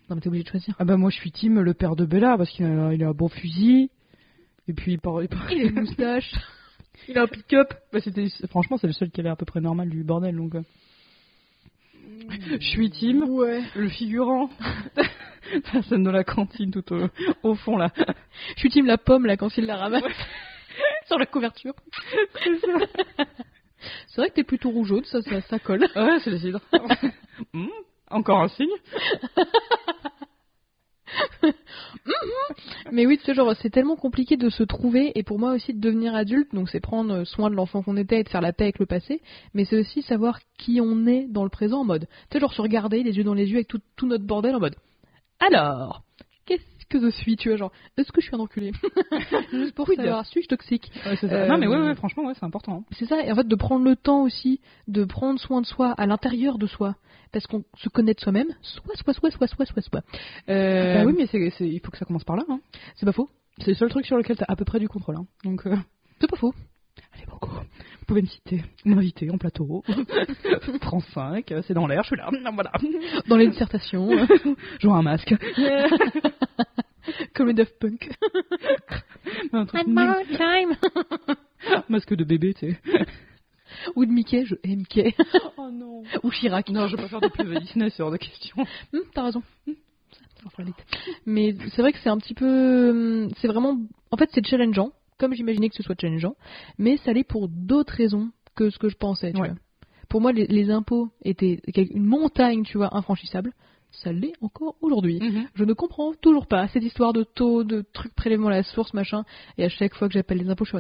Non, 0.09 0.17
mais 0.17 0.21
t'es 0.21 0.29
obligé 0.29 0.45
de 0.45 0.49
choisir. 0.49 0.75
Ah 0.79 0.85
bah 0.85 0.97
moi 0.97 1.11
je 1.11 1.17
suis 1.17 1.31
team 1.31 1.61
le 1.61 1.75
père 1.75 1.95
de 1.95 2.05
Bella 2.05 2.37
parce 2.37 2.51
qu'il 2.51 2.67
a, 2.67 2.93
il 2.93 3.03
a 3.05 3.09
un 3.09 3.13
bon 3.13 3.29
fusil. 3.29 3.91
Et 4.69 4.73
puis 4.73 4.95
il 4.95 5.01
a 5.09 5.53
une 5.53 5.75
moustache. 5.81 6.33
il 7.09 7.19
a 7.19 7.23
un 7.23 7.27
pick-up. 7.27 7.75
Bah, 7.93 8.01
c'était, 8.01 8.29
franchement 8.49 8.77
c'est 8.79 8.87
le 8.87 8.93
seul 8.93 9.11
qui 9.11 9.21
a 9.21 9.25
l'air 9.25 9.33
à 9.33 9.37
peu 9.37 9.45
près 9.47 9.61
normal 9.61 9.89
du 9.91 10.03
bordel 10.05 10.37
donc. 10.37 10.55
euh. 10.55 10.63
Je 12.61 12.67
suis 12.69 12.91
team 12.91 13.25
Ouais. 13.29 13.63
le 13.75 13.89
figurant. 13.89 14.49
la 15.75 15.83
scène 15.83 16.05
de 16.05 16.11
la 16.11 16.25
cantine 16.25 16.71
tout 16.71 16.93
au, 16.95 17.09
au 17.43 17.55
fond 17.57 17.77
là. 17.77 17.91
Je 18.55 18.61
suis 18.61 18.71
team 18.71 18.87
la 18.87 18.99
pomme 18.99 19.27
là 19.27 19.37
quand 19.37 19.57
il 19.57 19.67
la 19.67 19.77
ramasse. 19.77 20.05
Sur 21.07 21.19
la 21.19 21.27
couverture. 21.27 21.75
C'est 24.07 24.17
vrai 24.21 24.31
que 24.31 24.35
t'es 24.35 24.45
plutôt 24.45 24.71
rougeaude, 24.71 25.05
ça, 25.07 25.21
ça, 25.23 25.41
ça 25.43 25.59
colle. 25.59 25.87
Ouais 25.97 26.19
c'est 26.23 26.31
le 26.31 26.39
cidre. 26.39 26.61
Hmm, 27.53 27.67
encore 28.11 28.41
un 28.43 28.49
signe. 28.49 28.69
Mais 32.93 33.07
oui, 33.07 33.19
sais, 33.25 33.33
genre, 33.33 33.55
c'est 33.57 33.71
tellement 33.71 33.97
compliqué 33.97 34.37
de 34.37 34.51
se 34.51 34.63
trouver 34.63 35.13
et 35.19 35.23
pour 35.23 35.39
moi 35.39 35.53
aussi 35.53 35.73
de 35.73 35.81
devenir 35.81 36.15
adulte, 36.15 36.55
donc 36.55 36.69
c'est 36.69 36.79
prendre 36.79 37.25
soin 37.25 37.49
de 37.49 37.55
l'enfant 37.55 37.83
qu'on 37.83 37.97
était 37.97 38.21
et 38.21 38.23
de 38.23 38.29
faire 38.29 38.43
la 38.43 38.53
paix 38.53 38.65
avec 38.65 38.79
le 38.79 38.85
passé, 38.85 39.23
mais 39.55 39.65
c'est 39.65 39.81
aussi 39.81 40.03
savoir 40.03 40.41
qui 40.59 40.79
on 40.79 41.07
est 41.07 41.27
dans 41.27 41.43
le 41.43 41.49
présent 41.49 41.81
en 41.81 41.85
mode, 41.85 42.07
tu 42.29 42.35
sais, 42.35 42.41
genre 42.41 42.53
se 42.53 42.61
regarder 42.61 43.03
les 43.03 43.17
yeux 43.17 43.25
dans 43.25 43.33
les 43.33 43.49
yeux 43.49 43.57
avec 43.57 43.69
tout, 43.69 43.81
notre 44.07 44.27
bordel 44.27 44.55
en 44.55 44.61
mode, 44.61 44.77
alors, 45.41 46.03
que 46.93 47.01
je 47.01 47.11
suis, 47.11 47.37
tu 47.37 47.49
vois, 47.49 47.57
genre, 47.57 47.73
est-ce 47.97 48.13
que 48.13 48.21
je 48.21 48.27
suis 48.27 48.37
un 48.37 48.41
enculé 48.41 48.73
Juste 49.53 49.75
pour 49.75 49.87
Quid. 49.87 49.97
savoir, 49.97 50.25
suis-je 50.27 50.49
toxique 50.49 50.91
Ouais, 51.07 51.17
ça. 51.17 51.27
Euh, 51.27 51.49
Non 51.49 51.59
mais 51.59 51.67
ouais, 51.67 51.79
ouais 51.79 51.95
franchement 51.95 52.25
ouais 52.27 52.35
c'est 52.39 52.45
important. 52.45 52.85
hein. 52.89 52.95
C'est 52.99 53.07
ça, 53.07 53.21
et 53.25 53.33
en 53.33 53.35
fait 53.35 53.49
de 53.49 53.57
prendre 53.57 53.85
le 53.85 53.97
temps 53.97 54.23
aussi 54.23 54.61
de 54.87 55.05
prendre 55.05 55.41
soin 55.41 55.61
de 55.61 55.67
soi 55.67 55.93
à 55.93 56.07
l'intérieur 56.07 56.59
de 56.59 56.67
soi, 56.67 56.95
parce 57.33 57.47
qu'on 57.47 57.65
se 57.77 57.89
connaît 57.89 58.15
de 58.15 58.21
soi-même, 58.21 58.49
soit, 58.61 58.95
soit, 58.97 59.13
soit, 59.15 59.31
soit, 59.31 59.47
soit, 59.49 59.67
soit, 59.67 59.83
soit. 59.83 60.03
Euh, 60.49 60.95
Bah 60.95 61.05
oui 61.07 61.15
mais 61.17 61.27
c'est, 61.27 61.51
c'est- 61.51 61.69
il 61.69 61.81
faut 61.81 61.91
que 61.91 61.99
ça 61.99 62.05
commence 62.05 62.25
par 62.25 62.37
là. 62.37 62.45
Hein. 62.49 62.61
c'est 62.97 63.07
pas 63.07 63.13
faux, 63.13 63.31
C'est 63.59 63.69
le 63.69 63.75
seul 63.75 63.89
truc 63.91 64.07
sur 64.07 64.17
lequel 64.17 64.37
t'as 64.37 64.45
à 64.49 64.57
peu 64.57 64.65
près 64.65 64.79
du 64.79 64.89
contrôle. 64.89 65.17
Hein. 65.17 65.27
Donc 65.45 65.67
euh, 65.67 65.77
c'est 66.21 66.29
pas 66.31 66.37
faux. 66.37 66.53
allez 67.15 67.25
beaucoup. 67.27 67.51
Vous 68.03 68.07
pouvez 68.07 68.23
me 68.23 68.27
citer, 68.27 68.63
m'inviter 68.85 69.31
en 69.31 69.39
plateau. 69.39 69.85
France 70.83 71.07
5, 71.15 71.53
euh, 71.53 71.63
c'est 71.65 71.73
dans 71.73 71.87
l'air, 71.87 72.03
je 72.03 72.09
suis 72.09 72.17
là. 72.17 72.29
Voilà. 72.53 72.73
Dans 73.29 73.37
les 73.37 73.47
dissertations. 73.47 74.11
Je 74.81 74.87
vois 74.89 74.97
un 74.97 75.03
masque. 75.03 75.33
Comme 77.33 77.47
les 77.47 77.55
Daft 77.55 77.79
Punk. 77.79 78.11
un 79.53 79.67
truc 79.67 79.85
time. 79.85 80.77
masque 81.89 82.15
de 82.15 82.25
bébé, 82.25 82.55
tu 82.55 82.73
sais. 82.73 82.81
Ou 83.95 84.05
de 84.05 84.11
Mickey, 84.11 84.45
je 84.47 84.57
hais 84.65 84.75
Mickey. 84.77 85.15
Oh 85.57 85.71
non. 85.73 86.03
Ou 86.25 86.31
Chirac. 86.33 86.69
Non, 86.71 86.89
je 86.89 86.97
préfère 86.97 87.21
de 87.21 87.29
pub 87.29 87.57
Disney, 87.61 87.89
c'est 87.91 88.03
hors 88.03 88.11
de 88.11 88.17
question. 88.17 88.57
Hum, 88.93 89.01
T'as 89.15 89.23
raison. 89.23 89.43
Vite. 90.59 90.75
Mais 91.25 91.55
c'est 91.75 91.83
vrai 91.83 91.93
que 91.93 91.99
c'est 92.03 92.09
un 92.11 92.19
petit 92.19 92.35
peu. 92.35 92.91
hum, 92.91 93.29
C'est 93.39 93.47
vraiment. 93.47 93.79
En 94.11 94.17
fait, 94.17 94.29
c'est 94.35 94.45
challengeant, 94.45 94.91
comme 95.19 95.35
j'imaginais 95.35 95.69
que 95.69 95.77
ce 95.77 95.83
soit 95.83 95.99
challengeant, 96.01 96.35
mais 96.79 96.97
ça 96.99 97.13
l'est 97.13 97.25
pour 97.25 97.49
d'autres 97.49 97.95
raisons 97.95 98.31
que 98.55 98.71
ce 98.71 98.79
que 98.79 98.89
je 98.89 98.97
pensais. 98.97 99.33
Tu 99.33 99.41
Ouais. 99.41 99.49
vois. 99.49 99.59
Pour 100.09 100.21
moi, 100.21 100.33
les, 100.33 100.47
les 100.47 100.71
impôts 100.71 101.09
étaient 101.25 101.61
une 101.75 102.05
montagne, 102.05 102.65
tu 102.65 102.77
vois, 102.77 102.95
infranchissable. 102.97 103.53
Ça 103.93 104.11
l'est 104.13 104.33
encore 104.41 104.77
aujourd'hui. 104.81 105.19
Je 105.55 105.65
ne 105.65 105.73
comprends 105.75 106.13
toujours 106.15 106.47
pas 106.47 106.67
cette 106.69 106.83
histoire 106.83 107.13
de 107.13 107.25
taux, 107.25 107.63
de 107.63 107.85
trucs 107.93 108.15
prélèvement 108.15 108.49
à 108.49 108.53
la 108.53 108.63
source, 108.63 108.95
machin. 108.95 109.25
Et 109.59 109.65
à 109.65 109.69
chaque 109.69 109.95
fois 109.95 110.09
que 110.09 110.15
j'appelle 110.15 110.39
les 110.39 110.49
impôts, 110.49 110.65
je 110.65 110.71
suis 110.71 110.79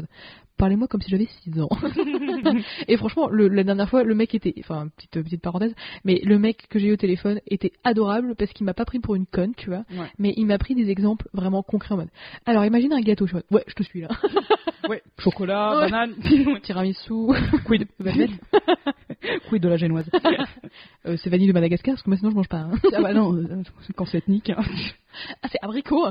parlez-moi 0.59 0.87
comme 0.89 1.01
si 1.03 1.11
j'avais 1.11 1.27
6 1.45 1.61
ans. 1.61 1.69
et 2.89 2.97
franchement, 2.97 3.29
le- 3.29 3.49
la 3.49 3.65
dernière 3.65 3.89
fois, 3.89 4.05
le 4.05 4.15
mec 4.15 4.35
était, 4.35 4.55
enfin, 4.61 4.89
petite, 4.97 5.11
petite 5.25 5.43
parenthèse, 5.43 5.75
mais 6.05 6.21
le 6.25 6.39
mec 6.39 6.67
que 6.69 6.79
j'ai 6.79 6.89
eu 6.89 6.93
au 6.93 6.97
téléphone 6.97 7.41
était 7.47 7.73
adorable 7.85 8.35
parce 8.37 8.53
qu'il 8.53 8.65
m'a 8.67 8.75
pas 8.75 8.85
pris 8.85 9.01
pour 9.01 9.15
une 9.15 9.27
conne, 9.27 9.55
tu 9.57 9.71
vois. 9.71 9.85
Ouais. 9.91 10.11
Mais 10.19 10.35
il 10.37 10.47
m'a 10.47 10.59
pris 10.59 10.75
des 10.75 10.91
exemples 10.91 11.29
vraiment 11.33 11.63
concrets 11.63 11.95
en 11.95 11.99
mode. 11.99 12.11
Alors, 12.47 12.65
imagine 12.65 12.93
un 12.93 13.01
gâteau, 13.01 13.27
je 13.27 13.31
suis 13.31 13.37
en 13.37 13.39
mode, 13.51 13.61
ouais, 13.61 13.65
je 13.69 13.75
te 13.75 13.83
suis 13.83 14.01
là. 14.03 14.09
Ouais, 14.89 15.01
chocolat, 15.17 15.77
Ouais. 15.79 15.91
banane, 15.91 16.15
Tiramisu, 16.65 17.29
quid, 17.67 17.87
quid 19.49 19.63
de 19.63 19.69
la 19.69 19.77
génoise. 19.77 20.11
Euh, 21.07 21.17
c'est 21.23 21.31
vanille 21.31 21.47
de 21.47 21.53
Madagascar 21.53 21.95
parce 21.95 22.03
que 22.03 22.11
moi 22.11 22.17
sinon 22.17 22.31
je 22.33 22.35
mange 22.35 22.49
pas. 22.49 22.63
hein. 22.63 22.73
ah 22.93 23.01
bah 23.01 23.15
non, 23.15 23.33
euh, 23.33 23.63
quand 23.95 24.07
c'est 24.07 24.19
ethnique. 24.19 24.51
hein. 24.51 24.57
Ah, 25.41 25.47
c'est 25.53 25.59
abricot. 25.63 26.09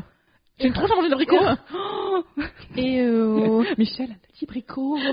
J'aime 0.61 0.73
trop 0.73 0.87
manger 0.87 1.09
d'abricot. 1.09 1.37
Et 2.77 3.01
euh, 3.01 3.63
Michel, 3.77 4.11
un 4.11 4.31
petit 4.33 4.45
bricot. 4.45 4.97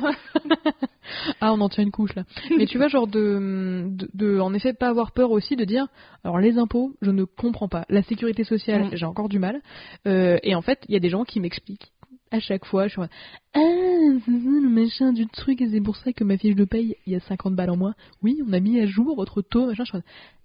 Ah, 1.40 1.54
on 1.54 1.60
en 1.62 1.70
tient 1.70 1.82
une 1.84 1.90
couche 1.90 2.14
là. 2.14 2.24
Mais 2.54 2.66
tu 2.66 2.76
vois, 2.76 2.88
genre 2.88 3.06
de, 3.06 3.88
de, 3.88 4.10
de, 4.12 4.40
en 4.40 4.52
effet, 4.52 4.74
pas 4.74 4.88
avoir 4.88 5.12
peur 5.12 5.30
aussi 5.30 5.56
de 5.56 5.64
dire, 5.64 5.86
alors 6.22 6.38
les 6.38 6.58
impôts, 6.58 6.92
je 7.00 7.10
ne 7.10 7.24
comprends 7.24 7.68
pas. 7.68 7.86
La 7.88 8.02
sécurité 8.02 8.44
sociale, 8.44 8.84
Mm. 8.84 8.90
j'ai 8.92 9.06
encore 9.06 9.30
du 9.30 9.38
mal. 9.38 9.62
Euh, 10.06 10.38
et 10.42 10.54
en 10.54 10.60
fait, 10.60 10.80
il 10.86 10.92
y 10.92 10.96
a 10.96 11.00
des 11.00 11.08
gens 11.08 11.24
qui 11.24 11.40
m'expliquent 11.40 11.92
à 12.30 12.40
chaque 12.40 12.66
fois. 12.66 12.88
Je 12.88 12.92
suis 12.92 13.00
en 13.00 13.08
ah, 13.54 13.58
le 13.58 14.68
machin 14.68 15.14
du 15.14 15.26
truc, 15.28 15.62
et 15.62 15.68
c'est 15.68 15.80
pour 15.80 15.96
ça 15.96 16.12
que 16.12 16.24
ma 16.24 16.36
fiche 16.36 16.54
de 16.56 16.64
paye, 16.66 16.96
il 17.06 17.14
y 17.14 17.16
a 17.16 17.20
50 17.20 17.54
balles 17.54 17.70
en 17.70 17.76
moins. 17.76 17.94
Oui, 18.22 18.42
on 18.46 18.52
a 18.52 18.60
mis 18.60 18.78
à 18.80 18.86
jour 18.86 19.16
votre 19.16 19.40
taux, 19.40 19.66
machin. 19.66 19.84
Je 19.84 19.88
suis 19.88 19.98
en 19.98 20.02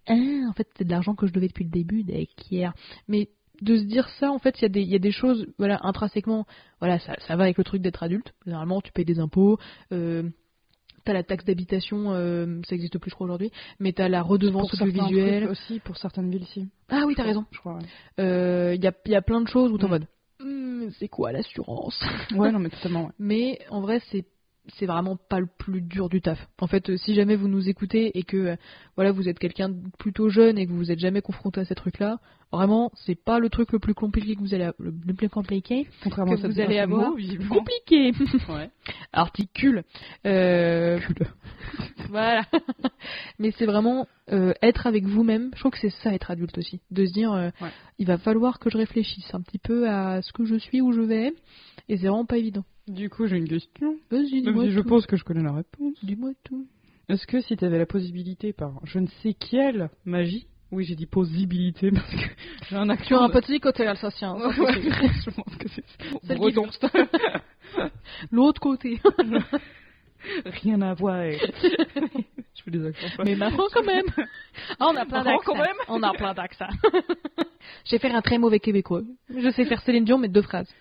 ah, 0.08 0.50
en 0.50 0.54
fait, 0.54 0.68
c'est 0.78 0.86
de 0.86 0.92
l'argent 0.92 1.16
que 1.16 1.28
je 1.28 1.34
devais 1.34 1.48
depuis 1.48 1.64
le 1.66 1.70
début, 1.72 2.04
d'acquiert. 2.04 2.74
Mais 3.08 3.30
de 3.64 3.78
se 3.78 3.84
dire 3.84 4.08
ça, 4.20 4.32
en 4.32 4.40
fait, 4.40 4.60
il 4.60 4.64
y, 4.64 4.66
a 4.66 4.70
des- 4.70 4.82
il 4.82 4.90
y 4.90 4.96
a 4.96 5.00
des 5.00 5.12
choses, 5.12 5.48
voilà, 5.58 5.80
intrinsèquement, 5.84 6.46
voilà, 6.80 7.00
ça, 7.00 7.16
ça 7.28 7.36
va 7.36 7.44
avec 7.46 7.58
le 7.58 7.64
truc 7.64 7.82
d'être 7.82 8.04
adulte. 8.04 8.34
Généralement, 8.46 8.82
tu 8.82 8.92
payes 8.92 9.06
des 9.06 9.20
impôts. 9.20 9.58
Euh, 9.92 10.24
T'as 11.06 11.12
la 11.12 11.24
taxe 11.24 11.44
d'habitation, 11.44 12.14
euh, 12.14 12.62
ça 12.66 12.76
existe 12.76 12.98
plus 12.98 13.10
je 13.10 13.16
crois 13.16 13.26
aujourd'hui, 13.26 13.52
mais 13.78 13.92
t'as 13.92 14.08
la 14.08 14.22
redevance 14.22 14.74
audiovisuelle. 14.74 15.50
aussi, 15.50 15.82
pour 15.82 15.98
certaines 15.98 16.30
villes, 16.32 16.46
si. 16.46 16.70
Ah 16.88 17.04
oui, 17.06 17.14
t'as 17.14 17.24
raison. 17.24 17.44
Je 17.52 17.60
crois, 17.60 17.74
ouais. 17.74 17.82
Il 18.20 18.24
euh, 18.24 18.76
y, 18.76 18.88
a, 18.88 18.94
y 19.08 19.16
a 19.16 19.22
plein 19.22 19.42
de 19.42 19.48
choses 19.50 19.70
où 19.74 19.78
t'es 19.78 19.84
en 19.84 19.88
Mm. 19.88 19.92
mode, 19.92 20.08
Hmm, 20.40 20.90
c'est 21.00 21.10
quoi 21.10 21.34
l'assurance? 21.34 22.02
Ouais, 22.34 22.52
non, 22.54 22.60
mais 22.60 22.70
totalement, 22.70 23.08
ouais. 23.08 23.12
Mais 23.20 23.60
en 23.70 23.82
vrai, 23.82 24.02
c'est 24.12 24.24
c'est 24.78 24.86
vraiment 24.86 25.18
pas 25.18 25.40
le 25.40 25.48
plus 25.58 25.82
dur 25.82 26.10
du 26.10 26.22
taf. 26.22 26.40
En 26.62 26.68
fait, 26.68 26.90
euh, 26.90 26.98
si 26.98 27.14
jamais 27.14 27.36
vous 27.36 27.48
nous 27.48 27.68
écoutez 27.70 28.18
et 28.18 28.24
que 28.24 28.38
euh, 28.38 28.56
voilà, 28.96 29.12
vous 29.12 29.28
êtes 29.28 29.38
quelqu'un 29.40 29.70
de 29.70 29.76
plutôt 30.00 30.30
jeune 30.30 30.58
et 30.58 30.66
que 30.66 30.72
vous 30.72 30.78
vous 30.78 30.92
êtes 30.92 31.00
jamais 31.00 31.22
confronté 31.22 31.60
à 31.62 31.66
ces 31.66 31.76
trucs-là, 31.76 32.20
vraiment, 32.52 32.92
c'est 32.96 33.16
pas 33.22 33.40
le 33.40 33.50
truc 33.50 33.72
le 33.74 33.80
plus 33.80 33.94
compliqué 33.94 34.36
que 34.36 34.40
vous 34.42 34.54
allez 34.54 34.70
le, 34.80 34.94
le 35.06 35.14
plus 35.14 35.28
compliqué 35.30 35.88
Contrairement 36.04 36.34
que 36.34 36.40
à 36.40 36.42
cette 36.44 36.52
vous 36.52 36.60
allez 36.62 36.80
avoir. 36.80 37.10
mot, 37.12 37.18
compliqué 37.50 38.12
Ouais. 38.50 38.70
articule. 39.12 39.84
Euh, 40.26 41.00
voilà. 42.10 42.44
Mais 43.40 43.52
c'est 43.58 43.66
vraiment 43.66 44.08
euh, 44.32 44.54
être 44.62 44.88
avec 44.88 45.04
vous-même. 45.06 45.52
Je 45.56 45.60
trouve 45.60 45.72
que 45.74 45.80
c'est 45.80 45.90
ça 46.04 46.14
être 46.14 46.32
adulte 46.32 46.58
aussi, 46.58 46.80
de 46.92 47.06
se 47.06 47.12
dire, 47.14 47.32
euh, 47.34 47.50
Ouais. 47.62 47.70
il 48.00 48.08
va 48.08 48.18
falloir 48.18 48.60
que 48.60 48.70
je 48.70 48.78
réfléchisse 48.78 49.34
un 49.34 49.42
petit 49.42 49.60
peu 49.60 49.90
à 49.90 50.22
ce 50.22 50.32
que 50.32 50.46
je 50.46 50.56
suis, 50.56 50.82
où 50.82 50.92
je 50.94 51.02
vais, 51.02 51.34
et 51.90 51.98
c'est 51.98 52.08
vraiment 52.08 52.26
pas 52.26 52.38
évident. 52.38 52.64
Du 52.88 53.10
coup, 53.10 53.28
j'ai 53.28 53.38
une 53.38 53.48
question. 53.48 53.96
Vas-y, 54.12 54.42
dis-moi 54.42 54.66
si 54.66 54.72
je 54.72 54.80
pense 54.82 55.06
que 55.06 55.16
je 55.16 55.24
connais 55.24 55.44
la 55.44 55.54
réponse. 55.54 55.94
Dis-moi 56.04 56.32
tout. 56.44 56.68
Est-ce 57.10 57.26
que 57.28 57.40
si 57.42 57.56
tu 57.56 57.64
avais 57.66 57.78
la 57.78 57.86
possibilité 57.86 58.54
par 58.54 58.80
je 58.84 59.00
ne 59.00 59.08
sais 59.22 59.34
quelle 59.34 59.90
magie, 60.06 60.48
oui 60.72 60.84
j'ai 60.86 60.96
dit 60.96 61.06
possibilité 61.06 61.92
parce 61.92 62.10
que 62.12 62.18
j'ai 62.70 62.76
un 62.76 62.86
Tu 62.86 62.92
accent. 62.92 63.20
as 63.22 63.24
un 63.26 63.30
petit 63.30 63.60
côté 63.60 63.86
alsacien. 63.88 64.36
Ouais, 64.36 64.60
ouais, 64.60 64.82
je 64.82 65.30
pense 65.30 65.56
que 65.58 65.68
c'est 65.70 66.36
breton. 66.36 66.68
L'autre 68.32 68.60
côté. 68.62 69.00
Rien 70.46 70.82
à 70.82 70.94
voir. 70.94 71.24
je 71.32 72.64
fais 72.64 72.72
des 72.72 72.86
accents. 72.86 73.24
Mais 73.26 73.36
marrant 73.36 73.68
quand 73.74 73.84
même. 73.86 74.06
Ah, 74.80 74.88
on 74.90 74.96
a 74.96 75.06
plein 75.06 75.24
d'accents. 75.24 75.42
quand 75.46 75.56
même. 75.56 75.76
On 75.90 76.02
a 76.04 76.14
plein 76.14 76.34
d'accents. 76.34 76.68
je 77.86 77.92
vais 77.92 78.00
faire 78.00 78.16
un 78.16 78.22
très 78.22 78.38
mauvais 78.38 78.60
québécois. 78.60 79.02
Je 79.36 79.50
sais 79.52 79.66
faire 79.66 79.82
Céline 79.82 80.06
Dion, 80.06 80.18
mais 80.18 80.30
deux 80.30 80.42
phrases. 80.42 80.74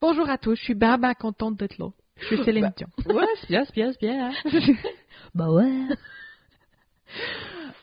Bonjour 0.00 0.28
à 0.30 0.38
tous, 0.38 0.56
je 0.56 0.62
suis 0.62 0.74
ben 0.74 0.98
contente 1.14 1.56
d'être 1.58 1.78
là. 1.78 1.88
Je 2.18 2.26
suis 2.26 2.44
Céline 2.44 2.62
Bah. 2.68 2.72
Dion. 2.76 3.14
Ouais, 3.14 3.26
c'est 3.40 3.48
bien, 3.48 3.64
c'est 3.64 3.74
bien, 3.74 3.92
c'est 3.92 4.00
bien. 4.00 4.30
Bah 5.34 5.50
ouais. 5.50 5.70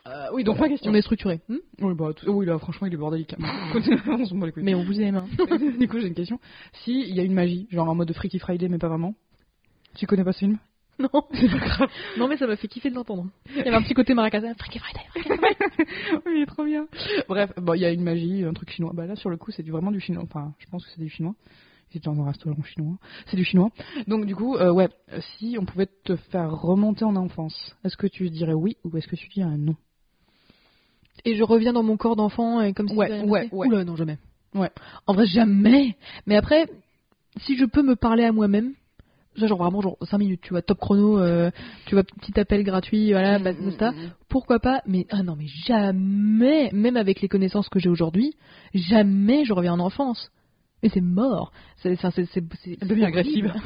Euh, 0.07 0.27
oui, 0.33 0.43
donc 0.43 0.57
ma 0.59 0.67
question. 0.69 0.91
On 0.91 0.95
est 0.95 1.01
structuré. 1.01 1.41
hmm 1.47 1.57
Oui, 1.81 1.93
bah, 1.93 2.13
tout- 2.15 2.29
oui, 2.31 2.45
là, 2.45 2.57
franchement, 2.57 2.87
il 2.87 2.93
est 2.93 2.97
bordélique. 2.97 3.35
on 4.07 4.25
s'en 4.25 4.35
bat 4.37 4.47
les 4.47 4.51
couilles. 4.51 4.63
mais 4.63 4.73
on 4.73 4.83
vous 4.83 4.99
aime. 4.99 5.17
hein. 5.17 5.25
du 5.79 5.87
coup, 5.87 5.99
j'ai 5.99 6.07
une 6.07 6.13
question. 6.15 6.39
Si 6.83 7.01
il 7.01 7.15
y 7.15 7.19
a 7.19 7.23
une 7.23 7.33
magie, 7.33 7.67
genre 7.71 7.87
en 7.89 7.95
mode 7.95 8.11
Freaky 8.13 8.39
Friday, 8.39 8.67
mais 8.69 8.77
pas 8.79 8.87
vraiment, 8.87 9.13
tu 9.95 10.07
connais 10.07 10.23
pas 10.23 10.31
ce 10.33 10.39
film? 10.39 10.57
Non. 10.99 11.09
C'est 11.33 11.47
pas 11.49 11.57
grave. 11.59 11.89
non, 12.17 12.27
mais 12.27 12.37
ça 12.37 12.47
m'a 12.47 12.55
fait 12.55 12.67
kiffer 12.67 12.89
de 12.89 12.95
l'entendre. 12.95 13.27
Il 13.51 13.57
y 13.57 13.61
avait 13.61 13.75
un 13.75 13.83
petit 13.83 13.93
côté 13.93 14.15
maracasa. 14.15 14.55
Freaky 14.55 14.79
Friday. 14.79 15.01
Freaky 15.11 15.29
Friday. 15.37 15.85
oui, 16.25 16.31
il 16.37 16.41
est 16.41 16.45
trop 16.47 16.63
bien. 16.65 16.87
Bref, 17.29 17.51
bon, 17.57 17.73
il 17.75 17.81
y 17.81 17.85
a 17.85 17.91
une 17.91 18.01
magie, 18.03 18.43
un 18.43 18.53
truc 18.53 18.71
chinois. 18.71 18.91
Bah 18.95 19.05
là, 19.05 19.15
sur 19.15 19.29
le 19.29 19.37
coup, 19.37 19.51
c'est 19.51 19.61
vraiment 19.69 19.91
du 19.91 19.99
chinois. 19.99 20.23
Enfin, 20.23 20.53
je 20.57 20.65
pense 20.67 20.83
que 20.85 20.91
c'est 20.95 21.01
du 21.01 21.09
chinois. 21.09 21.35
C'est 21.91 22.03
dans 22.03 22.19
un 22.21 22.25
restaurant 22.25 22.61
chinois. 22.63 22.97
C'est 23.27 23.37
du 23.37 23.45
chinois. 23.45 23.69
Donc, 24.07 24.25
du 24.25 24.35
coup, 24.35 24.55
euh, 24.55 24.71
ouais, 24.71 24.89
euh, 25.13 25.19
si 25.37 25.57
on 25.59 25.65
pouvait 25.65 25.87
te 26.03 26.15
faire 26.15 26.51
remonter 26.51 27.05
en 27.05 27.15
enfance, 27.15 27.75
est-ce 27.83 27.95
que 27.95 28.07
tu 28.07 28.29
dirais 28.29 28.53
oui 28.53 28.77
ou 28.83 28.97
est-ce 28.97 29.07
que 29.07 29.15
tu 29.15 29.29
dirais 29.29 29.57
non? 29.57 29.75
Et 31.25 31.35
je 31.35 31.43
reviens 31.43 31.73
dans 31.73 31.83
mon 31.83 31.97
corps 31.97 32.15
d'enfant 32.15 32.61
et 32.61 32.73
comme 32.73 32.87
si 32.87 32.95
Ouais, 32.95 33.23
ouais, 33.23 33.49
ouais. 33.51 33.67
Oula, 33.67 33.83
non, 33.83 33.95
jamais. 33.95 34.17
Ouais. 34.53 34.69
En 35.07 35.13
vrai, 35.13 35.25
jamais. 35.25 35.95
Mais 36.25 36.35
après, 36.35 36.67
si 37.37 37.57
je 37.57 37.65
peux 37.65 37.83
me 37.83 37.95
parler 37.95 38.23
à 38.23 38.31
moi-même, 38.31 38.73
ça, 39.39 39.47
genre 39.47 39.59
vraiment, 39.59 39.81
genre 39.81 39.97
5 40.01 40.17
minutes, 40.17 40.41
tu 40.41 40.49
vois, 40.49 40.61
top 40.61 40.79
chrono, 40.79 41.19
euh, 41.19 41.51
tu 41.85 41.95
vois, 41.95 42.03
petit 42.03 42.39
appel 42.39 42.63
gratuit, 42.63 43.11
voilà, 43.11 43.39
bah, 43.39 43.53
basta. 43.53 43.93
Pourquoi 44.29 44.59
pas? 44.59 44.81
Mais, 44.85 45.05
ah 45.09 45.23
non, 45.23 45.35
mais 45.35 45.47
jamais, 45.47 46.69
même 46.73 46.97
avec 46.97 47.21
les 47.21 47.27
connaissances 47.27 47.69
que 47.69 47.79
j'ai 47.79 47.89
aujourd'hui, 47.89 48.35
jamais 48.73 49.45
je 49.45 49.53
reviens 49.53 49.73
en 49.73 49.79
enfance. 49.79 50.31
Mais 50.83 50.89
c'est 50.89 51.01
mort. 51.01 51.51
C'est, 51.77 51.95
c'est, 51.95 52.11
c'est, 52.11 52.25
c'est, 52.25 52.43
c'est 52.63 52.77
Elle 52.81 52.87
devient 52.87 53.05
agressive. 53.05 53.53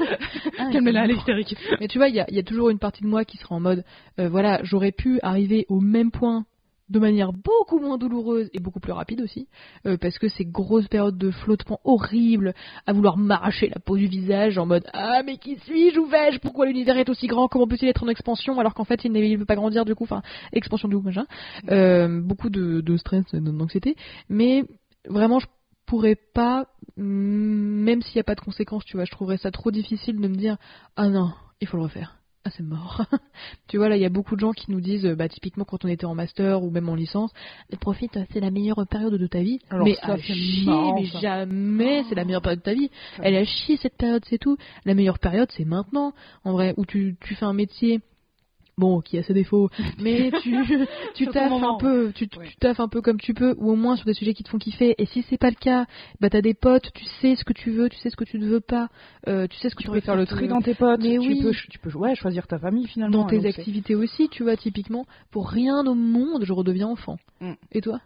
Ah, 0.58 0.70
Calmez-la, 0.72 1.04
elle 1.06 1.12
est 1.12 1.16
hystérique. 1.16 1.56
Mais 1.80 1.88
tu 1.88 1.98
vois, 1.98 2.08
il 2.08 2.16
y 2.16 2.20
a, 2.20 2.26
il 2.30 2.36
y 2.36 2.40
a 2.40 2.44
toujours 2.44 2.70
une 2.70 2.80
partie 2.80 3.04
de 3.04 3.08
moi 3.08 3.26
qui 3.26 3.38
sera 3.38 3.56
en 3.56 3.60
mode, 3.60 3.84
euh, 4.20 4.30
voilà, 4.30 4.60
j'aurais 4.64 4.92
pu 4.92 5.20
arriver 5.22 5.66
au 5.70 5.80
même 5.80 6.12
point 6.12 6.46
de 6.92 7.00
manière 7.00 7.32
beaucoup 7.32 7.80
moins 7.80 7.98
douloureuse 7.98 8.50
et 8.54 8.60
beaucoup 8.60 8.80
plus 8.82 8.92
rapide 8.92 9.22
aussi, 9.22 9.48
euh, 9.86 9.98
parce 9.98 10.20
que 10.20 10.28
ces 10.28 10.46
grosses 10.46 10.88
périodes 10.90 11.18
de 11.18 11.32
flottement 11.32 11.80
horribles, 11.86 12.54
à 12.86 12.94
vouloir 12.94 13.18
m'arracher 13.18 13.70
la 13.70 13.80
peau 13.80 13.98
du 13.98 14.08
visage 14.08 14.58
en 14.58 14.66
mode 14.66 14.86
ah 14.94 15.22
mais 15.26 15.38
qui 15.38 15.58
suis-je 15.60 15.98
où 16.00 16.06
vais-je 16.06 16.40
pourquoi 16.40 16.66
l'univers 16.66 16.98
est 16.98 17.10
aussi 17.10 17.28
grand 17.28 17.48
comment 17.48 17.68
peut-il 17.68 17.88
être 17.88 18.04
en 18.04 18.10
expansion 18.10 18.60
alors 18.60 18.74
qu'en 18.74 18.84
fait 18.84 19.06
il 19.06 19.12
ne 19.12 19.38
veut 19.38 19.46
pas 19.46 19.56
grandir 19.56 19.86
du 19.86 19.96
coup 19.96 20.04
enfin 20.04 20.22
expansion 20.52 20.90
du 20.90 20.98
coup 20.98 21.04
machin 21.04 21.26
Euh, 21.70 22.22
beaucoup 22.22 22.50
de, 22.50 22.82
de 22.82 22.98
stress 22.98 23.24
d'anxiété 23.34 23.96
mais 24.28 24.66
vraiment 25.08 25.40
je 25.40 25.48
pourrais 25.92 26.16
pas 26.16 26.68
mm, 26.96 27.04
même 27.04 28.02
s'il 28.02 28.16
n'y 28.16 28.22
a 28.22 28.24
pas 28.24 28.36
de 28.36 28.40
conséquences 28.40 28.86
tu 28.86 28.96
vois 28.96 29.04
je 29.04 29.12
trouverais 29.12 29.36
ça 29.36 29.52
trop 29.52 29.72
difficile 29.72 30.22
de 30.22 30.26
me 30.26 30.36
dire 30.36 30.56
ah 30.96 31.10
non 31.10 31.34
il 31.60 31.68
faut 31.68 31.76
le 31.76 31.84
refaire 31.84 32.16
ah 32.46 32.50
c'est 32.50 32.64
mort. 32.64 33.06
tu 33.68 33.78
vois 33.78 33.90
là 33.90 33.98
il 33.98 34.02
y 34.02 34.06
a 34.06 34.10
beaucoup 34.10 34.36
de 34.36 34.40
gens 34.40 34.54
qui 34.54 34.72
nous 34.72 34.80
disent 34.80 35.06
bah 35.06 35.28
typiquement 35.28 35.66
quand 35.66 35.84
on 35.84 35.90
était 35.90 36.06
en 36.06 36.16
master 36.16 36.64
ou 36.64 36.72
même 36.72 36.88
en 36.88 36.96
licence, 36.96 37.32
profite 37.82 38.18
c'est 38.32 38.40
la 38.40 38.52
meilleure 38.52 38.88
période 38.88 39.14
de 39.14 39.28
ta 39.28 39.42
vie. 39.42 39.60
Alors 39.70 39.86
mais 39.86 39.94
ça, 39.96 40.14
à 40.14 40.18
chier, 40.18 40.66
marrant, 40.66 40.96
mais 41.00 41.08
ça. 41.08 41.20
jamais 41.20 42.04
c'est 42.10 42.16
la 42.16 42.26
meilleure 42.26 42.42
période 42.42 42.60
de 42.60 42.64
ta 42.64 42.74
vie. 42.74 42.90
Elle 43.22 43.36
a 43.36 43.46
chier 43.46 43.78
cette 43.78 43.98
période 43.98 44.24
c'est 44.28 44.40
tout. 44.40 44.58
La 44.86 44.96
meilleure 44.96 45.20
période 45.20 45.50
c'est 45.52 45.66
maintenant 45.66 46.14
en 46.44 46.54
vrai 46.54 46.74
où 46.78 46.86
tu, 46.86 47.16
tu 47.20 47.36
fais 47.36 47.46
un 47.46 47.54
métier 47.54 48.02
bon 48.82 49.00
qui 49.02 49.18
a 49.18 49.24
ses 49.24 49.34
défauts 49.34 49.70
mais 50.04 50.32
tu 50.42 50.56
tu 51.16 51.28
taffes 51.28 51.52
un 51.52 51.78
peu 51.78 52.12
tu, 52.14 52.28
tu 52.28 52.56
taffes 52.60 52.80
un 52.80 52.88
peu 52.90 53.02
comme 53.02 53.20
tu 53.20 53.34
peux 53.34 53.54
ou 53.58 53.72
au 53.72 53.76
moins 53.76 53.96
sur 53.96 54.06
des 54.06 54.14
sujets 54.14 54.34
qui 54.34 54.44
te 54.44 54.50
font 54.50 54.58
kiffer 54.58 54.96
et 54.98 55.06
si 55.06 55.24
c'est 55.30 55.38
pas 55.38 55.50
le 55.50 55.56
cas 55.56 55.86
bah 56.20 56.30
t'as 56.30 56.42
des 56.42 56.54
potes 56.56 56.92
tu 56.94 57.06
sais 57.22 57.36
ce 57.36 57.44
que 57.46 57.54
tu 57.54 57.70
veux 57.72 57.88
tu 57.90 57.98
sais 58.00 58.10
ce 58.10 58.16
que 58.18 58.24
tu 58.26 58.38
ne 58.40 58.46
veux 58.48 58.60
pas 58.60 58.90
euh, 59.28 59.48
tu 59.48 59.58
sais 59.58 59.70
ce 59.70 59.76
que 59.76 59.84
Tu 59.84 59.90
aurais 59.90 60.00
peux 60.02 60.06
faire 60.06 60.16
le 60.16 60.26
tri 60.26 60.48
dans 60.48 60.62
tes 60.62 60.74
potes. 60.74 61.00
mais 61.02 61.18
tu 61.20 61.28
oui. 61.30 61.42
peux, 61.44 61.52
tu 61.70 61.78
peux 61.80 61.92
ouais, 61.98 62.16
choisir 62.16 62.48
ta 62.48 62.58
famille 62.58 62.88
finalement. 62.88 63.20
dans 63.22 63.28
tes 63.28 63.40
c'est- 63.42 63.48
activités 63.60 63.94
aussi, 63.94 64.30
tu 64.30 64.42
vois, 64.44 64.58
typiquement, 64.58 65.06
pour 65.32 65.48
rien 65.50 65.86
au 65.86 65.94
monde, 65.94 66.44
je 66.44 66.52
redeviens 66.54 66.88
enfant. 66.88 67.18
Mm. 67.40 67.54
Et 67.72 67.82
toi? 67.82 68.00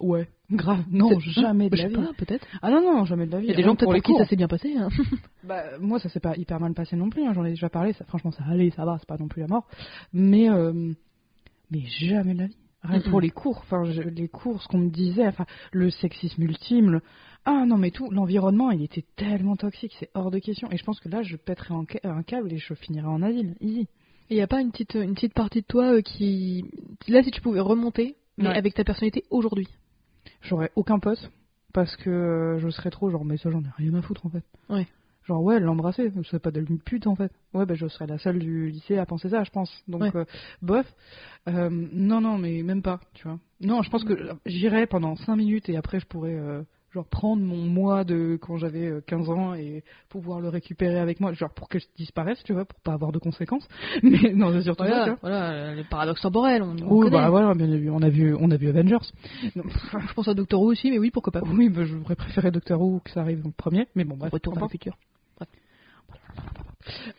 Ouais, 0.00 0.28
grave. 0.50 0.84
Non, 0.90 1.18
jamais 1.18 1.68
de 1.70 1.76
la 1.76 1.88
vie. 1.88 1.96
peut-être. 2.16 2.46
Ah 2.62 2.70
non, 2.70 2.80
non, 2.82 3.04
jamais 3.04 3.26
de 3.26 3.32
la 3.32 3.38
vie. 3.40 3.46
Il 3.46 3.50
y 3.50 3.52
a 3.52 3.56
des 3.56 3.62
gens 3.64 3.74
peut-être 3.74 3.92
pour, 3.92 4.02
qui 4.02 4.14
ça 4.16 4.26
s'est 4.26 4.36
bien 4.36 4.48
passé. 4.48 4.74
hein. 4.76 4.88
Bah, 5.44 5.62
moi, 5.80 5.98
ça 5.98 6.08
s'est 6.08 6.20
pas 6.20 6.36
hyper 6.36 6.60
mal 6.60 6.74
passé 6.74 6.94
non 6.96 7.10
plus. 7.10 7.24
hein, 7.24 7.32
J'en 7.34 7.44
ai 7.44 7.50
déjà 7.50 7.68
parlé. 7.68 7.92
Ça, 7.94 8.04
franchement, 8.04 8.30
ça 8.30 8.44
allait, 8.48 8.70
ça 8.70 8.84
va, 8.84 8.96
c'est 8.98 9.08
pas 9.08 9.16
non 9.18 9.28
plus 9.28 9.40
la 9.40 9.48
mort. 9.48 9.66
Mais, 10.12 10.48
euh, 10.50 10.92
mais 11.70 11.80
jamais 11.86 12.34
de 12.34 12.38
la 12.40 12.46
vie. 12.46 12.56
Rien 12.82 12.98
Mhm. 13.04 13.10
pour 13.10 13.20
les 13.20 13.30
cours. 13.30 13.58
Enfin, 13.58 13.84
je- 13.84 14.02
les 14.02 14.28
cours, 14.28 14.62
ce 14.62 14.68
qu'on 14.68 14.78
me 14.78 14.90
disait, 14.90 15.26
enfin, 15.26 15.46
le 15.72 15.90
sexisme 15.90 16.42
ultime. 16.42 16.90
le- 16.92 17.00
Ah 17.44 17.64
non, 17.66 17.76
mais 17.78 17.90
tout, 17.90 18.10
l'environnement, 18.10 18.70
il 18.70 18.82
était 18.82 19.04
tellement 19.16 19.56
toxique, 19.56 19.94
c'est 19.98 20.10
hors 20.14 20.30
de 20.30 20.38
question. 20.38 20.70
Et 20.70 20.76
je 20.76 20.84
pense 20.84 21.00
que 21.00 21.08
là, 21.08 21.22
je 21.22 21.36
ca- 21.46 21.98
un 22.04 22.22
câble 22.22 22.52
et 22.52 22.58
je 22.58 22.74
finirais 22.74 23.06
en 23.08 23.22
asile. 23.22 23.54
Easy. 23.60 23.88
Et 24.30 24.34
il 24.34 24.36
n'y 24.36 24.42
a 24.42 24.46
pas 24.46 24.60
une 24.60 24.70
petite, 24.70 24.94
une 24.94 25.14
petite 25.14 25.34
partie 25.34 25.62
de 25.62 25.66
toi 25.66 25.94
euh, 25.94 26.02
qui. 26.02 26.64
Là, 27.08 27.22
si 27.22 27.30
tu 27.32 27.40
pouvais 27.40 27.60
remonter, 27.60 28.16
mais 28.36 28.48
Ouais. 28.48 28.54
avec 28.56 28.74
ta 28.74 28.84
personnalité 28.84 29.24
aujourd'hui? 29.30 29.66
J'aurais 30.42 30.70
aucun 30.76 30.98
pote 30.98 31.30
parce 31.72 31.96
que 31.96 32.10
euh, 32.10 32.58
je 32.58 32.68
serais 32.70 32.90
trop 32.90 33.10
genre, 33.10 33.24
mais 33.24 33.36
ça, 33.36 33.50
j'en 33.50 33.60
ai 33.62 33.70
rien 33.76 33.94
à 33.94 34.02
foutre 34.02 34.26
en 34.26 34.30
fait. 34.30 34.44
Ouais. 34.68 34.86
Genre, 35.24 35.42
ouais, 35.42 35.60
l'embrasser, 35.60 36.10
ce 36.14 36.22
serait 36.22 36.38
pas 36.38 36.50
de 36.50 36.60
une 36.68 36.78
pute 36.78 37.06
en 37.06 37.14
fait. 37.14 37.30
Ouais, 37.52 37.66
bah, 37.66 37.74
je 37.74 37.86
serais 37.86 38.06
la 38.06 38.16
seule 38.18 38.38
du 38.38 38.68
lycée 38.70 38.96
à 38.96 39.04
penser 39.04 39.28
ça, 39.28 39.44
je 39.44 39.50
pense. 39.50 39.70
Donc, 39.86 40.00
Ouais. 40.02 40.10
euh, 40.14 40.24
bof. 40.62 40.86
Euh, 41.48 41.68
non, 41.70 42.22
non, 42.22 42.38
mais 42.38 42.62
même 42.62 42.80
pas, 42.80 43.00
tu 43.12 43.24
vois. 43.28 43.38
Non, 43.60 43.82
je 43.82 43.90
pense 43.90 44.04
que 44.04 44.14
j'irais 44.46 44.86
pendant 44.86 45.16
5 45.16 45.36
minutes 45.36 45.68
et 45.68 45.76
après, 45.76 46.00
je 46.00 46.06
pourrais, 46.06 46.34
euh, 46.34 46.62
genre, 46.94 47.06
prendre 47.06 47.42
mon 47.42 47.56
moi 47.58 48.04
de 48.04 48.38
quand 48.40 48.56
j'avais 48.56 48.86
euh, 48.86 49.00
15 49.06 49.28
ans 49.30 49.54
et 49.54 49.82
pouvoir 50.08 50.40
le 50.40 50.48
récupérer 50.48 50.98
avec 50.98 51.20
moi, 51.20 51.32
genre, 51.34 51.50
pour 51.52 51.68
que 51.68 51.78
je 51.78 51.86
disparaisse, 51.96 52.42
tu 52.44 52.52
vois, 52.52 52.64
pour 52.64 52.80
pas 52.80 52.92
avoir 52.94 53.12
de 53.12 53.18
conséquences. 53.18 53.66
Mais 54.02 54.32
non, 54.32 54.52
c'est 54.52 54.62
surtout 54.62 54.84
ça, 54.84 54.88
tu 54.88 54.94
Voilà, 54.94 55.06
vois. 55.10 55.18
voilà, 55.20 55.50
euh, 55.50 55.74
les 55.74 55.84
paradoxes 55.84 56.22
temporels, 56.22 56.62
on, 56.62 56.70
on 56.82 56.92
Oui, 56.94 57.04
connaît. 57.10 57.10
bah 57.22 57.30
voilà, 57.30 57.54
bien 57.54 57.66
vu, 57.66 57.90
on 57.90 58.00
a 58.02 58.08
vu, 58.08 58.34
on 58.38 58.50
a 58.50 58.56
vu 58.56 58.68
Avengers. 58.68 58.96
Non, 59.54 59.64
Je 60.08 60.14
pense 60.14 60.28
à 60.28 60.34
Doctor 60.34 60.60
Who 60.60 60.70
aussi, 60.72 60.90
mais 60.90 60.98
oui, 60.98 61.10
pourquoi 61.10 61.32
pas. 61.32 61.42
oui, 61.46 61.68
bah, 61.68 61.84
j'aurais 61.84 62.16
préféré 62.16 62.50
Doctor 62.50 62.80
Who 62.80 63.00
que 63.04 63.10
ça 63.10 63.20
arrive 63.20 63.46
en 63.46 63.50
premier, 63.50 63.86
mais 63.94 64.04
bon, 64.04 64.16
bref. 64.16 64.32
Retour 64.32 64.54
vers 64.54 64.64
le 64.64 64.68
futur. 64.68 64.96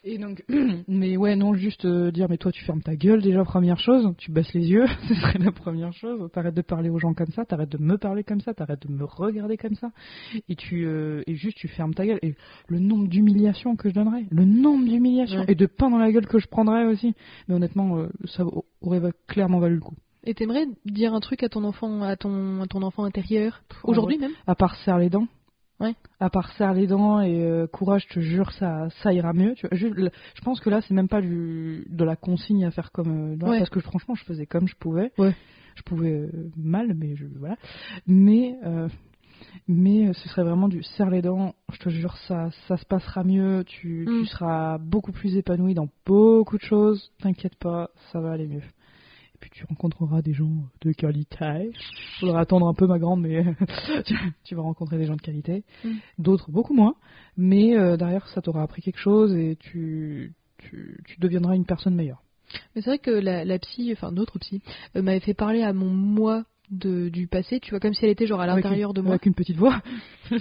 Et 0.03 0.17
donc, 0.17 0.43
mais 0.87 1.17
ouais, 1.17 1.35
non, 1.35 1.53
juste 1.53 1.85
euh, 1.85 2.11
dire, 2.11 2.27
mais 2.29 2.37
toi, 2.37 2.51
tu 2.51 2.63
fermes 2.63 2.81
ta 2.81 2.95
gueule 2.95 3.21
déjà, 3.21 3.43
première 3.43 3.77
chose, 3.79 4.13
tu 4.17 4.31
baisses 4.31 4.53
les 4.53 4.67
yeux, 4.67 4.85
ce 5.07 5.13
serait 5.13 5.39
la 5.39 5.51
première 5.51 5.93
chose. 5.93 6.29
T'arrêtes 6.31 6.55
de 6.55 6.61
parler 6.61 6.89
aux 6.89 6.99
gens 6.99 7.13
comme 7.13 7.31
ça, 7.31 7.45
t'arrêtes 7.45 7.69
de 7.69 7.77
me 7.77 7.97
parler 7.97 8.23
comme 8.23 8.41
ça, 8.41 8.53
t'arrêtes 8.53 8.87
de 8.87 8.91
me 8.91 9.03
regarder 9.03 9.57
comme 9.57 9.75
ça, 9.75 9.91
et 10.47 10.55
tu, 10.55 10.85
euh, 10.85 11.21
et 11.27 11.35
juste, 11.35 11.57
tu 11.57 11.67
fermes 11.67 11.93
ta 11.93 12.05
gueule. 12.05 12.19
Et 12.21 12.35
le 12.67 12.79
nombre 12.79 13.07
d'humiliations 13.07 13.75
que 13.75 13.89
je 13.89 13.93
donnerais, 13.93 14.25
le 14.31 14.45
nombre 14.45 14.85
d'humiliations, 14.85 15.41
Ouais. 15.41 15.45
et 15.49 15.55
de 15.55 15.65
pain 15.65 15.89
dans 15.89 15.97
la 15.99 16.11
gueule 16.11 16.27
que 16.27 16.39
je 16.39 16.47
prendrais 16.47 16.85
aussi. 16.85 17.13
Mais 17.47 17.55
honnêtement, 17.55 17.97
euh, 17.97 18.09
ça 18.25 18.43
aurait 18.81 19.01
clairement 19.27 19.59
valu 19.59 19.75
le 19.75 19.81
coup. 19.81 19.95
Et 20.25 20.33
t'aimerais 20.33 20.65
dire 20.85 21.13
un 21.13 21.19
truc 21.21 21.43
à 21.43 21.49
ton 21.49 21.63
enfant, 21.63 22.01
à 22.01 22.15
ton, 22.17 22.61
à 22.61 22.67
ton 22.67 22.81
enfant 22.81 23.03
intérieur, 23.03 23.61
aujourd'hui 23.83 24.17
même? 24.17 24.31
À 24.47 24.55
part 24.55 24.75
serre 24.77 24.97
les 24.97 25.09
dents. 25.09 25.27
Ouais. 25.79 25.95
À 26.19 26.29
part 26.29 26.51
serre 26.53 26.73
les 26.73 26.87
dents 26.87 27.21
et 27.21 27.41
euh, 27.43 27.65
courage, 27.67 28.05
je 28.09 28.15
te 28.15 28.19
jure, 28.19 28.51
ça, 28.53 28.89
ça 29.01 29.13
ira 29.13 29.31
mieux. 29.33 29.53
Tu 29.55 29.65
vois. 29.67 29.77
Je, 29.77 30.41
pense 30.43 30.59
que 30.59 30.69
là, 30.69 30.81
c'est 30.81 30.93
même 30.93 31.07
pas 31.07 31.21
du, 31.21 31.85
de 31.89 32.03
la 32.03 32.15
consigne 32.15 32.65
à 32.65 32.71
faire 32.71 32.91
comme. 32.91 33.33
euh, 33.33 33.35
là, 33.37 33.49
Ouais. 33.49 33.57
Parce 33.59 33.69
que 33.69 33.79
franchement, 33.79 34.15
je 34.15 34.23
faisais 34.25 34.45
comme 34.45 34.67
je 34.67 34.75
pouvais. 34.75 35.11
Ouais. 35.17 35.33
Je 35.75 35.83
pouvais 35.83 36.11
euh, 36.11 36.51
mal, 36.57 36.93
mais 36.95 37.15
je, 37.15 37.25
voilà. 37.37 37.55
Mais, 38.07 38.57
euh, 38.65 38.89
mais 39.69 40.11
ce 40.13 40.27
serait 40.27 40.43
vraiment 40.43 40.67
du 40.67 40.83
serre 40.83 41.09
les 41.09 41.21
dents. 41.21 41.55
Je 41.71 41.77
te 41.79 41.87
jure, 41.89 42.17
ça, 42.27 42.49
ça 42.67 42.75
se 42.75 42.85
passera 42.85 43.23
mieux. 43.23 43.63
Tu, 43.65 44.05
Mm. 44.05 44.21
tu 44.21 44.25
seras 44.25 44.77
beaucoup 44.79 45.13
plus 45.13 45.37
épanoui 45.37 45.73
dans 45.75 45.87
beaucoup 46.05 46.57
de 46.57 46.63
choses. 46.63 47.11
T'inquiète 47.21 47.55
pas, 47.55 47.89
ça 48.11 48.19
va 48.19 48.31
aller 48.33 48.47
mieux. 48.47 48.63
Puis 49.39 49.49
tu 49.49 49.65
rencontreras 49.65 50.21
des 50.21 50.33
gens 50.33 50.51
de 50.81 50.91
qualité. 50.91 51.71
Faudra 52.19 52.41
attendre 52.41 52.67
un 52.67 52.73
peu, 52.73 52.87
ma 52.87 52.99
grande, 52.99 53.21
mais 53.21 53.43
tu, 54.43 54.55
vas 54.55 54.61
rencontrer 54.61 54.97
des 54.97 55.05
gens 55.05 55.15
de 55.15 55.21
qualité. 55.21 55.63
Mm. 55.83 55.89
D'autres, 56.17 56.51
beaucoup 56.51 56.73
moins. 56.73 56.95
Mais 57.37 57.77
euh, 57.77 57.97
derrière, 57.97 58.27
ça 58.29 58.41
t'aura 58.41 58.63
appris 58.63 58.81
quelque 58.81 58.99
chose 58.99 59.33
et 59.35 59.57
tu, 59.59 60.33
tu, 60.57 61.01
tu 61.05 61.19
deviendras 61.19 61.55
une 61.55 61.65
personne 61.65 61.95
meilleure. 61.95 62.23
Mais 62.75 62.81
c'est 62.81 62.89
vrai 62.89 62.99
que 62.99 63.11
la, 63.11 63.45
la 63.45 63.59
psy, 63.59 63.91
enfin 63.93 64.11
notre 64.11 64.39
psy, 64.39 64.61
euh, 64.95 65.01
m'avait 65.01 65.19
fait 65.19 65.33
parler 65.33 65.61
à 65.61 65.73
mon 65.73 65.89
moi 65.89 66.43
de, 66.71 67.09
du 67.09 67.27
passé, 67.27 67.59
tu 67.59 67.71
vois, 67.71 67.79
comme 67.79 67.93
si 67.93 68.05
elle 68.05 68.11
était 68.11 68.27
genre 68.27 68.41
à 68.41 68.47
l'intérieur 68.47 68.93
de 68.93 69.01
moi. 69.01 69.13
Avec 69.13 69.25
une 69.25 69.33
petite 69.33 69.57
voix. 69.57 69.81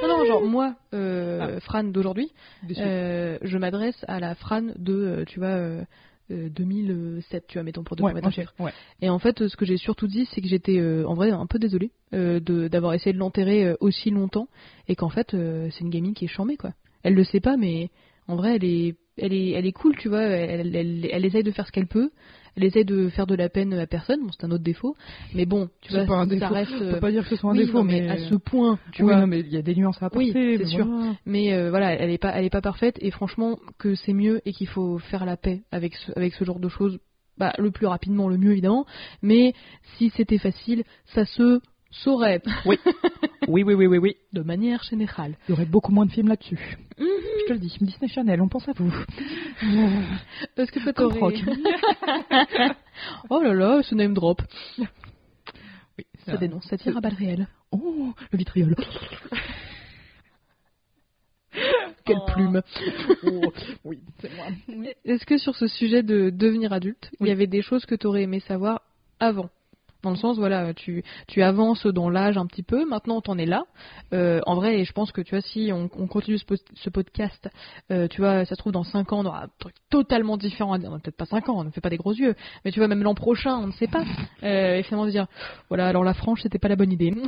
Non, 0.00 0.16
non, 0.16 0.24
genre 0.26 0.44
moi, 0.44 0.76
euh, 0.94 1.56
Ah. 1.56 1.60
Fran 1.60 1.82
d'aujourd'hui, 1.82 2.30
euh, 2.78 3.36
je 3.42 3.58
m'adresse 3.58 4.04
à 4.06 4.20
la 4.20 4.36
Fran 4.36 4.62
de, 4.76 5.24
tu 5.26 5.40
vois, 5.40 5.84
euh, 6.30 6.46
euh, 6.46 6.48
2007, 6.50 7.46
tu 7.46 7.54
vois, 7.58 7.62
mettons 7.62 7.82
pour, 7.82 7.98
ouais, 8.00 8.12
mettre 8.14 8.26
un 8.26 8.30
ok, 8.30 8.34
chiffre. 8.34 8.54
ouais. 8.58 8.72
Et 9.00 9.08
en 9.08 9.18
fait, 9.18 9.46
ce 9.48 9.56
que 9.56 9.64
j'ai 9.64 9.76
surtout 9.76 10.06
dit, 10.06 10.26
c'est 10.26 10.40
que 10.40 10.48
j'étais 10.48 10.78
euh, 10.78 11.04
en 11.06 11.14
vrai 11.14 11.30
un 11.30 11.46
peu 11.46 11.58
désolée 11.58 11.90
euh, 12.14 12.40
de- 12.40 12.68
d'avoir 12.68 12.94
essayé 12.94 13.12
de 13.12 13.18
l'enterrer 13.18 13.64
euh, 13.66 13.76
aussi 13.80 14.10
longtemps 14.10 14.48
et 14.88 14.96
qu'en 14.96 15.08
fait, 15.08 15.34
euh, 15.34 15.68
c'est 15.70 15.80
une 15.80 15.90
gamine 15.90 16.14
qui 16.14 16.24
est 16.24 16.28
charmée, 16.28 16.56
quoi. 16.56 16.72
Elle 17.02 17.14
le 17.14 17.24
sait 17.24 17.40
pas, 17.40 17.56
mais 17.56 17.90
en 18.26 18.36
vrai, 18.36 18.56
elle 18.56 18.64
est, 18.64 18.96
elle 19.18 19.32
est, 19.32 19.50
elle 19.50 19.66
est 19.66 19.72
cool, 19.72 19.96
tu 19.96 20.08
vois. 20.08 20.22
Elle, 20.22 20.74
elle, 20.74 21.08
elle 21.10 21.24
essaye 21.24 21.42
de 21.42 21.50
faire 21.50 21.66
ce 21.66 21.72
qu'elle 21.72 21.86
peut. 21.86 22.10
Elle 22.56 22.64
essaye 22.64 22.84
de 22.84 23.08
faire 23.08 23.26
de 23.26 23.36
la 23.36 23.48
peine 23.48 23.72
à 23.74 23.86
personne. 23.86 24.20
Bon, 24.22 24.30
c'est 24.32 24.44
un 24.44 24.50
autre 24.50 24.64
défaut. 24.64 24.96
Mais 25.34 25.46
bon, 25.46 25.68
tu 25.80 25.92
vois, 25.92 26.04
pas 26.04 26.14
un 26.14 26.28
ça 26.28 26.34
défaut. 26.34 26.54
reste. 26.54 26.72
On 26.80 26.92
peut 26.94 27.00
pas 27.00 27.10
dire 27.12 27.22
que 27.22 27.28
ce 27.30 27.36
soit 27.36 27.50
un 27.50 27.54
oui, 27.56 27.66
défaut, 27.66 27.78
non, 27.78 27.84
mais, 27.84 28.08
à 28.08 28.18
ce 28.18 28.34
point, 28.34 28.78
tu 28.92 29.02
oui, 29.02 29.12
vois. 29.12 29.20
non, 29.20 29.26
mais 29.26 29.40
il 29.40 29.48
y 29.52 29.56
a 29.56 29.62
des 29.62 29.74
nuances 29.74 30.02
à 30.02 30.06
apporter. 30.06 30.32
Oui, 30.34 30.56
c'est 30.58 30.66
sûr. 30.66 30.86
voilà. 30.86 31.12
Mais 31.24 31.52
euh, 31.52 31.70
voilà, 31.70 31.92
elle 31.92 32.10
est 32.10 32.18
pas, 32.18 32.30
elle 32.30 32.44
est 32.44 32.50
pas 32.50 32.60
parfaite 32.60 32.96
et 33.00 33.10
franchement 33.10 33.58
que 33.78 33.94
c'est 33.94 34.12
mieux 34.12 34.40
et 34.44 34.52
qu'il 34.52 34.66
faut 34.68 34.98
faire 34.98 35.24
la 35.24 35.36
paix 35.36 35.62
avec 35.70 35.94
ce, 35.94 36.12
avec 36.16 36.34
ce 36.34 36.44
genre 36.44 36.58
de 36.58 36.68
choses. 36.68 36.98
Bah, 37.36 37.52
le 37.58 37.70
plus 37.70 37.86
rapidement, 37.86 38.28
le 38.28 38.36
mieux 38.36 38.50
évidemment. 38.50 38.84
Mais 39.22 39.52
si 39.96 40.10
c'était 40.16 40.38
facile, 40.38 40.82
ça 41.14 41.24
se 41.24 41.60
saurait 41.90 42.42
Oui, 42.66 42.78
oui, 43.48 43.74
oui, 43.74 43.86
oui, 43.86 43.98
oui. 43.98 44.16
de 44.32 44.42
manière 44.42 44.82
générale. 44.82 45.36
Il 45.48 45.52
y 45.52 45.54
aurait 45.54 45.64
beaucoup 45.64 45.92
moins 45.92 46.06
de 46.06 46.10
films 46.10 46.28
là-dessus. 46.28 46.78
Mhm. 46.98 47.06
Je 47.06 47.46
te 47.48 47.52
le 47.54 47.58
dis, 47.58 47.76
Disney 47.80 48.08
Channel, 48.08 48.40
on 48.42 48.48
pense 48.48 48.68
à 48.68 48.72
vous. 48.72 48.92
Est-ce 50.56 50.70
que 50.72 51.18
Rock. 51.18 51.34
oh 53.30 53.42
là 53.42 53.54
là, 53.54 53.82
ce 53.82 53.94
name 53.94 54.14
drop. 54.14 54.42
Oui, 54.78 56.04
Ça 56.26 56.36
dénonce, 56.36 56.64
ça 56.64 56.76
tire 56.76 56.96
à 56.96 57.00
balles 57.00 57.14
réelles. 57.14 57.48
Oh, 57.70 58.12
le 58.32 58.38
vitriol. 58.38 58.74
Quelle 62.04 62.18
Oh. 62.20 62.32
plume. 62.32 62.62
Oh, 63.24 63.52
oui, 63.84 64.00
c'est 64.20 64.34
moi. 64.36 64.46
Est-ce 65.04 65.26
que 65.26 65.38
sur 65.38 65.54
ce 65.56 65.66
sujet 65.66 66.02
de 66.02 66.30
devenir 66.30 66.72
adulte, 66.72 67.10
il 67.20 67.26
y 67.26 67.30
avait 67.30 67.46
des 67.46 67.62
choses 67.62 67.84
que 67.84 67.94
tu 67.94 68.06
aurais 68.06 68.22
aimé 68.22 68.40
savoir 68.40 68.80
avant? 69.20 69.50
Dans 70.02 70.10
le 70.10 70.16
sens, 70.16 70.38
voilà, 70.38 70.72
tu, 70.74 71.02
tu 71.26 71.42
avances 71.42 71.86
dans 71.86 72.08
l'âge 72.08 72.38
un 72.38 72.46
petit 72.46 72.62
peu, 72.62 72.84
maintenant 72.88 73.20
t'en 73.20 73.36
es 73.36 73.46
là. 73.46 73.64
Euh, 74.12 74.40
en 74.46 74.54
vrai, 74.54 74.78
et 74.78 74.84
je 74.84 74.92
pense 74.92 75.10
que 75.10 75.20
tu 75.20 75.34
vois, 75.34 75.40
si 75.42 75.70
on, 75.72 75.90
on 75.98 76.06
continue 76.06 76.38
ce, 76.38 76.44
pod- 76.44 76.58
ce 76.74 76.88
podcast, 76.90 77.48
euh, 77.90 78.06
tu 78.08 78.20
vois, 78.20 78.44
ça 78.44 78.54
se 78.54 78.58
trouve 78.60 78.72
dans 78.72 78.84
5 78.84 79.12
ans, 79.12 79.20
on 79.20 79.26
aura 79.26 79.44
un 79.44 79.48
truc 79.58 79.74
totalement 79.90 80.36
différent 80.36 80.72
à 80.72 80.78
dire. 80.78 80.90
Peut-être 81.02 81.16
pas 81.16 81.24
5 81.26 81.48
ans, 81.48 81.58
on 81.58 81.64
ne 81.64 81.70
fait 81.70 81.80
pas 81.80 81.90
des 81.90 81.96
gros 81.96 82.12
yeux, 82.14 82.34
mais 82.64 82.70
tu 82.70 82.78
vois, 82.78 82.88
même 82.88 83.02
l'an 83.02 83.14
prochain, 83.14 83.56
on 83.58 83.66
ne 83.66 83.72
sait 83.72 83.88
pas. 83.88 84.04
Euh, 84.44 84.76
et 84.76 84.82
finalement, 84.84 85.06
se 85.06 85.10
dire, 85.10 85.26
voilà, 85.68 85.88
alors 85.88 86.04
la 86.04 86.14
franche, 86.14 86.42
c'était 86.42 86.58
pas 86.58 86.68
la 86.68 86.76
bonne 86.76 86.92
idée. 86.92 87.12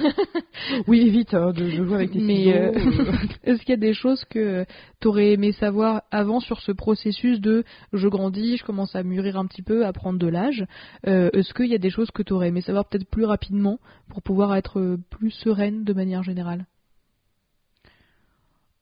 Oui, 0.87 1.01
évite 1.01 1.33
hein, 1.35 1.53
de, 1.53 1.62
de 1.62 1.71
jouer 1.71 1.95
avec 1.95 2.12
tes 2.12 2.18
Mais, 2.21 2.45
Est-ce 3.45 3.61
qu'il 3.61 3.71
y 3.71 3.73
a 3.73 3.77
des 3.77 3.95
choses 3.95 4.23
que 4.27 4.66
tu 5.01 5.09
aurais 5.09 5.33
aimé 5.33 5.53
savoir 5.53 6.03
avant 6.11 6.39
sur 6.41 6.61
ce 6.61 6.71
processus 6.73 7.41
de 7.41 7.64
je 7.93 8.09
grandis, 8.09 8.59
je 8.59 8.64
commence 8.64 8.95
à 8.95 9.03
mûrir 9.03 9.39
un 9.39 9.47
petit 9.47 9.62
peu, 9.62 9.87
à 9.87 9.93
prendre 9.93 10.18
de 10.18 10.27
l'âge? 10.27 10.64
Est-ce 11.05 11.55
qu'il 11.55 11.66
y 11.66 11.75
a 11.75 11.79
des 11.79 11.91
choses 11.91 12.11
que 12.11 12.23
tu 12.23 12.33
aurais 12.61 12.66
aimé 12.66 12.66
savoir 12.66 12.84
peut-être 12.88 13.08
plus 13.08 13.24
rapidement 13.24 13.78
pour 14.08 14.22
pouvoir 14.22 14.54
être 14.56 14.78
euh, 14.80 14.98
plus 15.11 15.30
sereine 15.30 15.84
de 15.84 15.92
manière 15.92 16.22
générale 16.22 16.66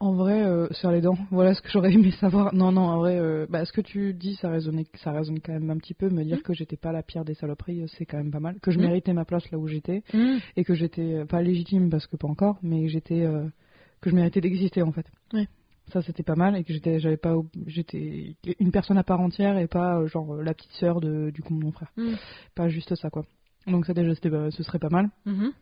En 0.00 0.12
vrai, 0.12 0.42
euh, 0.44 0.68
serre 0.70 0.92
les 0.92 1.00
dents. 1.00 1.18
Voilà 1.32 1.54
ce 1.54 1.60
que 1.60 1.68
j'aurais 1.68 1.92
aimé 1.92 2.12
savoir. 2.20 2.54
Non, 2.54 2.70
non, 2.70 2.82
en 2.82 2.98
vrai, 2.98 3.18
euh, 3.18 3.46
bah, 3.50 3.64
ce 3.64 3.72
que 3.72 3.80
tu 3.80 4.14
dis, 4.14 4.36
ça 4.36 4.48
résonnait, 4.48 4.86
ça 5.02 5.10
résonne 5.10 5.40
quand 5.40 5.52
même 5.52 5.70
un 5.70 5.76
petit 5.76 5.94
peu. 5.94 6.08
Me 6.08 6.22
dire 6.22 6.36
Mhm. 6.36 6.42
que 6.44 6.54
j'étais 6.54 6.76
pas 6.76 6.92
la 6.92 7.02
pire 7.02 7.24
des 7.24 7.34
saloperies, 7.34 7.82
euh, 7.82 7.86
c'est 7.98 8.06
quand 8.06 8.18
même 8.18 8.30
pas 8.30 8.38
mal. 8.40 8.58
Que 8.60 8.70
je 8.70 8.78
Mhm. 8.78 8.84
méritais 8.86 9.12
ma 9.12 9.24
place 9.24 9.50
là 9.50 9.58
où 9.58 9.66
j'étais 9.66 10.02
et 10.56 10.64
que 10.64 10.74
j'étais 10.74 11.24
pas 11.24 11.42
légitime 11.42 11.90
parce 11.90 12.06
que 12.06 12.16
pas 12.16 12.28
encore, 12.28 12.58
mais 12.62 12.82
que 12.82 12.88
j'étais, 12.88 13.22
euh, 13.24 13.48
que 14.00 14.08
je 14.10 14.14
méritais 14.14 14.40
d'exister 14.40 14.82
en 14.82 14.92
fait. 14.92 15.06
Ouais. 15.32 15.48
Ça 15.92 16.02
c'était 16.02 16.22
pas 16.22 16.36
mal 16.36 16.54
et 16.54 16.62
que 16.64 16.72
j'étais, 16.72 17.00
j'avais 17.00 17.16
pas, 17.16 17.34
j'étais 17.66 18.36
une 18.60 18.70
personne 18.70 18.98
à 18.98 19.02
part 19.04 19.20
entière 19.20 19.56
et 19.58 19.66
pas 19.66 20.06
genre 20.06 20.36
la 20.36 20.52
petite 20.54 20.72
sœur 20.72 21.00
de, 21.00 21.30
du 21.30 21.42
con 21.42 21.54
de 21.56 21.64
mon 21.64 21.72
frère. 21.72 21.90
Mhm. 21.96 22.14
Pas 22.54 22.68
juste 22.68 22.94
ça 22.94 23.08
quoi. 23.10 23.24
Donc 23.66 23.86
ça 23.86 23.94
déjà, 23.94 24.14
pas- 24.30 24.50
ce 24.50 24.62
serait 24.62 24.78
pas 24.78 24.88
mal. 24.90 25.11
Mhm. 25.26 25.52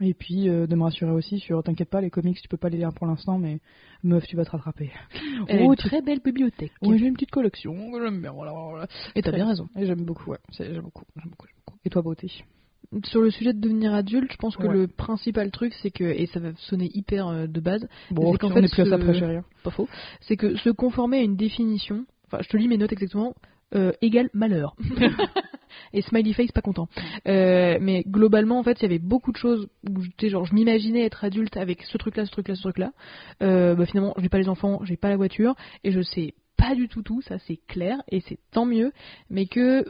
Et 0.00 0.14
puis 0.14 0.48
euh, 0.48 0.66
de 0.68 0.76
me 0.76 0.82
rassurer 0.84 1.10
aussi 1.10 1.40
sur, 1.40 1.62
t'inquiète 1.64 1.90
pas, 1.90 2.00
les 2.00 2.10
comics 2.10 2.40
tu 2.40 2.46
peux 2.48 2.56
pas 2.56 2.68
les 2.68 2.76
lire 2.78 2.92
pour 2.94 3.06
l'instant, 3.06 3.36
mais 3.38 3.58
meuf 4.04 4.26
tu 4.28 4.36
vas 4.36 4.44
te 4.44 4.50
rattraper. 4.50 4.92
Elle 5.48 5.60
a 5.60 5.64
Oh, 5.64 5.70
une 5.72 5.76
très 5.76 6.02
belle 6.02 6.20
bibliothèque. 6.20 6.72
Oui, 6.82 6.98
j'ai 6.98 7.06
une 7.06 7.14
petite 7.14 7.30
collection, 7.32 7.74
j'aime 8.00 8.20
bien, 8.20 8.30
voilà, 8.32 8.52
voilà. 8.52 8.86
Et 9.16 9.22
t'as 9.22 9.32
bien 9.32 9.48
raison. 9.48 9.68
Et 9.76 9.86
j'aime 9.86 10.02
beaucoup, 10.04 10.30
ouais, 10.30 10.38
j'aime 10.56 10.82
beaucoup, 10.82 11.04
j'aime 11.16 11.30
beaucoup, 11.30 11.46
beaucoup. 11.66 11.78
Et 11.84 11.90
toi, 11.90 12.02
beauté? 12.02 12.30
Sur 13.04 13.20
le 13.22 13.30
sujet 13.30 13.52
de 13.52 13.60
devenir 13.60 13.92
adulte, 13.92 14.30
je 14.32 14.36
pense 14.36 14.56
que 14.56 14.66
Ouais. 14.68 14.72
le 14.72 14.86
principal 14.86 15.50
truc, 15.50 15.74
c'est 15.82 15.90
que, 15.90 16.04
et 16.04 16.26
ça 16.26 16.38
va 16.38 16.52
sonner 16.56 16.90
hyper 16.94 17.26
euh, 17.26 17.46
de 17.48 17.60
base, 17.60 17.86
Bon, 18.10 18.30
c'est 18.32 18.38
qu'en 18.38 18.50
fait, 18.50 18.60
plus 18.68 18.80
à 18.82 18.86
ça 18.86 19.12
chérie. 19.14 19.38
pas 19.64 19.70
faux, 19.70 19.88
c'est 20.20 20.36
que 20.36 20.54
se 20.56 20.70
conformer 20.70 21.18
à 21.18 21.22
une 21.22 21.36
définition, 21.36 22.06
enfin 22.26 22.38
je 22.42 22.48
te 22.48 22.56
lis 22.56 22.68
mes 22.68 22.78
notes 22.78 22.92
exactement, 22.92 23.34
euh, 23.74 23.90
égale 24.00 24.30
malheur. 24.32 24.76
Et 25.92 26.02
smiley 26.02 26.32
face 26.32 26.52
pas 26.52 26.60
content. 26.62 26.88
Euh, 27.26 27.78
mais 27.80 28.04
globalement 28.06 28.58
en 28.58 28.62
fait 28.62 28.78
il 28.80 28.82
y 28.82 28.86
avait 28.86 28.98
beaucoup 28.98 29.32
de 29.32 29.36
choses 29.36 29.68
où 29.88 30.02
j'étais 30.02 30.28
genre 30.30 30.44
je 30.44 30.54
m'imaginais 30.54 31.04
être 31.04 31.24
adulte 31.24 31.56
avec 31.56 31.82
ce 31.82 31.98
truc 31.98 32.16
là, 32.16 32.24
ce 32.26 32.30
truc 32.30 32.48
là, 32.48 32.54
ce 32.54 32.62
truc 32.62 32.78
là. 32.78 32.92
Euh, 33.42 33.74
bah, 33.74 33.86
finalement 33.86 34.14
j'ai 34.18 34.28
pas 34.28 34.38
les 34.38 34.48
enfants, 34.48 34.80
j'ai 34.84 34.96
pas 34.96 35.08
la 35.08 35.16
voiture 35.16 35.54
et 35.84 35.90
je 35.92 36.00
sais 36.00 36.34
pas 36.56 36.74
du 36.74 36.88
tout 36.88 37.02
tout, 37.02 37.20
ça 37.22 37.38
c'est 37.46 37.58
clair 37.68 37.98
et 38.10 38.20
c'est 38.20 38.38
tant 38.50 38.66
mieux, 38.66 38.92
mais 39.30 39.46
que 39.46 39.84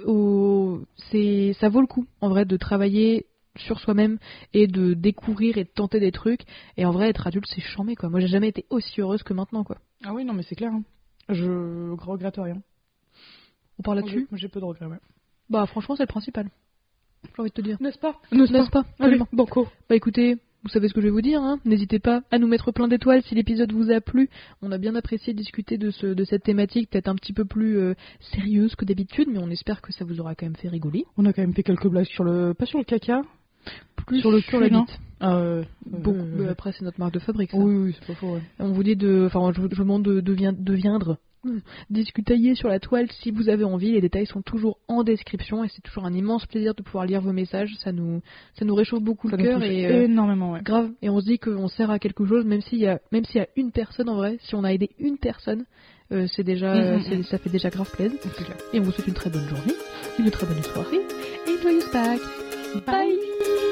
c'est 1.11 1.53
ça 1.61 1.69
vaut 1.69 1.81
le 1.81 1.87
coup 1.87 2.07
en 2.21 2.29
vrai 2.29 2.45
de 2.45 2.57
travailler 2.57 3.27
sur 3.57 3.81
soi-même 3.81 4.19
et 4.53 4.67
de 4.67 4.95
découvrir 4.95 5.59
et 5.59 5.65
de 5.65 5.69
tenter 5.69 5.99
des 5.99 6.13
trucs 6.13 6.43
et 6.77 6.85
en 6.85 6.91
vrai 6.93 7.09
être 7.09 7.27
adulte 7.27 7.47
c'est 7.49 7.61
charmé 7.61 7.97
quoi. 7.97 8.09
Moi 8.09 8.21
j'ai 8.21 8.29
jamais 8.29 8.49
été 8.49 8.67
aussi 8.71 9.01
heureuse 9.01 9.23
que 9.23 9.33
maintenant 9.33 9.65
quoi. 9.65 9.79
Ah 10.05 10.13
oui, 10.15 10.25
non, 10.25 10.33
mais 10.33 10.43
c'est 10.45 10.55
clair. 10.55 10.73
hein. 10.73 10.83
Je 11.29 11.91
regrette 12.01 12.37
rien. 12.37 12.63
On 13.79 13.83
parle 13.83 13.99
là-dessus? 13.99 14.29
J'ai- 14.31 14.39
J'ai 14.39 14.49
peu 14.49 14.61
de 14.61 14.65
regrets, 14.65 14.87
ouais. 14.87 14.99
Bah 15.51 15.67
franchement 15.67 15.97
c'est 15.97 16.03
le 16.05 16.09
principal. 16.09 16.49
J'ai 17.25 17.41
envie 17.41 17.51
de 17.51 17.55
te 17.55 17.61
dire. 17.61 17.77
N'est-ce 17.81 17.99
pas? 17.99 18.15
N'est-ce 18.33 18.53
pas? 18.71 18.81
Allez, 18.81 19.15
Absolument. 19.15 19.29
banco. 19.33 19.67
Bah 19.89 19.97
écoutez, 19.97 20.37
vous 20.63 20.69
savez 20.71 20.89
ce 20.89 20.95
que 20.95 21.01
je 21.01 21.07
vais 21.07 21.11
vous 21.13 21.21
dire, 21.21 21.41
hein 21.43 21.59
n'hésitez 21.65 21.99
pas 21.99 22.23
à 22.31 22.39
nous 22.39 22.47
mettre 22.47 22.71
plein 22.73 22.87
d'étoiles 22.89 23.23
si 23.23 23.35
l'épisode 23.35 23.73
vous 23.73 23.91
a 23.91 24.01
plu. 24.01 24.29
On 24.63 24.71
a 24.73 24.79
bien 24.79 24.95
apprécié 24.95 25.33
discuter 25.35 25.79
de, 25.79 25.91
ce, 25.91 26.07
de 26.07 26.25
cette 26.25 26.43
thématique, 26.45 26.91
peut-être 26.91 27.09
un 27.09 27.15
petit 27.17 27.33
peu 27.33 27.45
plus 27.45 27.77
euh, 27.79 27.95
sérieuse 28.33 28.75
que 28.77 28.85
d'habitude, 28.85 29.29
mais 29.31 29.39
on 29.39 29.51
espère 29.51 29.81
que 29.83 29.93
ça 29.93 30.05
vous 30.05 30.21
aura 30.21 30.35
quand 30.35 30.47
même 30.47 30.57
fait 30.57 30.69
rigoler. 30.69 31.07
On 31.17 31.25
a 31.27 31.33
quand 31.33 31.43
même 31.43 31.55
fait 31.55 31.63
quelques 31.65 31.89
blagues 31.89 32.07
sur 32.07 32.25
le. 32.25 32.55
Pas 32.55 32.67
sur 32.67 32.79
le 32.79 32.85
caca. 32.85 33.23
Plus 34.07 34.21
Sur 34.21 34.31
le 34.31 34.41
sur 34.41 34.61
la 34.61 34.69
bite. 34.69 34.99
Euh, 35.23 35.65
Beaucoup. 35.85 36.13
euh, 36.17 36.51
après 36.53 36.73
c'est 36.73 36.85
notre 36.85 37.01
marque 37.01 37.15
de 37.15 37.19
fabrique. 37.19 37.51
Ça. 37.51 37.59
Oui, 37.59 37.75
oui, 37.75 37.97
c'est 37.99 38.07
pas 38.07 38.15
faux, 38.15 38.35
ouais. 38.35 38.43
On 38.61 38.71
vous 38.73 38.85
dit 38.85 38.95
de, 38.97 39.25
enfin 39.27 39.53
je, 39.55 39.61
vous- 39.61 39.69
demande 39.69 40.05
de, 40.05 40.21
de, 40.21 40.35
de 40.53 40.73
viendre. 40.75 41.19
Discutailler 41.91 42.55
sur 42.55 42.69
la 42.69 42.81
toile 42.81 43.11
si 43.11 43.31
vous 43.31 43.49
avez 43.49 43.65
envie, 43.65 43.93
les 43.93 44.01
détails 44.01 44.27
sont 44.27 44.43
toujours 44.43 44.79
en 44.89 45.03
description 45.05 45.65
et 45.65 45.69
c'est 45.69 45.83
toujours 45.83 46.05
un 46.05 46.13
immense 46.13 46.47
plaisir 46.47 46.75
de 46.75 46.83
pouvoir 46.83 47.07
lire 47.07 47.21
vos 47.21 47.33
messages, 47.33 47.75
ça 47.83 47.93
nous, 47.93 48.21
ça 48.55 48.65
nous 48.65 48.75
réchauffe 48.75 49.03
beaucoup 49.03 49.29
Ça 49.31 49.37
le 49.37 49.45
cœur 49.45 49.63
et 49.63 49.87
euh, 49.87 50.05
énormément, 50.05 50.53
ouais. 50.53 50.63
grave. 50.63 50.91
Et 51.03 51.09
on 51.11 51.21
se 51.21 51.27
dit 51.27 51.39
qu'on 51.39 51.69
sert 51.69 51.91
à 51.91 51.99
quelque 51.99 52.27
chose 52.27 52.45
même 52.45 52.61
s'il 52.61 52.79
y 52.79 52.87
a 52.87 53.01
même 53.13 53.25
s'il 53.25 53.37
y 53.37 53.45
a 53.45 53.49
une 53.57 53.73
personne 53.73 54.09
en 54.09 54.17
vrai 54.17 54.39
si 54.41 54.55
on 54.55 54.65
a 54.65 54.73
aidé 54.73 54.91
une 54.99 55.19
personne 55.19 55.65
euh, 56.11 56.27
c'est 56.35 56.45
déjà 56.45 56.75
Mm, 56.75 56.97
mm, 56.97 57.19
mm. 57.19 57.23
ça 57.25 57.39
fait 57.39 57.51
déjà 57.51 57.69
grave 57.71 57.91
plaisir. 57.91 58.19
Et 58.73 58.81
on 58.81 58.83
vous 58.83 58.93
souhaite 58.93 59.09
une 59.09 59.15
très 59.15 59.31
bonne 59.31 59.47
journée 59.49 59.75
une 60.19 60.31
très 60.31 60.47
bonne 60.47 60.63
soirée 60.63 61.01
et 61.47 61.63
joyeuse 61.63 61.89
Pâques. 61.93 62.21
Bye 62.87 63.68